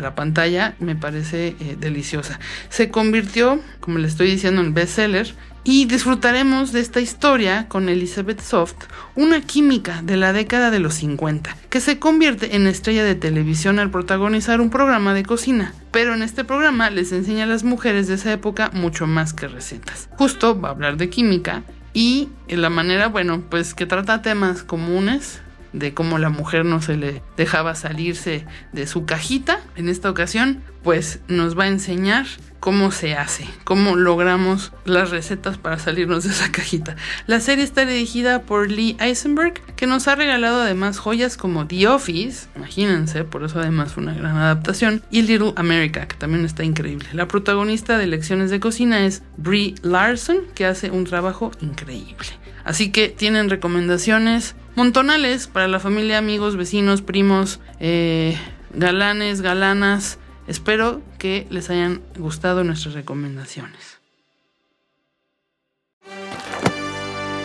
la 0.00 0.14
pantalla, 0.14 0.74
me 0.80 0.96
parece 0.96 1.54
eh, 1.60 1.76
deliciosa. 1.78 2.40
Se 2.68 2.90
convirtió, 2.90 3.60
como 3.80 3.98
le 3.98 4.08
estoy 4.08 4.30
diciendo, 4.30 4.62
en 4.62 4.74
bestseller 4.74 5.34
y 5.68 5.86
disfrutaremos 5.86 6.70
de 6.70 6.78
esta 6.78 7.00
historia 7.00 7.66
con 7.68 7.88
Elizabeth 7.88 8.40
Soft, 8.40 8.76
una 9.16 9.40
química 9.40 10.00
de 10.00 10.16
la 10.16 10.32
década 10.32 10.70
de 10.70 10.78
los 10.78 10.94
50, 10.94 11.56
que 11.68 11.80
se 11.80 11.98
convierte 11.98 12.54
en 12.54 12.68
estrella 12.68 13.02
de 13.02 13.16
televisión 13.16 13.80
al 13.80 13.90
protagonizar 13.90 14.60
un 14.60 14.70
programa 14.70 15.12
de 15.12 15.24
cocina. 15.24 15.74
Pero 15.90 16.14
en 16.14 16.22
este 16.22 16.44
programa 16.44 16.88
les 16.90 17.10
enseña 17.10 17.44
a 17.44 17.48
las 17.48 17.64
mujeres 17.64 18.06
de 18.06 18.14
esa 18.14 18.32
época 18.32 18.70
mucho 18.74 19.08
más 19.08 19.32
que 19.32 19.48
recetas. 19.48 20.08
Justo 20.12 20.60
va 20.60 20.68
a 20.68 20.72
hablar 20.72 20.98
de 20.98 21.10
química 21.10 21.64
y 21.92 22.28
la 22.46 22.70
manera, 22.70 23.08
bueno, 23.08 23.42
pues 23.50 23.74
que 23.74 23.86
trata 23.86 24.22
temas 24.22 24.62
comunes 24.62 25.40
de 25.78 25.94
cómo 25.94 26.18
la 26.18 26.30
mujer 26.30 26.64
no 26.64 26.80
se 26.80 26.96
le 26.96 27.22
dejaba 27.36 27.74
salirse 27.74 28.46
de 28.72 28.86
su 28.86 29.04
cajita. 29.04 29.60
En 29.76 29.88
esta 29.88 30.10
ocasión, 30.10 30.62
pues 30.82 31.20
nos 31.28 31.58
va 31.58 31.64
a 31.64 31.68
enseñar 31.68 32.26
cómo 32.60 32.90
se 32.90 33.14
hace, 33.14 33.46
cómo 33.64 33.94
logramos 33.94 34.72
las 34.84 35.10
recetas 35.10 35.58
para 35.58 35.78
salirnos 35.78 36.24
de 36.24 36.30
esa 36.30 36.50
cajita. 36.50 36.96
La 37.26 37.40
serie 37.40 37.62
está 37.62 37.84
dirigida 37.84 38.42
por 38.42 38.70
Lee 38.70 38.96
Eisenberg, 38.98 39.54
que 39.76 39.86
nos 39.86 40.08
ha 40.08 40.16
regalado 40.16 40.62
además 40.62 40.98
joyas 40.98 41.36
como 41.36 41.66
The 41.66 41.86
Office, 41.88 42.48
imagínense, 42.56 43.24
por 43.24 43.44
eso 43.44 43.60
además 43.60 43.92
fue 43.92 44.02
una 44.02 44.14
gran 44.14 44.36
adaptación, 44.36 45.02
y 45.10 45.22
Little 45.22 45.52
America, 45.56 46.08
que 46.08 46.16
también 46.16 46.44
está 46.44 46.64
increíble. 46.64 47.06
La 47.12 47.28
protagonista 47.28 47.98
de 47.98 48.06
Lecciones 48.06 48.50
de 48.50 48.58
Cocina 48.58 49.04
es 49.04 49.22
Brie 49.36 49.74
Larson, 49.82 50.38
que 50.54 50.66
hace 50.66 50.90
un 50.90 51.04
trabajo 51.04 51.52
increíble. 51.60 52.26
Así 52.66 52.90
que 52.90 53.08
tienen 53.08 53.48
recomendaciones 53.48 54.56
montonales 54.74 55.46
para 55.46 55.68
la 55.68 55.78
familia, 55.78 56.18
amigos, 56.18 56.56
vecinos, 56.56 57.00
primos, 57.00 57.60
eh, 57.78 58.36
galanes, 58.74 59.40
galanas. 59.40 60.18
Espero 60.48 61.00
que 61.16 61.46
les 61.48 61.70
hayan 61.70 62.02
gustado 62.18 62.64
nuestras 62.64 62.94
recomendaciones. 62.94 64.00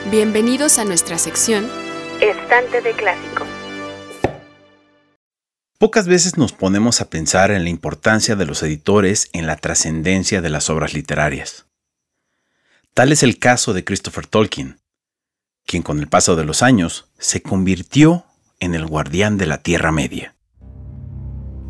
Bienvenidos 0.09 0.79
a 0.79 0.85
nuestra 0.85 1.19
sección 1.19 1.69
Estante 2.19 2.81
de 2.81 2.91
clásicos. 2.93 3.47
Pocas 5.77 6.07
veces 6.07 6.39
nos 6.39 6.51
ponemos 6.51 6.99
a 6.99 7.11
pensar 7.11 7.51
en 7.51 7.63
la 7.63 7.69
importancia 7.69 8.35
de 8.35 8.47
los 8.47 8.63
editores 8.63 9.29
en 9.33 9.45
la 9.45 9.57
trascendencia 9.57 10.41
de 10.41 10.49
las 10.49 10.71
obras 10.71 10.95
literarias. 10.95 11.67
Tal 12.95 13.11
es 13.11 13.21
el 13.21 13.37
caso 13.37 13.73
de 13.73 13.83
Christopher 13.83 14.25
Tolkien, 14.25 14.80
quien 15.65 15.83
con 15.83 15.99
el 15.99 16.07
paso 16.07 16.35
de 16.35 16.45
los 16.45 16.63
años 16.63 17.09
se 17.17 17.41
convirtió 17.41 18.25
en 18.59 18.75
el 18.75 18.85
guardián 18.85 19.37
de 19.37 19.45
la 19.45 19.57
Tierra 19.59 19.91
Media. 19.91 20.35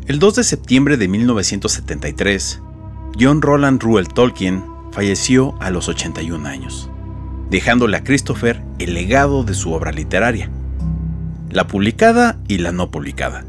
El 0.06 0.18
2 0.18 0.36
de 0.36 0.44
septiembre 0.44 0.96
de 0.96 1.08
1973, 1.08 2.60
John 3.18 3.40
Roland 3.40 3.82
Ruel 3.82 4.08
Tolkien 4.08 4.64
falleció 4.90 5.54
a 5.60 5.70
los 5.70 5.88
81 5.88 6.48
años, 6.48 6.90
dejándole 7.50 7.96
a 7.96 8.04
Christopher 8.04 8.62
el 8.78 8.94
legado 8.94 9.44
de 9.44 9.54
su 9.54 9.72
obra 9.72 9.92
literaria, 9.92 10.50
la 11.50 11.66
publicada 11.66 12.38
y 12.48 12.58
la 12.58 12.72
no 12.72 12.90
publicada. 12.90 13.44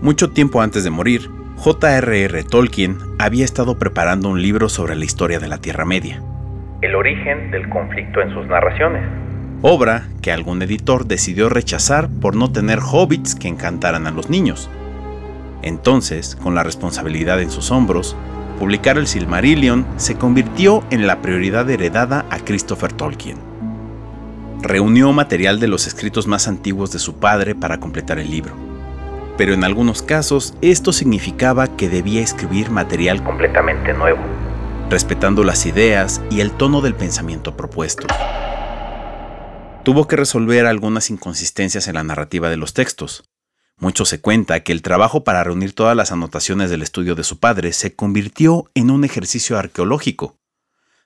Mucho 0.00 0.30
tiempo 0.30 0.60
antes 0.60 0.84
de 0.84 0.90
morir, 0.90 1.30
J.R.R. 1.56 2.44
Tolkien 2.44 2.98
había 3.18 3.44
estado 3.44 3.78
preparando 3.78 4.28
un 4.28 4.42
libro 4.42 4.68
sobre 4.68 4.96
la 4.96 5.04
historia 5.04 5.38
de 5.38 5.48
la 5.48 5.58
Tierra 5.58 5.84
Media. 5.84 6.22
El 6.84 6.96
origen 6.96 7.50
del 7.50 7.70
conflicto 7.70 8.20
en 8.20 8.30
sus 8.34 8.46
narraciones. 8.46 9.02
Obra 9.62 10.06
que 10.20 10.30
algún 10.30 10.60
editor 10.60 11.06
decidió 11.06 11.48
rechazar 11.48 12.10
por 12.20 12.36
no 12.36 12.52
tener 12.52 12.78
hobbits 12.80 13.34
que 13.34 13.48
encantaran 13.48 14.06
a 14.06 14.10
los 14.10 14.28
niños. 14.28 14.68
Entonces, 15.62 16.36
con 16.36 16.54
la 16.54 16.62
responsabilidad 16.62 17.40
en 17.40 17.50
sus 17.50 17.70
hombros, 17.70 18.14
publicar 18.58 18.98
el 18.98 19.06
Silmarillion 19.06 19.86
se 19.96 20.16
convirtió 20.16 20.84
en 20.90 21.06
la 21.06 21.22
prioridad 21.22 21.70
heredada 21.70 22.26
a 22.28 22.38
Christopher 22.40 22.92
Tolkien. 22.92 23.38
Reunió 24.60 25.10
material 25.14 25.60
de 25.60 25.68
los 25.68 25.86
escritos 25.86 26.26
más 26.26 26.48
antiguos 26.48 26.92
de 26.92 26.98
su 26.98 27.18
padre 27.18 27.54
para 27.54 27.80
completar 27.80 28.18
el 28.18 28.30
libro. 28.30 28.52
Pero 29.38 29.54
en 29.54 29.64
algunos 29.64 30.02
casos 30.02 30.54
esto 30.60 30.92
significaba 30.92 31.78
que 31.78 31.88
debía 31.88 32.20
escribir 32.20 32.68
material 32.68 33.24
completamente 33.24 33.94
nuevo, 33.94 34.20
respetando 34.90 35.44
las 35.44 35.66
ideas 35.66 36.20
y 36.30 36.40
el 36.40 36.52
tono 36.52 36.80
del 36.80 36.94
pensamiento 36.94 37.56
propuesto. 37.56 38.06
Tuvo 39.82 40.08
que 40.08 40.16
resolver 40.16 40.66
algunas 40.66 41.10
inconsistencias 41.10 41.88
en 41.88 41.94
la 41.94 42.04
narrativa 42.04 42.48
de 42.48 42.56
los 42.56 42.74
textos, 42.74 43.24
mucho 43.78 44.04
se 44.04 44.20
cuenta 44.20 44.60
que 44.60 44.72
el 44.72 44.82
trabajo 44.82 45.24
para 45.24 45.42
reunir 45.42 45.74
todas 45.74 45.96
las 45.96 46.12
anotaciones 46.12 46.70
del 46.70 46.82
estudio 46.82 47.14
de 47.14 47.24
su 47.24 47.40
padre 47.40 47.72
se 47.72 47.94
convirtió 47.94 48.70
en 48.74 48.90
un 48.90 49.04
ejercicio 49.04 49.58
arqueológico, 49.58 50.36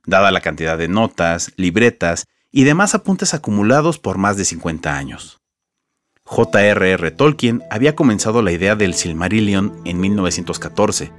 dada 0.05 0.31
la 0.31 0.43
cantidad 0.43 0.77
de 0.77 0.89
notas, 0.89 1.53
libretas 1.57 2.27
y 2.51 2.65
demás 2.65 2.95
apuntes 2.95 3.33
acumulados 3.33 3.99
por 3.99 4.19
más 4.19 4.37
de 4.37 4.45
50 4.45 4.97
años. 4.97 5.41
J.R.R. 6.25 7.11
Tolkien 7.13 7.63
había 7.71 7.97
comenzado 7.97 8.43
la 8.43 8.53
idea 8.53 8.77
del 8.77 8.93
Silmarillion 8.93 9.81
en 9.87 9.99
1914, 9.99 11.11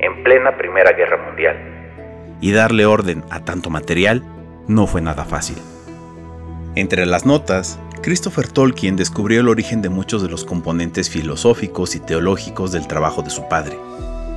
en 0.00 0.24
plena 0.24 0.56
Primera 0.58 0.92
Guerra 0.92 1.24
Mundial. 1.24 1.75
Y 2.40 2.52
darle 2.52 2.86
orden 2.86 3.24
a 3.30 3.40
tanto 3.40 3.70
material 3.70 4.22
no 4.68 4.86
fue 4.86 5.00
nada 5.00 5.24
fácil. 5.24 5.56
Entre 6.74 7.06
las 7.06 7.24
notas, 7.24 7.78
Christopher 8.02 8.48
Tolkien 8.48 8.96
descubrió 8.96 9.40
el 9.40 9.48
origen 9.48 9.82
de 9.82 9.88
muchos 9.88 10.22
de 10.22 10.28
los 10.28 10.44
componentes 10.44 11.08
filosóficos 11.08 11.94
y 11.94 12.00
teológicos 12.00 12.70
del 12.72 12.86
trabajo 12.86 13.22
de 13.22 13.30
su 13.30 13.48
padre, 13.48 13.78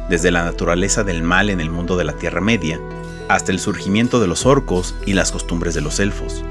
desde 0.09 0.31
la 0.31 0.43
naturaleza 0.43 1.03
del 1.03 1.21
mal 1.21 1.49
en 1.49 1.59
el 1.59 1.69
mundo 1.69 1.97
de 1.97 2.05
la 2.05 2.13
Tierra 2.13 2.41
Media, 2.41 2.79
hasta 3.27 3.51
el 3.51 3.59
surgimiento 3.59 4.19
de 4.19 4.27
los 4.27 4.45
orcos 4.45 4.95
y 5.05 5.13
las 5.13 5.31
costumbres 5.31 5.75
de 5.75 5.81
los 5.81 5.99
elfos, 5.99 6.43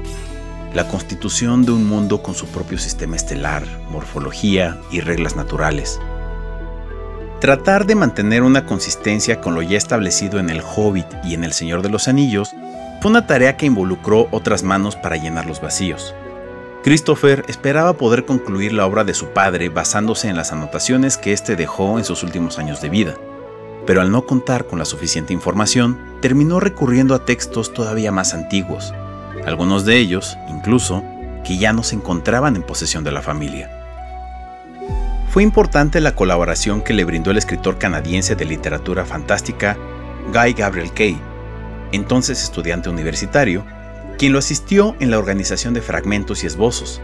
la 0.73 0.87
constitución 0.87 1.65
de 1.65 1.71
un 1.71 1.87
mundo 1.87 2.21
con 2.21 2.35
su 2.35 2.45
propio 2.47 2.77
sistema 2.77 3.15
estelar, 3.15 3.65
morfología 3.89 4.79
y 4.91 5.01
reglas 5.01 5.35
naturales. 5.35 5.99
Tratar 7.39 7.85
de 7.85 7.95
mantener 7.95 8.43
una 8.43 8.65
consistencia 8.65 9.39
con 9.39 9.55
lo 9.55 9.61
ya 9.61 9.77
establecido 9.77 10.39
en 10.39 10.49
El 10.49 10.61
Hobbit 10.61 11.07
y 11.23 11.35
en 11.35 11.45
El 11.45 11.53
Señor 11.53 11.81
de 11.81 11.87
los 11.87 12.09
Anillos 12.09 12.53
fue 13.01 13.11
una 13.11 13.27
tarea 13.27 13.55
que 13.55 13.65
involucró 13.65 14.27
otras 14.31 14.63
manos 14.63 14.97
para 14.97 15.15
llenar 15.15 15.45
los 15.45 15.61
vacíos. 15.61 16.13
Christopher 16.83 17.45
esperaba 17.47 17.93
poder 17.93 18.25
concluir 18.25 18.73
la 18.73 18.85
obra 18.85 19.05
de 19.05 19.13
su 19.13 19.27
padre 19.27 19.69
basándose 19.69 20.27
en 20.27 20.35
las 20.35 20.51
anotaciones 20.51 21.17
que 21.17 21.31
éste 21.31 21.55
dejó 21.55 21.97
en 21.97 22.03
sus 22.03 22.23
últimos 22.23 22.59
años 22.59 22.81
de 22.81 22.89
vida, 22.89 23.15
pero 23.87 24.01
al 24.01 24.11
no 24.11 24.25
contar 24.25 24.65
con 24.65 24.77
la 24.77 24.85
suficiente 24.85 25.31
información, 25.31 25.97
terminó 26.21 26.59
recurriendo 26.59 27.15
a 27.15 27.23
textos 27.23 27.73
todavía 27.73 28.11
más 28.11 28.33
antiguos, 28.33 28.93
algunos 29.45 29.85
de 29.85 29.97
ellos, 29.97 30.37
incluso, 30.49 31.05
que 31.45 31.57
ya 31.57 31.71
no 31.71 31.83
se 31.83 31.95
encontraban 31.95 32.57
en 32.57 32.63
posesión 32.63 33.05
de 33.05 33.13
la 33.13 33.21
familia. 33.21 33.78
Fue 35.29 35.43
importante 35.43 36.01
la 36.01 36.15
colaboración 36.15 36.81
que 36.81 36.93
le 36.93 37.05
brindó 37.05 37.29
el 37.29 37.37
escritor 37.37 37.77
canadiense 37.77 38.35
de 38.35 38.45
literatura 38.45 39.05
fantástica 39.05 39.77
Guy 40.33 40.53
Gabriel 40.53 40.91
Kay, 40.91 41.21
entonces 41.91 42.41
estudiante 42.41 42.89
universitario, 42.89 43.63
quien 44.17 44.33
lo 44.33 44.39
asistió 44.39 44.95
en 44.99 45.11
la 45.11 45.19
organización 45.19 45.75
de 45.75 45.81
fragmentos 45.81 46.43
y 46.43 46.47
esbozos, 46.47 46.99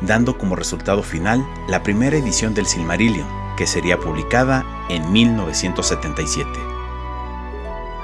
dando 0.00 0.36
como 0.38 0.56
resultado 0.56 1.04
final 1.04 1.46
la 1.68 1.84
primera 1.84 2.16
edición 2.16 2.52
del 2.52 2.66
Silmarillion, 2.66 3.28
que 3.56 3.68
sería 3.68 3.96
publicada 3.96 4.66
en 4.88 5.12
1977. 5.12 6.50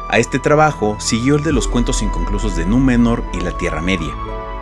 A 0.09 0.18
este 0.18 0.39
trabajo 0.39 0.97
siguió 1.01 1.35
el 1.35 1.43
de 1.43 1.53
los 1.53 1.66
cuentos 1.66 2.01
inconclusos 2.01 2.55
de 2.55 2.64
Númenor 2.64 3.25
y 3.33 3.41
la 3.41 3.51
Tierra 3.59 3.83
Media, 3.83 4.14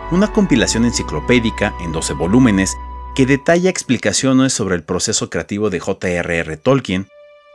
una 0.09 0.33
compilación 0.33 0.85
enciclopédica 0.85 1.75
en 1.79 1.91
12 1.91 2.13
volúmenes 2.13 2.77
que 3.15 3.25
detalla 3.25 3.69
explicaciones 3.69 4.53
sobre 4.53 4.75
el 4.75 4.83
proceso 4.83 5.29
creativo 5.29 5.69
de 5.69 5.79
J.R.R. 5.79 6.57
Tolkien 6.57 7.07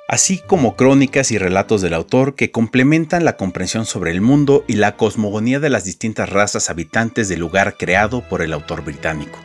así 0.08 0.38
como 0.38 0.74
crónicas 0.74 1.30
y 1.30 1.38
relatos 1.38 1.82
del 1.82 1.92
autor 1.92 2.34
que 2.34 2.50
complementan 2.50 3.26
la 3.26 3.36
comprensión 3.36 3.84
sobre 3.84 4.10
el 4.10 4.22
mundo 4.22 4.64
y 4.66 4.72
la 4.72 4.96
cosmogonía 4.96 5.60
de 5.60 5.68
las 5.68 5.84
distintas 5.84 6.30
razas 6.30 6.70
habitantes 6.70 7.28
del 7.28 7.40
lugar 7.40 7.76
creado 7.78 8.22
por 8.26 8.40
el 8.40 8.54
autor 8.54 8.82
británico. 8.82 9.38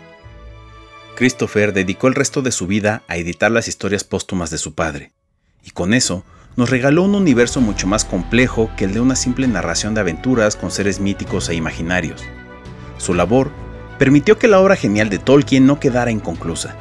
Christopher 1.16 1.74
dedicó 1.74 2.08
el 2.08 2.16
resto 2.16 2.42
de 2.42 2.54
su 2.54 2.66
vida 2.66 3.04
a 3.10 3.18
editar 3.18 3.52
las 3.52 3.68
historias 3.68 4.06
póstumas 4.06 4.50
de 4.50 4.58
su 4.58 4.74
padre, 4.74 5.12
y 5.64 5.72
con 5.72 5.94
eso 5.94 6.24
nos 6.56 6.70
regaló 6.70 7.04
un 7.04 7.14
universo 7.14 7.60
mucho 7.60 7.86
más 7.86 8.06
complejo 8.06 8.72
que 8.78 8.86
el 8.86 8.94
de 8.94 9.02
una 9.02 9.18
simple 9.18 9.48
narración 9.48 9.94
de 9.94 10.02
aventuras 10.02 10.56
con 10.56 10.72
seres 10.72 11.02
míticos 11.02 11.50
e 11.50 11.56
imaginarios. 11.56 12.24
Su 12.98 13.14
labor 13.14 13.52
permitió 13.98 14.38
que 14.38 14.48
la 14.48 14.60
obra 14.60 14.76
genial 14.76 15.10
de 15.10 15.20
Tolkien 15.20 15.66
no 15.66 15.80
quedara 15.80 16.12
inconclusa, 16.12 16.76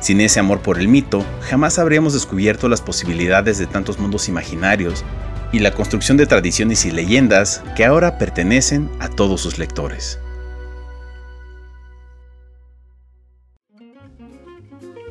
sin 0.00 0.20
ese 0.20 0.38
amor 0.38 0.60
por 0.60 0.78
el 0.78 0.86
mito, 0.86 1.24
jamás 1.42 1.78
habríamos 1.78 2.12
descubierto 2.12 2.68
las 2.68 2.80
posibilidades 2.80 3.58
de 3.58 3.66
tantos 3.66 3.98
mundos 3.98 4.28
imaginarios 4.28 5.04
y 5.52 5.58
la 5.58 5.72
construcción 5.72 6.16
de 6.16 6.26
tradiciones 6.26 6.84
y 6.84 6.92
leyendas 6.92 7.64
que 7.76 7.84
ahora 7.84 8.16
pertenecen 8.16 8.88
a 9.00 9.08
todos 9.08 9.40
sus 9.40 9.58
lectores. 9.58 10.20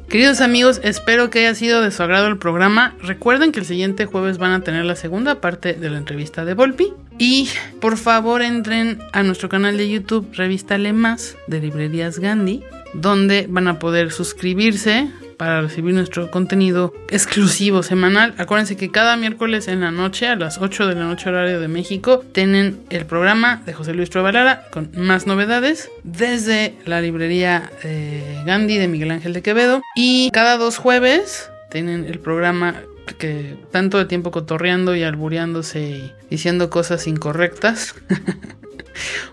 Queridos 0.08 0.40
amigos, 0.40 0.80
espero 0.86 1.30
que 1.30 1.40
haya 1.40 1.54
sido 1.54 1.82
de 1.82 1.92
su 1.92 2.02
agrado 2.02 2.28
el 2.28 2.38
programa. 2.38 2.96
Recuerden 3.02 3.52
que 3.52 3.60
el 3.60 3.66
siguiente 3.66 4.06
jueves 4.06 4.38
van 4.38 4.54
a 4.54 4.62
tener 4.62 4.86
la 4.86 4.96
segunda 4.96 5.42
parte 5.42 5.74
de 5.74 5.90
la 5.90 5.98
entrevista 5.98 6.46
de 6.46 6.54
Volpi. 6.54 6.94
Y 7.20 7.50
por 7.82 7.98
favor 7.98 8.42
entren 8.42 9.00
a 9.12 9.24
nuestro 9.24 9.50
canal 9.50 9.78
de 9.78 9.90
YouTube, 9.90 10.30
Revista 10.34 10.78
Más 10.78 11.36
de 11.48 11.60
Librerías 11.60 12.20
Gandhi, 12.20 12.64
donde 12.94 13.48
van 13.50 13.68
a 13.68 13.80
poder 13.80 14.12
suscribirse 14.12 15.10
para 15.38 15.62
recibir 15.62 15.94
nuestro 15.94 16.30
contenido 16.32 16.94
exclusivo 17.10 17.84
semanal. 17.84 18.34
Acuérdense 18.38 18.76
que 18.76 18.90
cada 18.90 19.18
miércoles 19.18 19.68
en 19.68 19.82
la 19.82 19.92
noche, 19.92 20.28
a 20.28 20.36
las 20.36 20.58
8 20.58 20.88
de 20.88 20.96
la 20.96 21.06
noche 21.06 21.30
horario 21.30 21.60
de 21.60 21.68
México, 21.68 22.24
tienen 22.32 22.80
el 22.90 23.06
programa 23.06 23.62
de 23.66 23.74
José 23.74 23.94
Luis 23.94 24.10
Truebalara 24.10 24.66
con 24.72 24.90
más 24.96 25.28
novedades 25.28 25.90
desde 26.04 26.76
la 26.86 27.02
librería 27.02 27.72
eh, 27.84 28.44
Gandhi 28.46 28.78
de 28.78 28.88
Miguel 28.88 29.12
Ángel 29.12 29.34
de 29.34 29.44
Quevedo. 29.44 29.82
Y 29.96 30.32
cada 30.32 30.58
dos 30.58 30.78
jueves 30.78 31.52
tienen 31.70 32.06
el 32.06 32.20
programa 32.20 32.82
que 33.16 33.58
tanto 33.72 33.98
de 33.98 34.06
tiempo 34.06 34.32
cotorreando 34.32 34.96
y 34.96 35.04
albureándose 35.04 35.82
y 35.82 36.14
diciendo 36.30 36.70
cosas 36.70 37.08
incorrectas. 37.08 37.96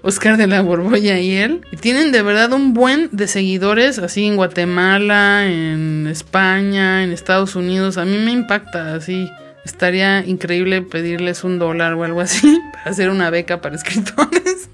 Oscar 0.02 0.36
de 0.36 0.46
la 0.46 0.62
Borbolla 0.62 1.18
y 1.18 1.32
él. 1.32 1.62
Y 1.72 1.76
tienen 1.76 2.12
de 2.12 2.22
verdad 2.22 2.52
un 2.52 2.74
buen 2.74 3.08
de 3.12 3.26
seguidores, 3.26 3.98
así 3.98 4.24
en 4.26 4.36
Guatemala, 4.36 5.46
en 5.46 6.06
España, 6.06 7.02
en 7.02 7.12
Estados 7.12 7.56
Unidos. 7.56 7.98
A 7.98 8.04
mí 8.04 8.18
me 8.18 8.32
impacta 8.32 8.94
así. 8.94 9.30
Estaría 9.64 10.24
increíble 10.26 10.82
pedirles 10.82 11.42
un 11.42 11.58
dólar 11.58 11.94
o 11.94 12.04
algo 12.04 12.20
así 12.20 12.60
para 12.72 12.90
hacer 12.90 13.10
una 13.10 13.30
beca 13.30 13.60
para 13.60 13.76
escritores. 13.76 14.68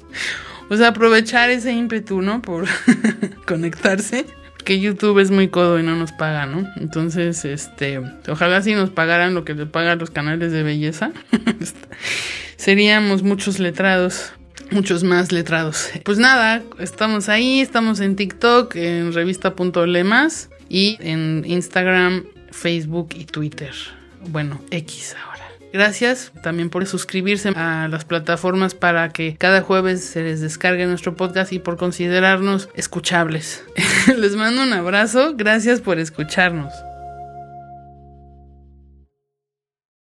o 0.70 0.76
sea, 0.76 0.88
aprovechar 0.88 1.50
ese 1.50 1.72
ímpetu, 1.72 2.20
¿no? 2.20 2.42
Por 2.42 2.66
conectarse. 3.46 4.26
Que 4.66 4.80
YouTube 4.80 5.20
es 5.20 5.30
muy 5.30 5.48
codo 5.48 5.78
y 5.78 5.84
no 5.84 5.96
nos 5.96 6.12
paga, 6.12 6.44
¿no? 6.44 6.68
Entonces, 6.76 7.44
este, 7.44 8.00
ojalá 8.28 8.60
si 8.60 8.74
nos 8.74 8.90
pagaran 8.90 9.32
lo 9.32 9.44
que 9.44 9.54
le 9.54 9.64
pagan 9.64 9.98
los 9.98 10.10
canales 10.10 10.52
de 10.52 10.62
belleza. 10.64 11.12
seríamos 12.56 13.22
muchos 13.22 13.60
letrados, 13.60 14.32
muchos 14.72 15.04
más 15.04 15.30
letrados. 15.30 15.90
Pues 16.04 16.18
nada, 16.18 16.62
estamos 16.80 17.28
ahí, 17.28 17.60
estamos 17.60 18.00
en 18.00 18.16
TikTok, 18.16 18.74
en 18.74 19.12
revista.lemas 19.12 20.50
y 20.68 20.98
en 21.00 21.44
Instagram, 21.46 22.24
Facebook 22.50 23.10
y 23.14 23.24
Twitter. 23.24 23.72
Bueno, 24.28 24.60
X 24.72 25.14
ahora. 25.24 25.35
Gracias 25.76 26.32
también 26.42 26.70
por 26.70 26.86
suscribirse 26.86 27.50
a 27.54 27.86
las 27.88 28.06
plataformas 28.06 28.74
para 28.74 29.10
que 29.10 29.36
cada 29.36 29.60
jueves 29.60 30.02
se 30.02 30.22
les 30.22 30.40
descargue 30.40 30.86
nuestro 30.86 31.16
podcast 31.16 31.52
y 31.52 31.58
por 31.58 31.76
considerarnos 31.76 32.70
escuchables. 32.72 33.62
les 34.16 34.36
mando 34.36 34.62
un 34.62 34.72
abrazo, 34.72 35.34
gracias 35.36 35.82
por 35.82 35.98
escucharnos. 35.98 36.72